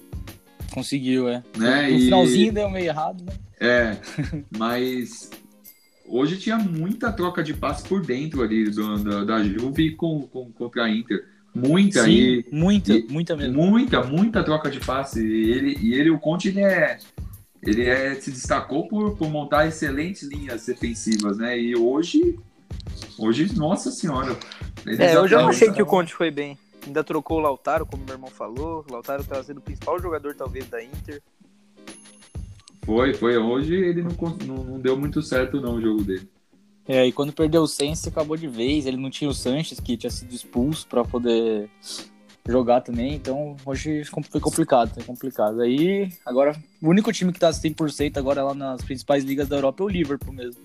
Conseguiu, 0.73 1.29
é. 1.29 1.43
Né? 1.57 1.89
No 1.89 1.97
e... 1.97 2.05
finalzinho 2.05 2.53
deu 2.53 2.71
meio 2.71 2.87
errado, 2.87 3.25
né? 3.25 3.33
É, 3.59 3.97
mas 4.57 5.31
hoje 6.07 6.39
tinha 6.39 6.59
muita 6.59 7.13
troca 7.13 7.43
de 7.43 7.55
passe 7.55 7.87
por 7.89 8.05
dentro 8.05 8.43
ali 8.43 8.71
do, 8.71 8.99
da, 9.03 9.25
da 9.25 9.43
Juve 9.43 9.97
com, 9.97 10.23
com, 10.23 10.53
contra 10.53 10.85
a 10.85 10.91
Inter. 10.91 11.25
Muita 11.55 12.05
Sim, 12.05 12.11
e 12.11 12.47
muita, 12.53 12.93
e, 12.93 13.07
muita 13.09 13.37
mesmo. 13.37 13.55
Muita, 13.55 14.05
muita 14.05 14.45
troca 14.45 14.71
de 14.71 14.79
passe. 14.81 15.21
E 15.21 15.51
ele, 15.51 15.79
e 15.81 15.95
ele 15.95 16.11
o 16.11 16.19
Conte, 16.19 16.49
ele 16.49 16.61
é 16.61 16.99
ele 17.63 17.87
é, 17.87 18.15
se 18.15 18.31
destacou 18.31 18.89
por, 18.89 19.17
por 19.17 19.29
montar 19.29 19.67
excelentes 19.67 20.23
linhas 20.23 20.65
defensivas, 20.65 21.37
né? 21.37 21.59
E 21.59 21.77
hoje, 21.77 22.39
hoje, 23.19 23.55
nossa 23.55 23.91
senhora. 23.91 24.37
É, 24.87 25.15
eu 25.15 25.49
achei 25.49 25.71
que 25.71 25.83
o 25.83 25.87
Conte 25.87 26.15
foi 26.15 26.31
bem. 26.31 26.59
Ainda 26.87 27.05
trocou 27.05 27.39
o 27.39 27.41
Lautaro, 27.41 27.85
como 27.85 28.03
meu 28.05 28.15
irmão 28.15 28.31
falou. 28.31 28.85
O 28.89 28.93
Lautaro 28.93 29.23
tá 29.25 29.43
sendo 29.45 29.59
o 29.59 29.63
principal 29.63 30.01
jogador, 30.01 30.35
talvez, 30.35 30.67
da 30.69 30.83
Inter. 30.83 31.21
Foi, 32.83 33.13
foi. 33.13 33.37
Hoje 33.37 33.75
ele 33.75 34.03
não, 34.03 34.13
não, 34.47 34.65
não 34.65 34.81
deu 34.81 34.97
muito 34.97 35.21
certo, 35.21 35.61
não, 35.61 35.75
o 35.75 35.83
jogo 35.83 36.03
dele. 36.03 36.27
É, 36.89 37.07
e 37.07 37.13
quando 37.13 37.33
perdeu 37.33 37.63
o 37.63 37.69
Sense, 37.69 38.09
acabou 38.09 38.37
de 38.37 38.49
vez. 38.49 38.87
Ele 38.87 38.97
não 38.97 39.11
tinha 39.11 39.31
o 39.31 39.35
Sanches, 39.35 39.79
que 39.79 39.97
tinha 39.97 40.11
sido 40.11 40.35
expulso 40.35 40.87
para 40.87 41.05
poder 41.05 41.71
jogar 42.49 42.81
também. 42.81 43.15
Então, 43.15 43.57
hoje 43.65 44.05
foi 44.05 44.41
complicado, 44.41 44.95
foi 44.95 45.05
complicado. 45.05 45.61
Aí, 45.61 46.13
agora, 46.27 46.57
o 46.83 46.89
único 46.89 47.13
time 47.13 47.33
que 47.33 47.39
tá 47.39 47.51
100% 47.51 48.17
agora 48.17 48.43
lá 48.43 48.55
nas 48.55 48.83
principais 48.83 49.25
ligas 49.25 49.49
da 49.49 49.57
Europa 49.57 49.83
é 49.83 49.87
o 49.87 49.89
Liverpool 49.89 50.33
mesmo. 50.33 50.61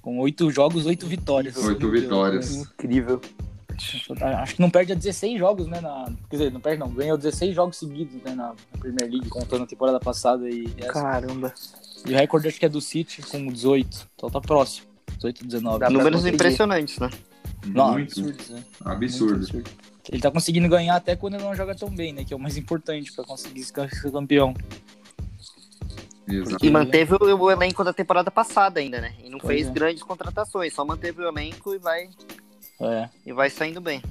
Com 0.00 0.18
oito 0.20 0.50
jogos, 0.50 0.86
oito 0.86 1.06
vitórias. 1.06 1.56
Oito 1.56 1.90
vitórias. 1.90 2.54
Incrível. 2.54 3.20
Acho 4.42 4.56
que 4.56 4.60
não 4.60 4.70
perde 4.70 4.92
a 4.92 4.94
16 4.94 5.38
jogos, 5.38 5.66
né? 5.66 5.80
Na, 5.80 6.04
quer 6.28 6.36
dizer, 6.36 6.52
não 6.52 6.60
perde 6.60 6.78
não, 6.78 6.90
ganhou 6.90 7.16
16 7.16 7.54
jogos 7.54 7.78
seguidos 7.78 8.14
né, 8.22 8.34
na, 8.34 8.48
na 8.48 8.78
Premier 8.78 9.10
League, 9.10 9.28
contando 9.30 9.64
a 9.64 9.66
temporada 9.66 9.98
passada 9.98 10.48
e 10.48 10.70
essa. 10.76 10.92
Caramba. 10.92 11.54
E 12.06 12.12
o 12.12 12.16
recorde 12.16 12.48
acho 12.48 12.58
que 12.58 12.66
é 12.66 12.68
do 12.68 12.80
City 12.80 13.22
com 13.22 13.46
18, 13.46 14.08
então 14.14 14.30
tá 14.30 14.40
próximo. 14.40 14.89
18, 15.20 15.46
19. 15.46 15.88
Números 15.90 16.26
impressionantes, 16.26 16.98
né? 16.98 17.10
Não, 17.66 17.92
Muito 17.92 18.20
absurdo, 18.20 18.54
né? 18.54 18.64
Absurdo. 18.84 19.34
absurdo. 19.34 19.70
Ele 20.10 20.22
tá 20.22 20.30
conseguindo 20.30 20.68
ganhar 20.68 20.96
até 20.96 21.14
quando 21.14 21.34
ele 21.34 21.44
não 21.44 21.54
joga 21.54 21.74
tão 21.74 21.90
bem, 21.90 22.12
né? 22.12 22.24
Que 22.24 22.32
é 22.32 22.36
o 22.36 22.40
mais 22.40 22.56
importante 22.56 23.12
para 23.12 23.24
conseguir 23.24 23.62
ser 23.62 24.10
campeão. 24.10 24.54
Exatamente. 26.26 26.66
E 26.66 26.70
manteve 26.70 27.14
o, 27.14 27.36
o, 27.36 27.50
elenco 27.50 27.84
da 27.84 27.92
temporada 27.92 28.30
passada 28.30 28.80
ainda, 28.80 29.00
né? 29.00 29.12
E 29.22 29.28
não 29.28 29.38
pois 29.38 29.56
fez 29.56 29.68
é. 29.68 29.70
grandes 29.70 30.02
contratações, 30.02 30.72
só 30.72 30.84
manteve 30.84 31.22
o 31.22 31.28
elenco 31.28 31.74
e 31.74 31.78
vai. 31.78 32.08
É. 32.80 33.08
E 33.26 33.32
vai 33.32 33.50
saindo 33.50 33.80
bem. 33.80 34.02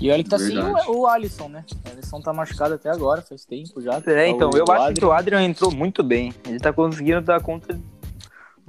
E 0.00 0.10
olha 0.10 0.24
que 0.24 0.30
tá 0.30 0.36
assim 0.36 0.58
o, 0.58 1.00
o 1.00 1.06
Alisson, 1.06 1.48
né? 1.48 1.64
O 1.86 1.90
Alisson 1.90 2.20
tá 2.20 2.32
machucado 2.32 2.74
até 2.74 2.90
agora, 2.90 3.22
faz 3.22 3.44
tempo 3.44 3.80
já. 3.80 4.02
É, 4.06 4.28
então, 4.28 4.50
eu 4.54 4.64
acho 4.68 4.94
que 4.94 5.04
o 5.04 5.12
Adrian 5.12 5.42
entrou 5.42 5.70
muito 5.70 6.02
bem. 6.02 6.34
Ele 6.46 6.58
tá 6.58 6.72
conseguindo 6.72 7.20
dar 7.20 7.40
conta 7.40 7.78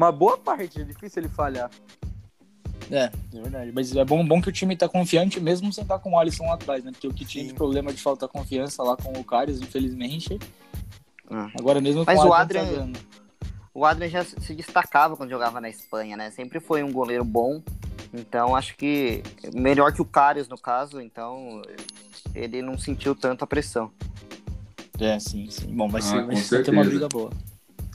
uma 0.02 0.12
boa 0.12 0.38
parte, 0.38 0.82
é 0.82 0.84
difícil 0.84 1.22
ele 1.22 1.30
falhar. 1.30 1.70
É, 2.90 3.06
é 3.06 3.42
verdade. 3.42 3.72
Mas 3.74 3.96
é 3.96 4.04
bom, 4.04 4.26
bom 4.26 4.42
que 4.42 4.50
o 4.50 4.52
time 4.52 4.76
tá 4.76 4.90
confiante 4.90 5.40
mesmo 5.40 5.72
sem 5.72 5.84
estar 5.84 5.98
tá 5.98 6.04
com 6.04 6.12
o 6.12 6.20
Alisson 6.20 6.44
lá 6.44 6.56
atrás, 6.56 6.84
né? 6.84 6.92
Porque 6.92 7.08
o 7.08 7.14
que 7.14 7.24
tinha 7.24 7.46
de 7.46 7.54
problema 7.54 7.94
de 7.94 8.02
falta 8.02 8.28
confiança 8.28 8.84
lá 8.84 8.98
com 8.98 9.14
o 9.14 9.24
Carlos, 9.24 9.62
infelizmente. 9.62 10.38
Ah. 11.30 11.50
Agora 11.58 11.80
mesmo 11.80 12.04
Mas 12.06 12.20
com 12.20 12.28
o 12.28 12.34
Adrian. 12.34 12.92
Tá 12.92 13.00
o 13.74 13.86
Adrian 13.86 14.10
já 14.10 14.24
se 14.26 14.54
destacava 14.54 15.16
quando 15.16 15.30
jogava 15.30 15.62
na 15.62 15.70
Espanha, 15.70 16.18
né? 16.18 16.32
Sempre 16.32 16.60
foi 16.60 16.84
um 16.84 16.92
goleiro 16.92 17.24
bom. 17.24 17.62
Então 18.14 18.56
acho 18.56 18.76
que 18.76 19.24
melhor 19.54 19.94
que 19.94 20.02
o 20.02 20.06
Carlos 20.06 20.50
no 20.50 20.58
caso, 20.58 21.00
então 21.00 21.62
ele 22.36 22.62
não 22.62 22.78
sentiu 22.78 23.16
tanto 23.16 23.44
a 23.44 23.48
pressão. 23.48 23.90
É, 25.00 25.18
sim, 25.18 25.50
sim. 25.50 25.74
Bom, 25.74 25.88
vai, 25.88 26.02
ah, 26.02 26.36
ser, 26.36 26.56
vai 26.56 26.64
ter 26.64 26.72
uma 26.72 26.84
briga 26.84 27.08
boa. 27.08 27.32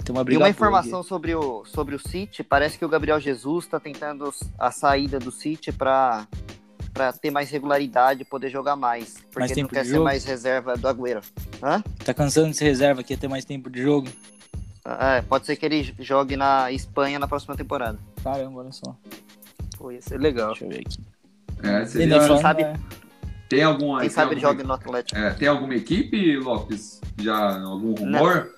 Tem 0.06 0.14
uma 0.14 0.22
briga 0.22 0.38
e 0.38 0.42
uma 0.42 0.48
informação 0.48 1.02
sobre 1.02 1.34
o, 1.34 1.64
sobre 1.64 1.96
o 1.96 1.98
City, 1.98 2.44
parece 2.44 2.78
que 2.78 2.84
o 2.84 2.88
Gabriel 2.88 3.18
Jesus 3.18 3.64
está 3.64 3.80
tentando 3.80 4.32
a 4.56 4.70
saída 4.70 5.18
do 5.18 5.32
City 5.32 5.72
para 5.72 6.26
para 6.94 7.12
ter 7.12 7.30
mais 7.30 7.50
regularidade 7.50 8.22
e 8.22 8.24
poder 8.24 8.48
jogar 8.48 8.74
mais. 8.74 9.16
Porque 9.24 9.40
mais 9.40 9.50
ele 9.50 9.62
não 9.62 9.68
quer 9.68 9.84
ser 9.84 9.98
mais 9.98 10.24
reserva 10.24 10.76
do 10.78 10.88
Agüero. 10.88 11.20
Hã? 11.62 11.82
Tá 12.02 12.14
cansando 12.14 12.50
de 12.50 12.56
ser 12.56 12.64
reserva, 12.64 13.02
quer 13.02 13.18
ter 13.18 13.28
mais 13.28 13.44
tempo 13.44 13.68
de 13.68 13.82
jogo? 13.82 14.08
É, 14.86 15.20
pode 15.20 15.44
ser 15.44 15.56
que 15.56 15.66
ele 15.66 15.94
jogue 15.98 16.36
na 16.36 16.72
Espanha 16.72 17.18
na 17.18 17.28
próxima 17.28 17.54
temporada. 17.54 17.98
Caramba, 18.24 18.60
olha 18.60 18.72
só. 18.72 18.96
Pô, 19.76 19.90
ia 19.90 20.00
ser 20.00 20.18
legal. 20.18 20.50
Deixa 20.50 20.64
eu 20.64 20.68
ver 20.70 20.84
aqui. 20.86 20.98
É, 21.62 21.84
seria... 21.84 22.18
Quem 22.26 22.40
sabe, 22.40 22.62
é... 22.62 22.74
tem 23.48 23.62
alguma, 23.62 24.00
Quem 24.00 24.08
sabe 24.08 24.32
ele 24.32 24.40
joga 24.40 24.64
no 24.64 24.72
Atlético. 24.72 25.20
É, 25.20 25.34
tem 25.34 25.48
alguma 25.48 25.74
equipe, 25.74 26.38
Lopes? 26.38 27.02
Já 27.18 27.60
algum 27.60 27.92
rumor? 27.92 28.46
Não. 28.46 28.55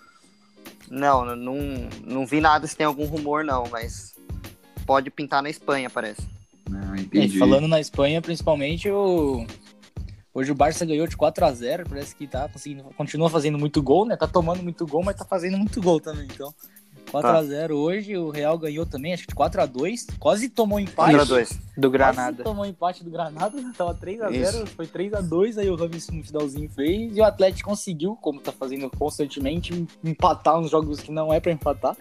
Não, 0.90 1.36
não, 1.36 1.56
não 2.04 2.26
vi 2.26 2.40
nada 2.40 2.66
se 2.66 2.76
tem 2.76 2.86
algum 2.86 3.04
rumor, 3.04 3.44
não, 3.44 3.64
mas 3.70 4.14
pode 4.86 5.10
pintar 5.10 5.42
na 5.42 5.50
Espanha, 5.50 5.90
parece. 5.90 6.22
Ah, 6.72 6.94
entendi. 6.98 7.36
É, 7.36 7.38
falando 7.38 7.68
na 7.68 7.80
Espanha, 7.80 8.22
principalmente, 8.22 8.90
o... 8.90 9.46
hoje 10.34 10.50
o 10.50 10.54
Barça 10.54 10.84
ganhou 10.84 11.06
de 11.06 11.16
4 11.16 11.44
a 11.44 11.52
0 11.52 11.84
parece 11.88 12.14
que 12.14 12.26
tá 12.26 12.48
conseguindo, 12.48 12.84
continua 12.96 13.28
fazendo 13.30 13.58
muito 13.58 13.82
gol, 13.82 14.06
né? 14.06 14.16
Tá 14.16 14.26
tomando 14.26 14.62
muito 14.62 14.86
gol, 14.86 15.02
mas 15.02 15.16
tá 15.16 15.24
fazendo 15.24 15.58
muito 15.58 15.80
gol 15.80 16.00
também, 16.00 16.26
então. 16.26 16.54
4x0 17.08 17.72
hoje, 17.72 18.16
o 18.16 18.30
Real 18.30 18.58
ganhou 18.58 18.86
também, 18.86 19.12
acho 19.12 19.26
que 19.26 19.34
4x2, 19.34 20.18
quase 20.18 20.48
tomou 20.48 20.78
empate. 20.78 21.16
4x2 21.16 21.58
do 21.76 21.90
Granada. 21.90 22.36
Quase 22.36 22.42
tomou 22.44 22.66
empate 22.66 23.04
do 23.04 23.10
Granada, 23.10 23.58
tava 23.76 23.94
3x0, 23.94 24.66
foi 24.68 24.86
3x2, 24.86 25.58
aí 25.58 25.70
o 25.70 25.76
Ramos 25.76 26.08
no 26.08 26.22
finalzinho 26.22 26.68
fez, 26.70 27.16
e 27.16 27.20
o 27.20 27.24
Atlético 27.24 27.70
conseguiu, 27.70 28.16
como 28.16 28.40
tá 28.40 28.52
fazendo 28.52 28.90
constantemente, 28.90 29.86
empatar 30.04 30.58
uns 30.58 30.70
jogos 30.70 31.00
que 31.00 31.10
não 31.10 31.32
é 31.32 31.40
pra 31.40 31.52
empatar. 31.52 31.96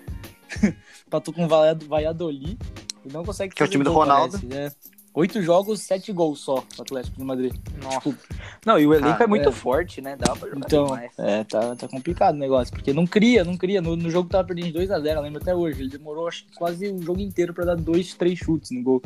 Empatou 1.05 1.33
com 1.33 1.45
o 1.45 1.47
Valladolid 1.47 2.57
e 3.05 3.11
não 3.11 3.23
consegue 3.23 3.53
Que 3.53 3.61
é 3.61 3.65
o 3.65 3.69
time 3.69 3.83
do 3.83 3.91
Ronaldo. 3.91 4.39
Parece, 4.39 4.45
né? 4.45 4.71
Oito 5.17 5.41
jogos, 5.41 5.81
sete 5.81 6.13
gols 6.13 6.39
só, 6.41 6.63
o 6.77 6.81
Atlético 6.83 7.17
de 7.17 7.23
Madrid. 7.23 7.51
Nossa. 7.81 8.01
Tipo, 8.11 8.15
Não, 8.63 8.77
e 8.77 8.85
o 8.85 8.93
elenco 8.93 9.13
Cara, 9.13 9.23
é 9.23 9.27
muito 9.27 9.49
é. 9.49 9.51
forte, 9.51 9.99
né? 9.99 10.15
Dá 10.15 10.35
pra 10.35 10.47
jogar 10.47 10.65
Então, 10.67 10.85
demais. 10.85 11.11
é, 11.17 11.43
tá, 11.43 11.75
tá 11.75 11.87
complicado 11.87 12.35
o 12.35 12.37
negócio, 12.37 12.71
porque 12.71 12.93
não 12.93 13.07
cria, 13.07 13.43
não 13.43 13.57
cria. 13.57 13.81
No, 13.81 13.95
no 13.95 14.11
jogo 14.11 14.29
tava 14.29 14.43
perdendo 14.43 14.67
de 14.71 14.73
2x0, 14.77 15.15
eu 15.15 15.21
lembro 15.21 15.41
até 15.41 15.55
hoje. 15.55 15.81
Ele 15.81 15.89
demorou 15.89 16.27
acho, 16.27 16.45
quase 16.55 16.87
o 16.91 17.01
jogo 17.01 17.19
inteiro 17.19 17.51
pra 17.51 17.65
dar 17.65 17.75
dois, 17.75 18.13
três 18.13 18.37
chutes 18.37 18.69
no 18.69 18.83
gol. 18.83 19.01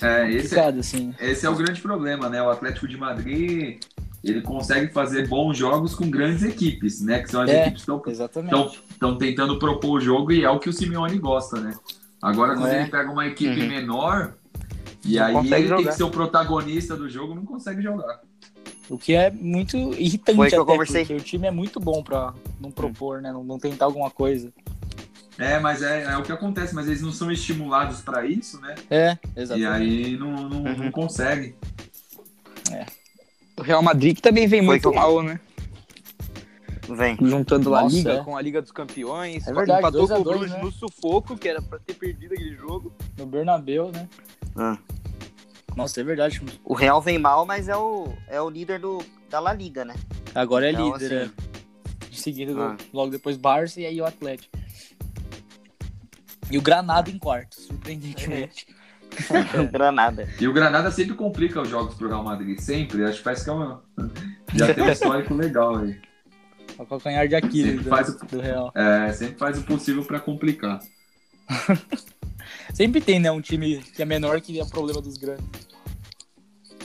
É, 0.00 0.30
esse, 0.30 0.36
é, 0.36 0.40
Complicado, 0.42 0.78
assim. 0.78 1.12
esse 1.18 1.44
é 1.44 1.50
o 1.50 1.56
grande 1.56 1.80
problema, 1.82 2.28
né? 2.28 2.40
O 2.40 2.48
Atlético 2.48 2.86
de 2.86 2.96
Madrid 2.96 3.80
ele 4.22 4.42
consegue 4.42 4.92
fazer 4.92 5.26
bons 5.26 5.58
jogos 5.58 5.96
com 5.96 6.08
grandes 6.08 6.44
equipes, 6.44 7.00
né? 7.00 7.18
Que 7.22 7.28
são 7.30 7.40
as 7.42 7.50
É, 7.50 7.62
equipes 7.62 7.84
que 7.84 8.10
estão 8.92 9.18
tentando 9.18 9.58
propor 9.58 9.98
o 9.98 10.00
jogo 10.00 10.30
e 10.30 10.44
é 10.44 10.48
o 10.50 10.60
que 10.60 10.68
o 10.68 10.72
Simeone 10.72 11.18
gosta, 11.18 11.58
né? 11.60 11.74
Agora, 12.22 12.54
quando 12.54 12.68
É. 12.68 12.82
ele 12.82 12.90
pega 12.90 13.10
uma 13.10 13.26
equipe 13.26 13.60
Uhum. 13.60 13.68
menor 13.68 14.34
e 15.06 15.16
Não 15.16 15.24
aí 15.26 15.32
consegue 15.32 15.54
ele 15.54 15.68
tem 15.68 15.78
jogar. 15.78 15.90
que 15.90 15.96
ser 15.96 16.02
o 16.04 16.10
protagonista 16.10 16.96
do 16.96 17.08
jogo, 17.08 17.34
não 17.34 17.44
consegue 17.44 17.82
jogar. 17.82 18.20
O 18.88 18.96
que 18.98 19.14
é 19.14 19.30
muito 19.30 19.76
irritante 19.94 20.36
Foi 20.36 20.48
que 20.48 20.54
eu 20.56 20.62
até, 20.62 20.72
conversei. 20.72 21.00
porque 21.04 21.14
o 21.14 21.24
time 21.24 21.46
é 21.48 21.50
muito 21.50 21.80
bom 21.80 22.02
pra 22.02 22.32
não 22.60 22.70
propor, 22.70 23.20
né? 23.20 23.32
Não, 23.32 23.42
não 23.42 23.58
tentar 23.58 23.86
alguma 23.86 24.10
coisa. 24.10 24.52
É, 25.38 25.58
mas 25.58 25.82
é, 25.82 26.04
é 26.04 26.16
o 26.16 26.22
que 26.22 26.32
acontece, 26.32 26.74
mas 26.74 26.86
eles 26.86 27.02
não 27.02 27.12
são 27.12 27.30
estimulados 27.30 28.00
para 28.00 28.24
isso, 28.24 28.60
né? 28.60 28.74
É, 28.90 29.18
E 29.36 29.40
exatamente. 29.40 29.66
aí 29.66 30.16
não, 30.16 30.48
não, 30.48 30.62
Uhum. 30.62 30.76
não 30.84 30.90
consegue. 30.90 31.54
O 33.58 33.62
Real 33.62 33.82
Madrid 33.82 34.14
que 34.16 34.22
também 34.22 34.46
vem 34.46 34.60
Foi 34.60 34.66
muito 34.66 34.90
que 34.90 34.96
mal, 34.96 35.22
né? 35.22 35.40
Vem. 36.88 37.16
Juntando 37.20 37.74
a 37.74 37.82
Nossa, 37.82 37.96
Liga 37.96 38.12
é. 38.12 38.22
com 38.24 38.36
a 38.36 38.40
Liga 38.42 38.62
dos 38.62 38.70
Campeões. 38.70 39.46
É 39.48 39.52
verdade, 39.52 39.80
empatou 39.80 40.04
a 40.04 40.08
com 40.08 40.14
o 40.20 40.24
Bruges 40.24 40.52
né? 40.52 40.60
no 40.62 40.70
sufoco, 40.70 41.36
que 41.36 41.48
era 41.48 41.60
pra 41.60 41.78
ter 41.80 41.94
perdido 41.94 42.32
aquele 42.34 42.54
jogo. 42.54 42.92
No 43.18 43.26
Bernabéu, 43.26 43.90
né? 43.92 44.08
Ah. 44.56 44.78
Nossa, 45.76 46.00
é 46.00 46.04
verdade. 46.04 46.40
O 46.64 46.74
Real 46.74 47.00
vem 47.02 47.18
mal, 47.18 47.44
mas 47.44 47.68
é 47.68 47.76
o, 47.76 48.12
é 48.28 48.40
o 48.40 48.48
líder 48.48 48.80
do, 48.80 49.04
da 49.28 49.38
La 49.40 49.52
Liga, 49.52 49.84
né? 49.84 49.94
Agora 50.34 50.66
é 50.66 50.72
Então, 50.72 50.92
líder, 50.92 51.22
assim, 51.22 51.30
é. 51.42 52.16
Seguida, 52.16 52.52
Ah. 52.58 52.76
logo 52.92 53.10
depois 53.10 53.36
Barça 53.36 53.80
e 53.80 53.86
aí 53.86 54.00
o 54.00 54.06
Atlético. 54.06 54.56
E 56.50 56.56
o 56.56 56.62
Granada 56.62 57.10
em 57.10 57.18
quarto, 57.18 57.60
surpreendentemente. 57.60 58.66
Granada. 59.72 60.28
E 60.40 60.46
o 60.48 60.52
Granada 60.52 60.90
sempre 60.90 61.14
complica 61.14 61.60
os 61.60 61.68
jogos 61.68 61.94
pro 61.94 62.08
Real 62.08 62.22
Madrid, 62.24 62.58
sempre. 62.58 63.04
Acho 63.04 63.18
que 63.18 63.24
parece 63.24 63.44
que 63.44 63.50
é 63.50 63.52
uma... 63.52 63.82
já 64.54 64.72
tem 64.74 64.84
um 64.84 64.90
histórico 64.90 65.34
legal 65.34 65.76
aí. 65.76 66.00
É. 66.78 66.82
O 66.82 66.86
calcanhar 66.86 67.26
de 67.28 67.34
Aquiles 67.34 67.70
Sempre 67.70 67.84
do, 67.84 67.90
faz 67.90 68.08
o- 68.08 68.26
do 68.26 68.40
Real. 68.40 68.72
É, 68.74 69.12
sempre 69.12 69.38
faz 69.38 69.58
o 69.58 69.62
possível 69.62 70.04
para 70.04 70.20
complicar. 70.20 70.80
Sempre 72.76 73.00
tem, 73.00 73.18
né? 73.18 73.30
Um 73.32 73.40
time 73.40 73.78
que 73.82 74.02
é 74.02 74.04
menor 74.04 74.38
que 74.42 74.60
é 74.60 74.62
o 74.62 74.66
problema 74.66 75.00
dos 75.00 75.16
grandes. 75.16 75.46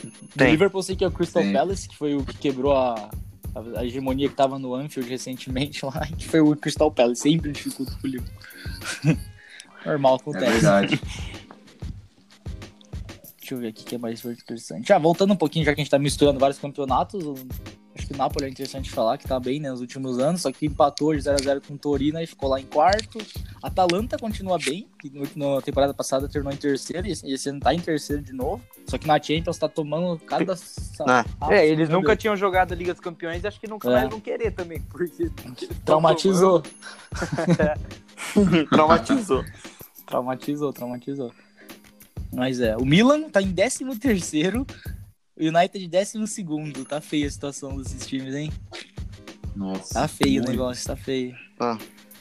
Do 0.02 0.28
Tem. 0.38 0.50
Liverpool 0.52 0.82
sei 0.82 0.96
que 0.96 1.04
é 1.04 1.06
o 1.06 1.10
Crystal 1.10 1.42
Tem. 1.42 1.52
Palace, 1.52 1.86
que 1.86 1.94
foi 1.94 2.14
o 2.16 2.24
que 2.24 2.34
quebrou 2.38 2.72
a, 2.74 3.10
a, 3.54 3.80
a 3.80 3.84
hegemonia 3.84 4.26
que 4.26 4.34
tava 4.34 4.58
no 4.58 4.74
Anfield 4.74 5.06
recentemente 5.10 5.84
lá, 5.84 6.06
que 6.16 6.26
foi 6.26 6.40
o 6.40 6.56
Crystal 6.56 6.90
Palace. 6.90 7.20
Sempre 7.20 7.52
dificulta 7.52 7.92
pro 8.00 8.08
Liverpool. 8.08 8.42
Normal, 9.84 10.14
É 10.14 10.16
acontece. 10.16 10.50
verdade. 10.52 10.98
Deixa 13.38 13.54
eu 13.54 13.58
ver 13.58 13.68
aqui 13.68 13.82
o 13.82 13.84
que 13.86 13.94
é 13.96 13.98
mais 13.98 14.24
interessante. 14.24 14.88
Já 14.88 14.96
voltando 14.98 15.34
um 15.34 15.36
pouquinho, 15.36 15.66
já 15.66 15.74
que 15.74 15.80
a 15.82 15.84
gente 15.84 15.90
tá 15.90 15.98
misturando 15.98 16.38
vários 16.40 16.58
campeonatos, 16.58 17.22
o- 17.22 17.34
que 18.12 18.18
o 18.18 18.18
Napoli 18.18 18.46
é 18.46 18.48
interessante 18.48 18.90
falar, 18.90 19.16
que 19.18 19.26
tá 19.26 19.40
bem 19.40 19.58
né, 19.60 19.70
nos 19.70 19.80
últimos 19.80 20.18
anos, 20.18 20.42
só 20.42 20.52
que 20.52 20.66
empatou 20.66 21.14
de 21.14 21.20
0x0 21.22 21.62
com 21.66 21.74
o 21.74 21.78
Torino 21.78 22.20
e 22.20 22.26
ficou 22.26 22.48
lá 22.50 22.60
em 22.60 22.64
quarto. 22.66 23.18
A 23.62 23.68
Atalanta 23.68 24.16
continua 24.18 24.58
bem, 24.58 24.86
que 25.00 25.10
na 25.36 25.60
temporada 25.62 25.94
passada 25.94 26.28
terminou 26.28 26.52
em 26.52 26.56
terceiro, 26.56 27.06
e 27.06 27.12
esse- 27.12 27.26
e 27.26 27.48
ano 27.50 27.60
tá 27.60 27.74
em 27.74 27.80
terceiro 27.80 28.22
de 28.22 28.32
novo. 28.32 28.62
Só 28.86 28.98
que 28.98 29.06
na 29.06 29.20
Champions 29.20 29.58
tá 29.58 29.68
tomando 29.68 30.18
cada. 30.20 30.54
Ah. 31.06 31.24
é, 31.50 31.66
eles 31.66 31.88
nunca 31.88 32.14
tinham 32.16 32.36
jogado 32.36 32.72
a 32.72 32.76
Liga 32.76 32.92
dos 32.92 33.00
Campeões 33.00 33.42
e 33.42 33.46
acho 33.46 33.58
que 33.60 33.68
nunca 33.68 33.88
É. 33.88 33.92
mais 33.92 34.10
vão 34.10 34.20
querer 34.20 34.50
também, 34.52 34.80
porque. 34.82 35.22
eles 35.22 35.32
tão 35.34 35.54
Traumatizou. 35.84 36.62
Traumatizou. 38.70 39.44
Traumatizou, 40.06 40.72
traumatizou. 40.72 41.32
Mas 42.34 42.60
é, 42.60 42.76
o 42.76 42.84
Milan 42.84 43.28
tá 43.28 43.40
em 43.42 43.52
13 43.52 43.84
terceiro, 43.98 44.66
United 45.38 45.84
em 45.84 45.88
12 45.88 46.26
segundo. 46.26 46.84
Tá 46.84 47.00
feia 47.00 47.26
a 47.26 47.30
situação 47.30 47.76
desses 47.76 48.06
times, 48.06 48.34
hein? 48.34 48.52
Nossa. 49.56 49.94
Tá 49.94 50.08
feio 50.08 50.40
o 50.42 50.44
muito. 50.44 50.50
negócio, 50.50 50.86
tá 50.86 50.96
feio. 50.96 51.34
Ah. 51.60 51.78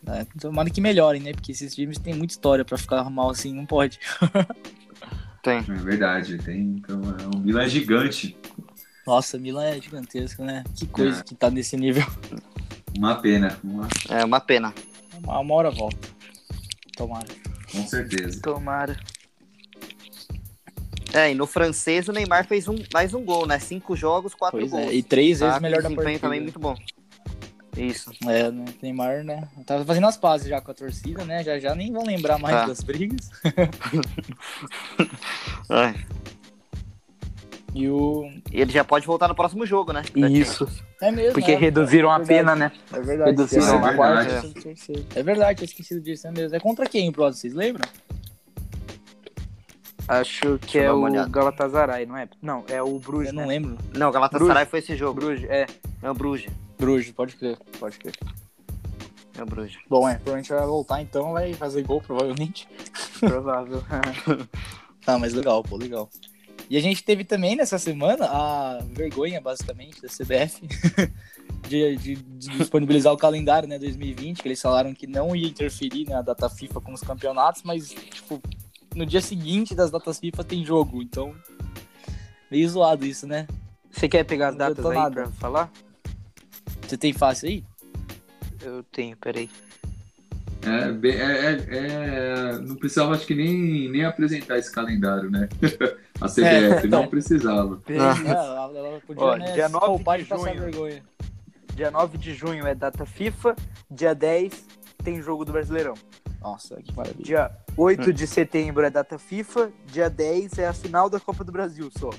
É, 0.07 0.25
tomara 0.39 0.69
que 0.69 0.81
melhorem, 0.81 1.21
né? 1.21 1.31
Porque 1.33 1.51
esses 1.51 1.73
times 1.75 1.97
têm 1.99 2.13
muita 2.15 2.33
história 2.33 2.65
pra 2.65 2.77
ficar 2.77 3.07
mal 3.09 3.29
assim, 3.29 3.53
não 3.53 3.65
pode. 3.65 3.99
Tem. 5.43 5.57
É 5.57 5.61
verdade. 5.61 6.37
Tem, 6.39 6.59
então, 6.61 6.99
é 7.19 7.35
um 7.35 7.39
Milan 7.39 7.67
gigante. 7.67 8.35
Nossa, 9.05 9.37
Milan 9.39 9.63
é 9.65 9.81
gigantesco, 9.81 10.43
né? 10.43 10.63
Que 10.75 10.85
coisa 10.87 11.19
É. 11.19 11.23
que 11.23 11.33
tá 11.35 11.49
nesse 11.49 11.75
nível. 11.77 12.03
Uma 12.97 13.15
pena. 13.15 13.57
Uma- 13.63 13.87
É 14.09 14.23
uma 14.25 14.39
pena. 14.39 14.73
Uma, 15.23 15.39
uma 15.39 15.53
hora 15.55 15.71
volta. 15.71 16.07
Tomara. 16.95 17.27
com 17.71 17.87
certeza. 17.87 18.39
Tomara. 18.41 18.97
É, 21.13 21.31
e 21.31 21.35
no 21.35 21.45
francês 21.45 22.07
o 22.07 22.11
Neymar 22.11 22.45
fez 22.47 22.67
um, 22.67 22.75
mais 22.93 23.13
um 23.13 23.23
gol, 23.23 23.45
né? 23.45 23.59
Cinco 23.59 23.95
jogos, 23.95 24.33
quatro 24.33 24.59
Pois 24.59 24.71
gols. 24.71 24.87
é, 24.87 24.93
e 24.93 25.03
três 25.03 25.39
Tá? 25.39 25.47
vezes 25.47 25.61
melhor 25.61 25.81
da 25.81 25.89
partida. 25.91 26.19
também 26.19 26.41
muito 26.41 26.59
bom. 26.59 26.75
Isso. 27.75 28.11
É, 28.27 28.51
né? 28.51 28.65
Neymar, 28.81 29.23
né? 29.23 29.47
Tava 29.65 29.85
fazendo 29.85 30.07
as 30.07 30.17
pazes 30.17 30.47
já 30.47 30.59
com 30.61 30.71
a 30.71 30.73
torcida, 30.73 31.23
né? 31.25 31.43
Já 31.43 31.57
já 31.59 31.73
nem 31.75 31.91
vão 31.91 32.03
lembrar 32.03 32.37
mais 32.37 32.55
Tá. 32.55 32.65
das 32.67 32.81
brigas. 32.81 33.29
É. 35.69 35.93
E 37.73 37.87
o. 37.87 38.29
E 38.51 38.59
ele 38.59 38.69
já 38.71 38.83
pode 38.83 39.07
voltar 39.07 39.29
no 39.29 39.35
próximo 39.35 39.65
jogo, 39.65 39.93
né? 39.93 40.01
Isso. 40.13 40.67
É 41.01 41.09
mesmo. 41.09 41.31
Porque 41.33 41.53
é, 41.53 41.55
reduziram 41.55 42.11
é 42.11 42.15
a 42.17 42.19
pena, 42.19 42.53
né? 42.53 42.69
É 42.91 42.99
verdade. 42.99 43.29
Reduziram 43.31 43.87
é, 43.87 43.89
a 43.89 44.23
é. 44.25 45.19
É 45.19 45.23
verdade, 45.23 45.57
tinha 45.59 45.65
esquecido 45.65 46.01
disso, 46.01 46.27
é 46.27 46.31
mesmo. 46.31 46.53
É 46.53 46.59
contra 46.59 46.85
quem 46.85 47.07
o 47.07 47.13
próximo, 47.13 47.39
vocês 47.39 47.53
lembram? 47.53 47.89
Acho 50.19 50.59
que 50.59 50.77
é 50.77 50.91
o 50.91 50.99
olhada. 51.01 51.29
Galatasaray, 51.29 52.05
não 52.05 52.17
é? 52.17 52.27
Não, 52.41 52.65
é 52.67 52.81
o 52.83 52.99
Bruges, 52.99 53.29
Eu 53.29 53.33
não 53.33 53.43
né? 53.43 53.47
lembro. 53.47 53.77
Não, 53.97 54.09
o 54.09 54.11
Galatasaray 54.11 54.65
foi 54.65 54.79
esse 54.79 54.95
jogo. 54.95 55.21
Bruges, 55.21 55.49
é. 55.49 55.65
É 56.01 56.09
o 56.09 56.13
Bruges. 56.13 56.51
Bruges, 56.77 57.11
pode 57.13 57.35
crer, 57.37 57.57
pode 57.79 57.97
crer. 57.97 58.13
É 59.37 59.43
o 59.43 59.45
Bruges. 59.45 59.77
Bom, 59.89 60.09
é, 60.09 60.15
provavelmente 60.15 60.49
vai 60.51 60.65
voltar 60.65 61.01
então, 61.01 61.31
vai 61.31 61.53
fazer 61.53 61.83
gol, 61.83 62.01
provavelmente. 62.01 62.67
Provável. 63.21 63.81
Ah, 65.07 65.17
mas 65.19 65.33
legal, 65.33 65.63
pô, 65.63 65.77
legal. 65.77 66.09
E 66.69 66.75
a 66.77 66.81
gente 66.81 67.03
teve 67.03 67.23
também 67.23 67.55
nessa 67.55 67.77
semana 67.77 68.25
a 68.25 68.79
vergonha, 68.91 69.39
basicamente, 69.39 70.01
da 70.01 70.07
CBF 70.09 70.61
de, 71.67 71.95
de- 71.97 72.15
de 72.15 72.49
disponibilizar 72.57 73.13
o 73.13 73.17
calendário, 73.17 73.67
né, 73.67 73.77
2020, 73.79 74.41
que 74.41 74.47
eles 74.47 74.61
falaram 74.61 74.93
que 74.93 75.05
não 75.07 75.35
ia 75.35 75.47
interferir 75.47 76.09
na 76.09 76.21
data 76.21 76.49
FIFA 76.49 76.81
com 76.81 76.93
os 76.93 77.01
campeonatos, 77.01 77.63
mas, 77.63 77.89
tipo, 77.89 78.41
no 78.95 79.05
dia 79.05 79.21
seguinte 79.21 79.73
das 79.75 79.91
datas 79.91 80.19
FIFA 80.19 80.43
tem 80.43 80.65
jogo, 80.65 81.01
então 81.01 81.33
meio 82.49 82.67
zoado 82.69 83.05
isso, 83.05 83.25
né? 83.27 83.47
Você 83.91 84.07
quer 84.07 84.23
pegar 84.23 84.49
as 84.49 84.55
Não 84.55 84.59
datas 84.59 84.85
aí 84.85 84.97
nada. 84.97 85.21
pra 85.23 85.31
falar? 85.31 85.71
Você 86.87 86.97
tem 86.97 87.13
fácil 87.13 87.49
aí? 87.49 87.63
Eu 88.61 88.83
tenho, 88.83 89.15
peraí. 89.17 89.49
É, 90.63 90.91
bem- 90.91 91.15
é- 91.15 91.51
é- 91.51 91.65
é- 91.71 92.59
não 92.59 92.75
precisava, 92.75 93.13
acho 93.15 93.25
que 93.25 93.33
nem, 93.33 93.89
nem 93.89 94.05
apresentar 94.05 94.59
esse 94.59 94.71
calendário, 94.71 95.29
né? 95.31 95.49
A 96.21 96.27
CBF 96.27 96.85
É. 96.85 96.87
não 96.87 97.07
precisava. 97.07 97.81
É, 97.87 97.95
ela, 98.29 98.71
ela 98.77 99.01
podia, 99.07 99.23
Ó, 99.23 99.35
né, 99.37 99.51
dia 99.53 99.65
se 99.67 99.73
9 99.73 99.85
poupar 99.87 100.19
de 100.19 100.25
junho. 100.25 100.43
vergonha. 100.43 101.03
Dia 101.75 101.89
9 101.89 102.17
de 102.19 102.33
junho 102.35 102.67
é 102.67 102.75
data 102.75 103.05
FIFA, 103.07 103.55
dia 103.89 104.13
10 104.13 104.63
tem 105.03 105.19
jogo 105.21 105.43
do 105.43 105.51
Brasileirão. 105.51 105.95
Nossa, 106.41 106.81
que 106.81 106.93
maravilha. 106.95 107.23
Dia 107.23 107.51
8 107.77 108.11
de 108.11 108.25
setembro 108.25 108.83
é 108.83 108.89
data 108.89 109.17
FIFA, 109.19 109.71
dia 109.85 110.09
10 110.09 110.57
é 110.57 110.67
a 110.67 110.73
final 110.73 111.09
da 111.09 111.19
Copa 111.19 111.43
do 111.43 111.51
Brasil 111.51 111.89
só. 111.97 112.09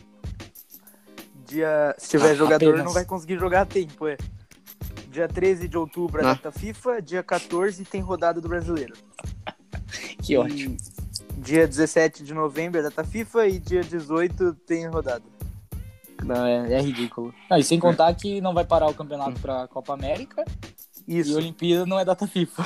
Dia, 1.46 1.94
se 1.98 2.10
tiver 2.10 2.30
Ah, 2.30 2.34
jogador, 2.34 2.68
apenas. 2.68 2.84
não 2.86 2.92
vai 2.92 3.04
conseguir 3.04 3.38
jogar 3.38 3.62
a 3.62 3.66
tempo, 3.66 4.06
é. 4.06 4.16
Dia 5.10 5.28
13 5.28 5.68
de 5.68 5.76
outubro 5.76 6.20
é 6.22 6.24
Ah. 6.24 6.34
data 6.34 6.50
FIFA, 6.52 7.02
dia 7.02 7.22
14 7.22 7.84
tem 7.84 8.00
rodada 8.00 8.40
do 8.40 8.48
Brasileiro. 8.48 8.94
Que 10.22 10.36
ótimo. 10.36 10.76
E 11.36 11.40
Dia 11.42 11.66
17 11.66 12.22
de 12.22 12.32
novembro 12.32 12.78
é 12.78 12.82
data 12.82 13.02
FIFA 13.02 13.48
e 13.48 13.58
dia 13.58 13.82
18 13.82 14.54
tem 14.64 14.86
rodada. 14.88 15.24
Não, 16.24 16.46
é, 16.46 16.74
é 16.74 16.80
ridículo. 16.80 17.34
Não, 17.50 17.58
e 17.58 17.64
sem 17.64 17.80
contar 17.80 18.14
que 18.14 18.40
não 18.40 18.54
vai 18.54 18.64
parar 18.64 18.86
o 18.88 18.94
campeonato 18.94 19.40
pra 19.40 19.66
Copa 19.66 19.92
América 19.92 20.44
e 21.08 21.18
Isso. 21.18 21.34
a 21.34 21.38
Olimpíada 21.38 21.84
não 21.84 21.98
é 21.98 22.04
data 22.04 22.28
FIFA. 22.28 22.64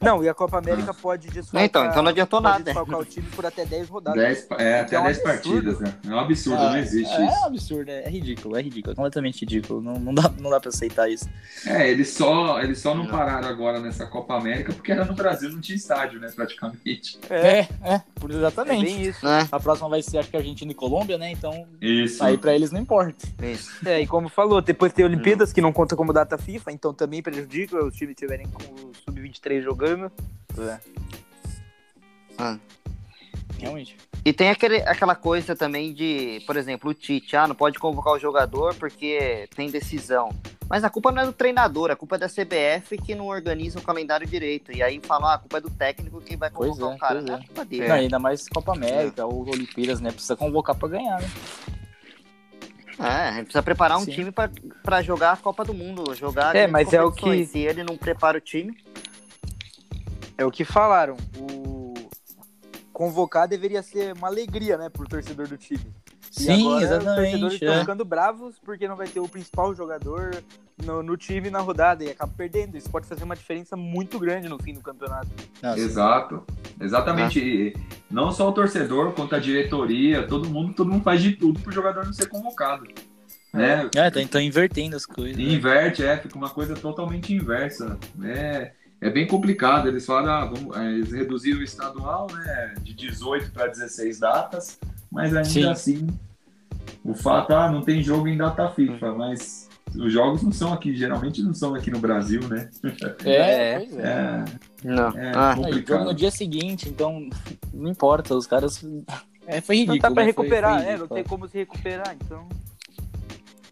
Não, 0.00 0.22
e 0.24 0.28
a 0.28 0.34
Copa 0.34 0.58
América 0.58 0.92
pode 0.92 1.28
desfalcar... 1.28 1.64
Então, 1.64 1.86
então 1.86 2.02
não 2.02 2.10
adiantou 2.10 2.40
pode 2.42 2.52
nada. 2.52 2.64
desfalcar 2.64 2.98
o 3.00 3.04
time 3.04 3.26
por 3.34 3.46
até 3.46 3.64
10 3.64 3.88
rodadas. 3.88 4.20
Dez, 4.22 4.46
é, 4.58 4.80
até 4.80 4.96
é 4.96 5.00
um 5.00 5.04
10 5.04 5.18
absurdo. 5.18 5.32
partidas, 5.34 5.80
né? 5.80 5.94
É 6.06 6.14
um 6.14 6.18
absurdo, 6.18 6.62
Ah, 6.62 6.70
não 6.70 6.78
existe 6.78 7.14
é, 7.14 7.26
isso. 7.26 7.34
um 7.40 7.44
absurdo, 7.46 7.90
é, 7.90 8.02
é 8.04 8.08
ridículo, 8.10 8.56
é 8.56 8.62
ridículo, 8.62 8.92
é 8.92 8.96
completamente 8.96 9.40
ridículo. 9.40 9.80
Não, 9.80 9.98
não, 9.98 10.14
dá, 10.14 10.30
não 10.40 10.50
dá 10.50 10.60
pra 10.60 10.68
aceitar 10.70 11.08
isso. 11.10 11.28
É, 11.66 11.88
eles 11.90 12.10
só, 12.10 12.60
eles 12.60 12.78
só 12.80 12.94
não 12.94 13.06
pararam 13.06 13.48
agora 13.48 13.80
nessa 13.80 14.06
Copa 14.06 14.34
América 14.34 14.72
porque 14.72 14.92
era 14.92 15.04
no 15.04 15.14
Brasil, 15.14 15.50
não 15.50 15.60
tinha 15.60 15.76
estádio, 15.76 16.20
né, 16.20 16.28
praticamente. 16.34 17.18
É, 17.30 17.58
É, 17.58 17.68
é, 17.84 18.02
por 18.16 18.30
é 18.30 18.34
exatamente. 18.34 18.84
bem 18.84 19.02
isso. 19.02 19.24
Né? 19.24 19.48
A 19.50 19.60
próxima 19.60 19.88
vai 19.88 20.02
ser, 20.02 20.18
acho 20.18 20.28
que 20.30 20.36
Argentina 20.36 20.70
e 20.70 20.74
Colômbia, 20.74 21.16
né? 21.18 21.30
Então, 21.30 21.66
Isso. 21.80 22.22
aí 22.22 22.36
pra 22.36 22.54
eles 22.54 22.70
não 22.72 22.80
importa. 22.80 23.26
Isso. 23.42 23.70
É, 23.86 24.00
e 24.00 24.06
como 24.06 24.28
falou, 24.28 24.60
depois 24.60 24.92
tem 24.92 25.04
Olimpíadas, 25.04 25.52
que 25.52 25.60
não 25.60 25.72
conta 25.72 25.96
como 25.96 26.12
data 26.12 26.36
FIFA, 26.36 26.72
então 26.72 26.92
também 26.92 27.22
prejudica 27.22 27.82
os 27.84 27.94
times 27.94 28.14
estiverem 28.14 28.46
com 28.48 28.62
o 28.62 28.92
Sub-23 29.04 29.62
jogando. 29.62 29.77
Ah. 32.38 32.58
Realmente. 33.58 33.96
E 34.24 34.32
tem 34.32 34.50
aquele, 34.50 34.76
aquela 34.82 35.14
coisa 35.14 35.56
também 35.56 35.92
de, 35.92 36.42
por 36.46 36.56
exemplo, 36.56 36.90
o 36.90 36.94
Tite, 36.94 37.36
ah, 37.36 37.46
não 37.48 37.54
pode 37.54 37.78
convocar 37.78 38.12
o 38.12 38.18
jogador 38.18 38.74
porque 38.74 39.48
tem 39.56 39.70
decisão. 39.70 40.30
Mas 40.68 40.84
a 40.84 40.90
culpa 40.90 41.10
não 41.10 41.22
é 41.22 41.26
do 41.26 41.32
treinador, 41.32 41.90
a 41.90 41.96
culpa 41.96 42.16
é 42.16 42.18
da 42.18 42.28
CBF 42.28 42.98
que 42.98 43.14
não 43.14 43.28
organiza 43.28 43.78
o 43.78 43.82
calendário 43.82 44.26
direito. 44.26 44.70
E 44.70 44.82
aí 44.82 45.00
falam, 45.02 45.28
ah, 45.28 45.34
a 45.34 45.38
culpa 45.38 45.56
é 45.58 45.60
do 45.62 45.70
técnico 45.70 46.20
que 46.20 46.36
vai 46.36 46.50
Pois 46.50 46.70
convocar 46.78 46.92
é, 46.92 46.96
o 46.96 46.98
cara. 46.98 47.14
pois 47.14 47.24
Não 47.24 47.34
é 47.36 47.40
é. 47.40 47.46
culpa 47.46 47.64
dele. 47.64 47.88
Não, 47.88 47.94
ainda 47.94 48.18
mais 48.18 48.48
Copa 48.48 48.72
América 48.72 49.24
ou 49.24 49.48
Olimpíadas, 49.48 50.00
né? 50.00 50.10
Precisa 50.12 50.36
convocar 50.36 50.76
pra 50.76 50.88
ganhar, 50.88 51.20
né? 51.22 51.30
É, 53.00 53.02
a 53.04 53.32
gente 53.32 53.44
precisa 53.44 53.62
preparar 53.62 53.96
um 53.96 54.04
Sim. 54.04 54.10
time 54.10 54.30
pra, 54.32 54.50
pra 54.82 55.00
jogar 55.02 55.32
a 55.32 55.36
Copa 55.36 55.64
do 55.64 55.72
Mundo, 55.72 56.14
jogar 56.14 56.54
É, 56.54 56.66
mas 56.66 56.92
é 56.92 57.02
o 57.02 57.12
que- 57.12 57.46
Se 57.46 57.58
ele 57.60 57.82
não 57.84 57.96
prepara 57.96 58.36
o 58.36 58.40
time, 58.40 58.76
É 60.38 60.46
o 60.46 60.50
que 60.50 60.64
falaram. 60.64 61.16
O 61.36 61.92
convocar 62.92 63.46
deveria 63.46 63.82
ser 63.82 64.12
uma 64.14 64.28
alegria, 64.28 64.76
né, 64.78 64.88
pro 64.88 65.06
torcedor 65.06 65.46
do 65.46 65.56
time. 65.56 65.80
E 66.36 66.42
Sim, 66.42 66.60
agora 66.60 66.84
Os 66.84 66.88
torcedores 66.88 67.22
exatamente. 67.22 67.54
estão 67.54 67.74
É. 67.74 67.80
ficando 67.80 68.04
bravos 68.04 68.58
porque 68.64 68.86
não 68.88 68.96
vai 68.96 69.08
ter 69.08 69.18
o 69.20 69.28
principal 69.28 69.74
jogador 69.74 70.42
no, 70.84 71.02
no 71.02 71.16
time 71.16 71.50
na 71.50 71.58
rodada 71.60 72.04
e 72.04 72.10
acaba 72.10 72.32
perdendo. 72.36 72.76
Isso 72.76 72.90
pode 72.90 73.06
fazer 73.06 73.24
uma 73.24 73.34
diferença 73.34 73.76
muito 73.76 74.18
grande 74.18 74.48
no 74.48 74.58
fim 74.60 74.74
do 74.74 74.80
campeonato. 74.80 75.28
Não, 75.62 75.70
assim, 75.70 75.80
Exato. 75.80 76.44
Exatamente. 76.80 77.74
Não 78.10 78.30
só 78.30 78.48
o 78.48 78.52
torcedor, 78.52 79.12
quanto 79.12 79.34
a 79.34 79.38
diretoria, 79.38 80.26
todo 80.26 80.48
mundo, 80.48 80.74
todo 80.74 80.90
mundo 80.90 81.02
faz 81.02 81.20
de 81.22 81.32
tudo 81.32 81.58
pro 81.60 81.72
jogador 81.72 82.04
não 82.04 82.12
ser 82.12 82.28
convocado. 82.28 82.86
Né? 83.52 83.88
É, 83.94 84.10
tá, 84.10 84.20
então 84.20 84.40
invertendo 84.40 84.94
as 84.94 85.06
coisas. 85.06 85.38
E 85.38 85.54
inverte, 85.54 86.04
é, 86.04 86.16
fica 86.18 86.36
uma 86.36 86.50
coisa 86.50 86.74
totalmente 86.74 87.32
inversa. 87.32 87.98
É, 88.22 88.72
é 89.00 89.10
bem 89.10 89.26
complicado. 89.26 89.88
Eles 89.88 90.04
falaram, 90.06 90.32
ah, 90.32 90.44
vamos, 90.46 90.76
é, 90.76 90.92
eles 90.92 91.12
reduziram 91.12 91.60
o 91.60 91.62
estadual, 91.62 92.26
né, 92.32 92.74
de 92.82 92.94
18 92.94 93.50
para 93.52 93.66
16 93.68 94.18
datas, 94.20 94.78
mas 95.10 95.34
ainda 95.34 95.44
Sim. 95.44 95.68
assim, 95.68 96.06
o 97.04 97.14
fato, 97.14 97.52
ah, 97.54 97.70
não 97.70 97.82
tem 97.82 98.02
jogo 98.02 98.28
em 98.28 98.36
data 98.36 98.68
FIFA, 98.70 99.12
mas 99.14 99.68
os 99.94 100.12
jogos 100.12 100.42
não 100.42 100.52
são 100.52 100.72
aqui, 100.72 100.94
geralmente 100.94 101.42
não 101.42 101.54
são 101.54 101.74
aqui 101.74 101.90
no 101.90 101.98
Brasil, 101.98 102.46
né? 102.48 102.68
É, 103.24 103.72
É. 103.72 103.78
pois 103.78 103.96
é. 103.96 104.04
É, 104.04 104.44
não. 104.84 105.08
É, 105.18 105.32
Ah, 105.34 105.54
complicado. 105.56 106.04
no 106.04 106.14
dia 106.14 106.30
seguinte, 106.30 106.88
então 106.88 107.28
não 107.72 107.90
importa, 107.90 108.34
os 108.34 108.46
caras. 108.46 108.84
É, 109.46 109.62
foi 109.62 109.76
ridículo. 109.76 109.96
Não 109.96 110.02
dá 110.02 110.14
pra 110.14 110.24
né? 110.26 110.32
Foi- 110.32 110.44
recuperar, 110.44 110.72
foi 110.74 110.82
é, 110.82 110.84
não 110.84 110.92
ridículo. 110.96 111.14
tem 111.14 111.24
como 111.24 111.48
se 111.48 111.56
recuperar, 111.56 112.14
então. 112.20 112.46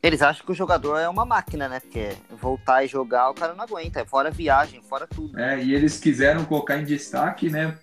Eles 0.07 0.23
acham 0.23 0.47
que 0.47 0.53
o 0.53 0.55
jogador 0.55 0.99
é 0.99 1.09
uma 1.09 1.25
máquina, 1.25 1.69
né? 1.69 1.81
Porque 1.81 2.11
voltar 2.41 2.85
e 2.85 2.87
jogar 2.87 3.29
o 3.31 3.35
cara 3.35 3.55
não 3.55 3.65
aguenta. 3.65 3.99
É 4.01 4.05
fora 4.05 4.31
viagem, 4.31 4.81
fora 4.83 5.05
tudo. 5.07 5.37
É, 5.39 5.61
e 5.61 5.75
eles 5.75 5.99
quiseram 5.99 6.45
colocar 6.45 6.79
em 6.79 6.85
destaque, 6.85 7.51
né? 7.51 7.77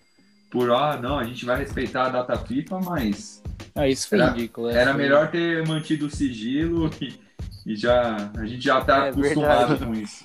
Por, 0.49 0.71
ah, 0.71 0.95
não, 0.95 1.19
a 1.19 1.23
gente 1.25 1.43
vai 1.45 1.57
respeitar 1.57 2.05
a 2.05 2.09
data 2.09 2.37
FIFA, 2.37 2.79
mas 2.79 3.43
Ah, 3.75 3.89
isso 3.89 4.07
foi 4.07 4.19
Era- 4.19 4.31
ridículo. 4.31 4.69
é, 4.69 4.73
era 4.75 4.93
foi- 4.93 5.01
melhor 5.03 5.29
ter 5.31 5.67
mantido 5.67 6.05
o 6.05 6.09
sigilo 6.09 6.89
e, 7.01 7.19
e 7.65 7.75
já, 7.75 8.15
a 8.37 8.45
gente 8.45 8.63
já 8.63 8.79
tá 8.79 9.07
É 9.07 9.09
acostumado 9.09 9.67
verdade. 9.77 9.85
com 9.85 9.93
isso. 9.93 10.23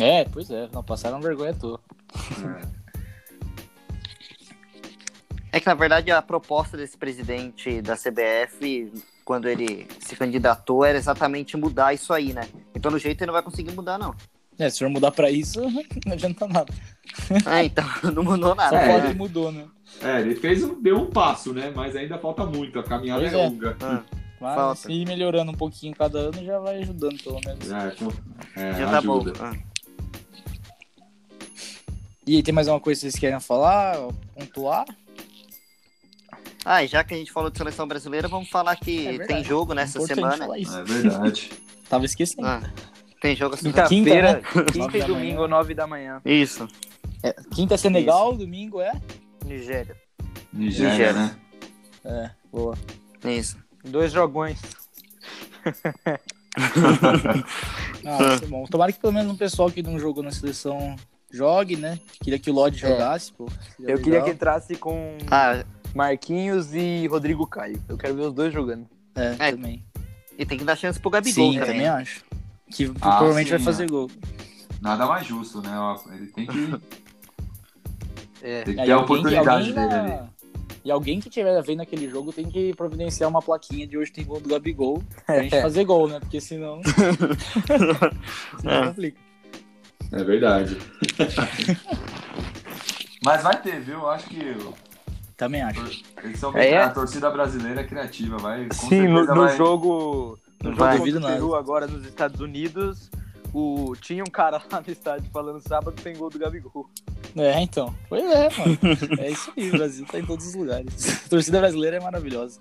É, 0.00 0.24
pois 0.24 0.50
é, 0.50 0.68
não 0.72 0.82
passaram 0.82 1.20
vergonha 1.20 1.50
à 1.52 1.54
toa. 1.54 1.80
É 5.52 5.58
que, 5.60 5.66
na 5.66 5.74
verdade, 5.74 6.10
a 6.10 6.22
proposta 6.22 6.76
desse 6.76 6.96
presidente 6.96 7.82
da 7.82 7.96
CBF, 7.96 8.92
quando 9.30 9.48
ele 9.48 9.86
se 10.00 10.16
candidatou, 10.16 10.84
era 10.84 10.98
exatamente 10.98 11.56
mudar 11.56 11.94
isso 11.94 12.12
aí, 12.12 12.32
né? 12.32 12.48
E 12.74 12.80
pelo 12.80 12.98
jeito 12.98 13.20
ele 13.20 13.26
não 13.28 13.32
vai 13.32 13.44
conseguir 13.44 13.70
mudar, 13.70 13.96
não. 13.96 14.12
É, 14.58 14.68
se 14.68 14.80
for 14.80 14.88
mudar 14.88 15.12
pra 15.12 15.30
isso, 15.30 15.60
não 16.04 16.14
adianta 16.14 16.48
nada. 16.48 16.74
Ah, 17.46 17.62
então 17.62 17.84
não 18.12 18.24
mudou 18.24 18.48
Só 18.48 18.54
nada. 18.56 18.76
É. 18.76 18.86
fala 18.88 19.02
né? 19.04 19.10
que 19.12 19.16
mudou, 19.16 19.52
né? 19.52 19.66
É, 20.02 20.20
ele 20.20 20.34
fez 20.34 20.64
um, 20.64 20.82
deu 20.82 20.96
um 20.96 21.06
passo, 21.06 21.54
né? 21.54 21.72
Mas 21.72 21.94
ainda 21.94 22.18
falta 22.18 22.44
muito, 22.44 22.80
a 22.80 22.82
caminhada 22.82 23.20
Pois 23.20 23.32
é 23.32 23.40
é. 23.40 23.48
longa. 23.48 23.76
Ah, 23.80 24.02
Mas 24.40 24.54
Falta. 24.56 24.80
se 24.80 24.92
ir 24.92 25.06
melhorando 25.06 25.52
um 25.52 25.56
pouquinho 25.56 25.94
cada 25.94 26.18
ano, 26.18 26.44
já 26.44 26.58
vai 26.58 26.80
ajudando, 26.82 27.22
pelo 27.22 27.40
menos. 27.46 27.70
É, 27.70 28.68
é, 28.68 28.74
já 28.74 28.90
tá 28.90 29.00
bom. 29.00 29.24
Ah. 29.38 29.56
E 32.26 32.34
aí, 32.34 32.42
tem 32.42 32.52
mais 32.52 32.66
uma 32.66 32.80
coisa 32.80 32.98
que 32.98 33.02
vocês 33.02 33.20
querem 33.20 33.38
falar? 33.38 33.96
Pontuar? 34.34 34.86
Ah, 36.64 36.84
e 36.84 36.86
já 36.88 37.02
que 37.02 37.14
a 37.14 37.16
gente 37.16 37.32
falou 37.32 37.50
de 37.50 37.56
seleção 37.58 37.86
brasileira, 37.88 38.28
vamos 38.28 38.48
falar 38.48 38.76
que 38.76 39.06
É 39.06 39.18
tem 39.26 39.42
jogo 39.42 39.72
nessa 39.74 39.98
Importante 39.98 40.14
semana. 40.16 40.36
falar 40.44 40.58
isso. 40.58 40.78
É 40.78 40.82
verdade. 40.84 41.50
Tava 41.88 42.04
esquecendo. 42.04 42.46
Ah, 42.46 42.62
tem 43.20 43.34
jogo 43.34 43.54
essa 43.54 43.62
Quinta, 43.64 43.82
né? 43.82 44.34
quinta, 44.42 44.42
Nove 44.78 44.98
e 44.98 45.02
domingo. 45.04 45.48
9 45.48 45.74
da 45.74 45.86
manhã. 45.86 46.20
Isso, 46.24 46.68
É, 47.22 47.34
quinta 47.52 47.74
é 47.74 47.76
Senegal, 47.76 48.34
domingo 48.36 48.80
é? 48.80 48.92
Nigéria. 49.44 49.96
Nigéria, 50.52 50.90
Nigéria. 50.90 51.12
né? 51.12 51.36
É, 52.04 52.30
boa. 52.52 52.74
isso. 53.24 53.56
Dois 53.84 54.12
jogões. 54.12 54.60
Ah, 58.04 58.16
vai 58.16 58.38
ser 58.38 58.46
bom. 58.46 58.64
Tomara 58.64 58.92
que 58.92 58.98
pelo 58.98 59.12
menos 59.12 59.30
um 59.32 59.36
pessoal 59.36 59.70
que 59.70 59.82
não 59.82 59.98
jogou 59.98 60.22
na 60.22 60.30
seleção 60.32 60.96
jogue, 61.30 61.76
né? 61.76 61.98
Queria 62.22 62.38
que 62.38 62.50
o 62.50 62.52
Lodge 62.54 62.78
jogasse, 62.80 63.32
pô. 63.32 63.46
Seria 63.76 63.92
Eu 63.94 63.98
queria 63.98 64.12
legal. 64.14 64.24
que 64.26 64.30
entrasse 64.32 64.74
com 64.76 65.16
Ah, 65.30 65.64
Marquinhos 65.94 66.74
e 66.74 67.06
Rodrigo 67.06 67.46
Caio. 67.46 67.82
Eu 67.88 67.96
quero 67.96 68.14
ver 68.14 68.22
os 68.22 68.32
dois 68.32 68.52
jogando. 68.52 68.86
É, 69.14 69.36
É, 69.48 69.52
também. 69.52 69.84
e 70.38 70.46
tem 70.46 70.56
que 70.58 70.64
dar 70.64 70.76
chance 70.76 70.98
pro 71.00 71.10
Gabigol 71.10 71.52
Sim, 71.52 71.58
também. 71.58 71.72
também 71.74 71.88
acho. 71.88 72.24
Que 72.70 72.84
Ah, 73.00 73.16
provavelmente 73.16 73.46
sim, 73.48 73.56
vai 73.56 73.60
fazer 73.64 73.90
gol. 73.90 74.10
Nada 74.80 75.04
mais 75.06 75.26
justo, 75.26 75.60
né? 75.60 75.70
Ele 76.14 76.26
tem 76.28 76.46
que, 76.46 76.52
É. 78.42 78.62
tem 78.62 78.76
que 78.76 78.84
ter 78.84 78.92
a 78.92 78.98
oportunidade 78.98 79.72
dele 79.72 79.86
na- 79.86 80.02
ali. 80.22 80.30
E 80.82 80.90
alguém 80.90 81.20
que 81.20 81.28
tiver 81.28 81.60
vendo 81.62 81.82
aquele 81.82 82.08
jogo 82.08 82.32
tem 82.32 82.46
que 82.50 82.72
providenciar 82.74 83.28
uma 83.28 83.42
plaquinha 83.42 83.86
de 83.86 83.98
hoje 83.98 84.10
tem 84.12 84.24
gol 84.24 84.40
do 84.40 84.48
Gabigol 84.48 85.02
pra 85.26 85.42
gente 85.42 85.50
fazer 85.60 85.84
gol, 85.84 86.08
né? 86.08 86.18
Porque 86.20 86.40
senão. 86.40 86.80
senão 88.60 88.72
É. 88.72 88.86
complica. 88.86 89.18
É 90.12 90.24
verdade. 90.24 90.78
Mas 93.24 93.42
vai 93.42 93.60
ter, 93.60 93.80
viu? 93.80 93.98
Eu 93.98 94.08
acho 94.10 94.26
que 94.28 94.40
Também 95.40 95.62
acho. 95.62 96.02
eles 96.22 96.38
são 96.38 96.54
É? 96.54 96.76
a 96.82 96.90
torcida 96.90 97.30
brasileira 97.30 97.80
é 97.80 97.84
criativa, 97.84 98.36
vai. 98.36 98.66
Com 98.68 98.74
Sim, 98.88 99.08
no, 99.08 99.24
no 99.24 99.34
vai- 99.46 99.56
jogo. 99.56 100.38
No 100.62 100.68
jogo 100.70 100.76
vai. 100.76 100.88
contra 100.90 100.98
Duvido 100.98 101.16
o 101.16 101.20
nada. 101.22 101.34
Peru, 101.34 101.54
agora 101.54 101.86
nos 101.86 102.04
Estados 102.06 102.40
Unidos, 102.42 103.10
o... 103.54 103.94
tinha 104.02 104.22
um 104.22 104.26
cara 104.30 104.60
lá 104.70 104.82
no 104.86 104.92
estádio 104.92 105.30
falando 105.32 105.58
sábado 105.66 105.92
tem 106.02 106.14
gol 106.14 106.28
do 106.28 106.38
Gabigol. 106.38 106.90
É, 107.34 107.58
então. 107.62 107.94
Pois 108.10 108.22
é, 108.22 108.50
mano. 108.58 108.78
É 109.18 109.30
isso 109.30 109.50
aí, 109.56 109.70
o 109.70 109.72
Brasil 109.72 110.04
tá 110.04 110.18
em 110.18 110.26
todos 110.26 110.46
os 110.46 110.54
lugares. 110.54 111.24
A 111.24 111.28
torcida 111.30 111.58
brasileira 111.58 111.96
é 111.96 112.00
maravilhosa. 112.00 112.60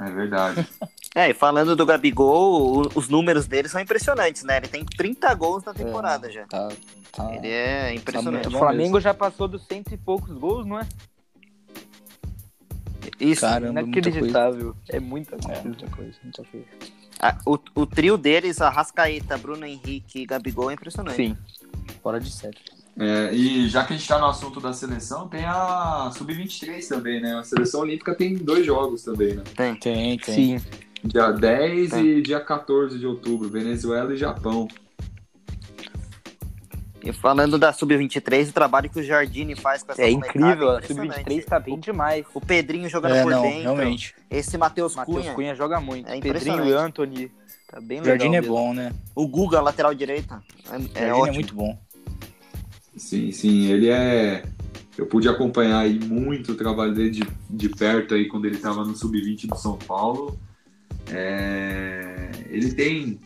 É 0.00 0.10
verdade. 0.10 0.64
É, 1.14 1.28
e 1.28 1.34
falando 1.34 1.76
do 1.76 1.84
Gabigol, 1.84 2.90
os 2.94 3.10
números 3.10 3.46
dele 3.46 3.68
são 3.68 3.78
impressionantes, 3.78 4.44
né? 4.44 4.56
Ele 4.56 4.66
tem 4.68 4.82
30 4.82 5.34
gols 5.34 5.62
na 5.62 5.74
temporada 5.74 6.30
já. 6.30 6.46
Tá. 6.46 6.68
tá... 7.14 7.34
Ele 7.34 7.48
é 7.48 7.94
impressionante. 7.94 8.44
Tá 8.44 8.48
O 8.48 8.58
Flamengo 8.58 8.94
mesmo. 8.94 9.00
já 9.00 9.12
passou 9.12 9.46
dos 9.46 9.62
cento 9.66 9.92
e 9.92 9.98
poucos 9.98 10.34
gols, 10.38 10.64
não 10.66 10.78
é? 10.78 10.88
Isso. 13.22 13.42
Caramba, 13.42 13.82
muita 13.82 14.02
coisa. 14.02 14.08
Inacreditável. 14.08 14.76
É 14.88 15.00
muita 15.00 15.36
coisa. 15.38 15.60
É, 15.60 15.62
muita 15.64 15.86
coisa, 15.86 16.12
muita 16.22 16.44
coisa. 16.44 16.66
Ah, 17.20 17.38
o, 17.46 17.58
o 17.74 17.86
trio 17.86 18.18
deles, 18.18 18.60
Arrascaeta, 18.60 19.38
Bruno 19.38 19.64
Henrique 19.64 20.22
e 20.22 20.26
Gabigol 20.26 20.70
é 20.70 20.74
impressionante. 20.74 21.16
Sim. 21.16 21.36
Fora 22.02 22.18
de 22.18 22.30
série. 22.30 22.58
É, 22.98 23.32
e 23.32 23.68
já 23.68 23.84
que 23.84 23.94
a 23.94 23.96
gente 23.96 24.06
tá 24.06 24.18
no 24.18 24.26
assunto 24.26 24.60
da 24.60 24.72
seleção, 24.72 25.28
tem 25.28 25.44
a 25.44 26.10
Sub-23 26.12 26.86
também, 26.88 27.20
né? 27.22 27.38
A 27.38 27.44
seleção 27.44 27.80
olímpica 27.80 28.14
tem 28.14 28.34
dois 28.34 28.66
jogos 28.66 29.02
também, 29.02 29.36
né? 29.36 29.44
Tem. 29.56 29.74
Tem, 29.76 30.18
tem. 30.18 30.58
Sim. 30.58 30.66
Dia 31.04 31.32
10 31.32 31.90
Tem. 31.90 32.06
e 32.06 32.22
dia 32.22 32.38
14 32.38 32.98
de 32.98 33.06
outubro, 33.06 33.48
Venezuela 33.48 34.14
e 34.14 34.16
Japão. 34.16 34.68
E 37.04 37.12
falando 37.12 37.58
da 37.58 37.72
Sub-23, 37.72 38.50
o 38.50 38.52
trabalho 38.52 38.88
que 38.88 39.00
o 39.00 39.02
Jardine 39.02 39.56
faz 39.56 39.82
com 39.82 39.92
essa 39.92 40.02
É 40.02 40.10
molecada 40.10 40.38
incrível. 40.38 40.68
é 40.70 40.74
A 40.74 40.78
impressionante. 40.78 41.14
Sub-23 41.18 41.44
tá 41.44 41.58
bem 41.58 41.78
demais. 41.80 42.24
O 42.32 42.40
Pedrinho 42.40 42.88
jogando 42.88 43.14
É, 43.16 43.22
por 43.22 43.30
não, 43.32 43.42
dentro. 43.42 43.62
realmente. 43.62 44.14
Esse 44.30 44.56
Matheus 44.56 44.94
Matheus 44.94 45.18
Cunha. 45.22 45.34
Cunha. 45.34 45.54
joga 45.54 45.80
muito. 45.80 46.08
É 46.08 46.20
Pedrinho 46.20 46.64
e 46.64 46.72
Anthony. 46.72 47.30
Tá 47.68 47.80
bem 47.80 47.98
O 47.98 48.02
legal. 48.02 48.18
Jardim 48.18 48.36
é 48.36 48.40
mesmo. 48.40 48.54
bom, 48.54 48.72
né? 48.74 48.92
O 49.14 49.26
Guga, 49.26 49.60
lateral 49.60 49.94
direita. 49.94 50.42
É, 50.70 50.76
O 50.76 50.80
é 50.94 51.08
é 51.08 51.14
ótimo. 51.14 51.34
muito 51.34 51.54
bom. 51.54 51.78
Sim, 52.96 53.32
sim, 53.32 53.66
ele 53.70 53.88
é. 53.88 54.44
Eu 54.96 55.06
pude 55.06 55.28
acompanhar 55.28 55.78
aí 55.80 55.98
muito 55.98 56.52
o 56.52 56.54
trabalho 56.54 56.94
dele 56.94 57.10
de, 57.10 57.26
de 57.48 57.68
perto 57.70 58.14
aí 58.14 58.28
quando 58.28 58.44
ele 58.44 58.56
estava 58.56 58.84
no 58.84 58.94
sub-20 58.94 59.46
do 59.48 59.56
São 59.56 59.76
Paulo. 59.78 60.38
É... 61.10 62.30
Ele 62.50 62.72
tem 62.74 63.18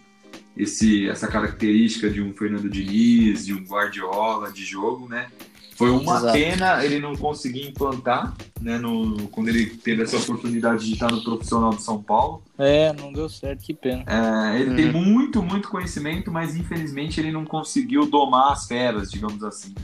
esse, 0.57 1.09
essa 1.09 1.29
característica 1.29 2.09
de 2.09 2.23
um 2.23 2.33
Fernando 2.33 2.69
Diniz, 2.69 3.45
de 3.45 3.53
um 3.53 3.65
Guardiola 3.65 4.51
de 4.51 4.65
jogo, 4.65 5.09
né? 5.09 5.29
Foi 5.77 5.91
uma 5.91 6.17
Exato. 6.17 6.33
pena 6.33 6.83
ele 6.83 6.99
não 6.99 7.15
conseguir 7.15 7.69
implantar, 7.69 8.35
né, 8.63 8.79
no, 8.79 9.29
quando 9.29 9.49
ele 9.49 9.67
teve 9.67 10.03
essa 10.03 10.17
oportunidade 10.17 10.87
de 10.87 10.95
estar 10.95 11.13
no 11.13 11.23
profissional 11.23 11.69
de 11.69 11.83
São 11.83 12.03
Paulo. 12.03 12.43
É, 12.57 12.95
não 12.95 13.13
deu 13.13 13.29
certo, 13.29 13.63
que 13.63 13.75
pena. 13.75 14.03
É, 14.07 14.59
ele 14.59 14.75
tem 14.75 14.87
uhum. 14.87 15.05
muito, 15.05 15.43
muito 15.43 15.69
conhecimento, 15.69 16.33
mas 16.33 16.57
infelizmente 16.57 17.21
ele 17.21 17.31
não 17.31 17.45
conseguiu 17.45 18.07
domar 18.07 18.53
as 18.53 18.67
feras, 18.67 19.11
digamos 19.11 19.45
assim. 19.45 19.75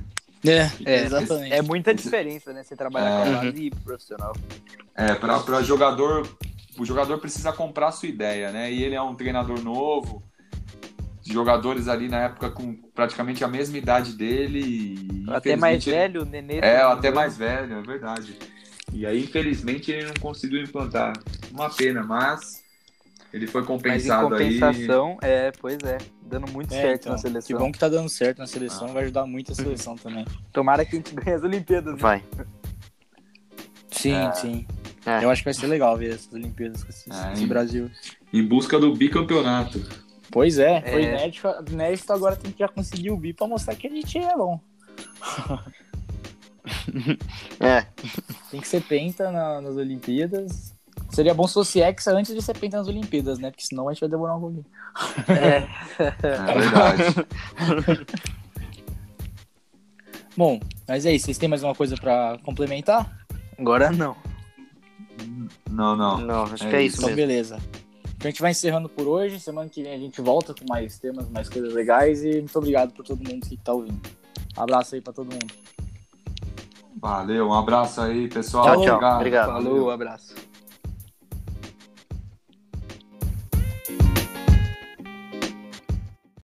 É, 0.43 0.71
é 0.87 1.05
exatamente. 1.05 1.53
É 1.53 1.61
muita 1.61 1.95
diferença, 1.95 2.55
né? 2.55 2.65
Você 2.65 2.75
trabalhar 2.75 3.11
é, 3.11 3.25
com 3.25 3.39
a 3.39 3.43
base 3.43 3.65
uhum. 3.65 3.81
profissional. 3.85 4.33
É, 4.95 5.15
para 5.15 5.63
jogador, 5.63 6.27
o 6.79 6.87
jogador 6.87 7.19
precisa 7.19 7.53
comprar 7.53 7.89
a 7.89 7.93
sua 7.93 8.09
ideia, 8.09 8.51
né? 8.51 8.73
E 8.73 8.83
ele 8.83 8.95
é 8.95 9.03
um 9.03 9.15
treinador 9.15 9.63
novo, 9.63 10.23
jogadores 11.23 11.89
ali 11.89 12.09
na 12.09 12.25
época 12.25 12.51
com 12.51 12.75
praticamente 12.95 13.45
a 13.45 13.49
mesma 13.49 13.79
idade 13.79 14.15
dele. 14.15 15.25
até 15.29 15.57
mais 15.57 15.85
velho, 15.85 16.23
o 16.23 16.25
Nenê. 16.25 16.59
É, 16.59 16.83
até 16.83 17.11
mais 17.11 17.37
velho, 17.37 17.75
é 17.79 17.83
verdade. 17.83 18.37
E 18.93 19.07
aí, 19.07 19.23
infelizmente, 19.23 19.91
ele 19.91 20.07
não 20.07 20.15
conseguiu 20.21 20.63
implantar. 20.63 21.13
Uma 21.51 21.71
pena, 21.71 22.03
mas 22.03 22.63
ele 23.33 23.47
foi 23.47 23.65
compensado 23.65 24.29
mas 24.29 24.41
em 24.41 24.61
compensação, 24.61 25.19
aí. 25.23 25.31
é, 25.31 25.53
pois 25.53 25.79
é, 25.85 25.99
dando 26.23 26.51
muito 26.53 26.75
é, 26.75 26.83
certo 26.83 27.01
então, 27.03 27.13
na 27.13 27.19
seleção. 27.19 27.47
Que 27.47 27.63
bom 27.63 27.73
que 27.73 27.79
tá 27.79 27.89
dando 27.89 28.09
certo 28.09 28.39
na 28.39 28.47
seleção, 28.47 28.89
ah. 28.91 28.93
vai 28.93 29.05
ajudar 29.05 29.27
muito 29.27 29.53
a 29.53 29.55
seleção 29.55 29.97
também. 30.03 30.27
Tomara 30.53 30.85
que 30.85 30.97
a 30.97 30.99
gente 30.99 31.15
ganhe 31.15 31.37
as 31.37 31.43
Olimpíadas. 31.43 31.95
Né? 31.95 32.01
Vai. 32.01 32.25
Sim, 33.91 34.15
é. 34.15 34.33
sim. 34.33 34.67
É. 35.07 35.25
Eu 35.25 35.31
acho 35.31 35.41
que 35.41 35.47
vai 35.47 35.55
ser 35.55 35.67
legal 35.67 35.97
ver 35.97 36.15
essas 36.15 36.33
Olimpíadas 36.33 36.85
com 36.85 36.91
esse, 36.91 37.11
é, 37.11 37.33
esse 37.33 37.47
Brasil. 37.47 37.91
Em 38.33 38.47
busca 38.47 38.79
do 38.79 38.95
bicampeonato. 38.95 39.83
Pois 40.33 40.59
é, 40.59 40.81
foi 40.81 41.05
é. 41.05 41.11
inédito, 41.11 41.47
inédito, 41.71 42.11
agora 42.11 42.35
tem 42.35 42.51
que 42.51 42.59
já 42.59 42.67
conseguir 42.67 43.11
o 43.11 43.17
bi 43.19 43.35
pra 43.35 43.47
mostrar 43.47 43.77
que 43.77 43.87
a 43.87 43.91
gente 43.91 44.17
é 44.17 44.35
bom. 44.35 44.59
é. 47.61 47.83
Tem 48.51 48.59
que 48.59 48.67
ser 48.67 48.83
penta 48.83 49.31
na, 49.31 49.61
nas 49.61 49.77
Olimpíadas. 49.77 50.75
Seria 51.11 51.35
bom 51.35 51.47
se 51.47 51.53
fosse 51.53 51.83
hexa 51.83 52.13
antes 52.13 52.35
de 52.35 52.41
ser 52.41 52.57
penta 52.57 52.79
nas 52.79 52.89
Olimpíadas, 52.89 53.39
né? 53.39 53.51
Porque 53.51 53.67
senão 53.67 53.91
a 53.91 53.93
gente 53.93 54.01
vai 54.01 54.09
demorar 54.09 54.37
um 54.37 54.41
pouquinho. 54.41 54.65
É, 55.29 55.69
é 56.03 56.11
verdade. 56.55 57.03
bom, 60.35 60.59
mas 60.89 61.05
é 61.05 61.13
isso. 61.13 61.27
Vocês 61.27 61.37
têm 61.37 61.51
mais 61.51 61.63
uma 61.63 61.75
coisa 61.75 61.95
pra 61.97 62.39
complementar? 62.43 63.19
Agora 63.59 63.93
não. 63.93 64.17
Não, 65.71 65.95
não. 65.95 66.17
Não, 66.19 66.45
acho 66.45 66.65
é 66.65 66.71
que 66.71 66.77
é 66.77 66.85
isso. 66.85 66.97
Então, 66.97 67.11
mesmo. 67.11 67.17
beleza. 67.17 67.61
Então 68.23 68.29
a 68.29 68.31
gente 68.31 68.41
vai 68.41 68.53
encerrando 68.53 68.89
por 68.89 69.09
hoje. 69.09 69.41
Semana 69.41 69.69
que 69.69 69.83
vem 69.83 69.93
a 69.93 69.99
gente 69.99 70.21
volta 70.21 70.55
com 70.55 70.65
mais 70.69 70.97
temas, 70.97 71.29
mais 71.29 71.49
coisas 71.49 71.75
legais. 71.75 72.23
E 72.23 72.39
muito 72.39 72.57
obrigado 72.57 72.93
por 72.93 73.05
todo 73.05 73.19
mundo 73.19 73.45
que 73.45 73.57
tá 73.57 73.73
ouvindo. 73.73 74.01
Um 74.57 74.63
abraço 74.63 74.95
aí 74.95 75.01
para 75.01 75.13
todo 75.13 75.33
mundo. 75.33 75.53
Valeu, 77.01 77.49
um 77.49 77.53
abraço 77.53 78.01
aí, 78.01 78.29
pessoal. 78.29 78.65
Tchau, 78.65 79.01
tchau. 79.01 79.17
Obrigado. 79.17 79.49
Falou, 79.49 79.87
um 79.87 79.91
abraço. 79.91 80.37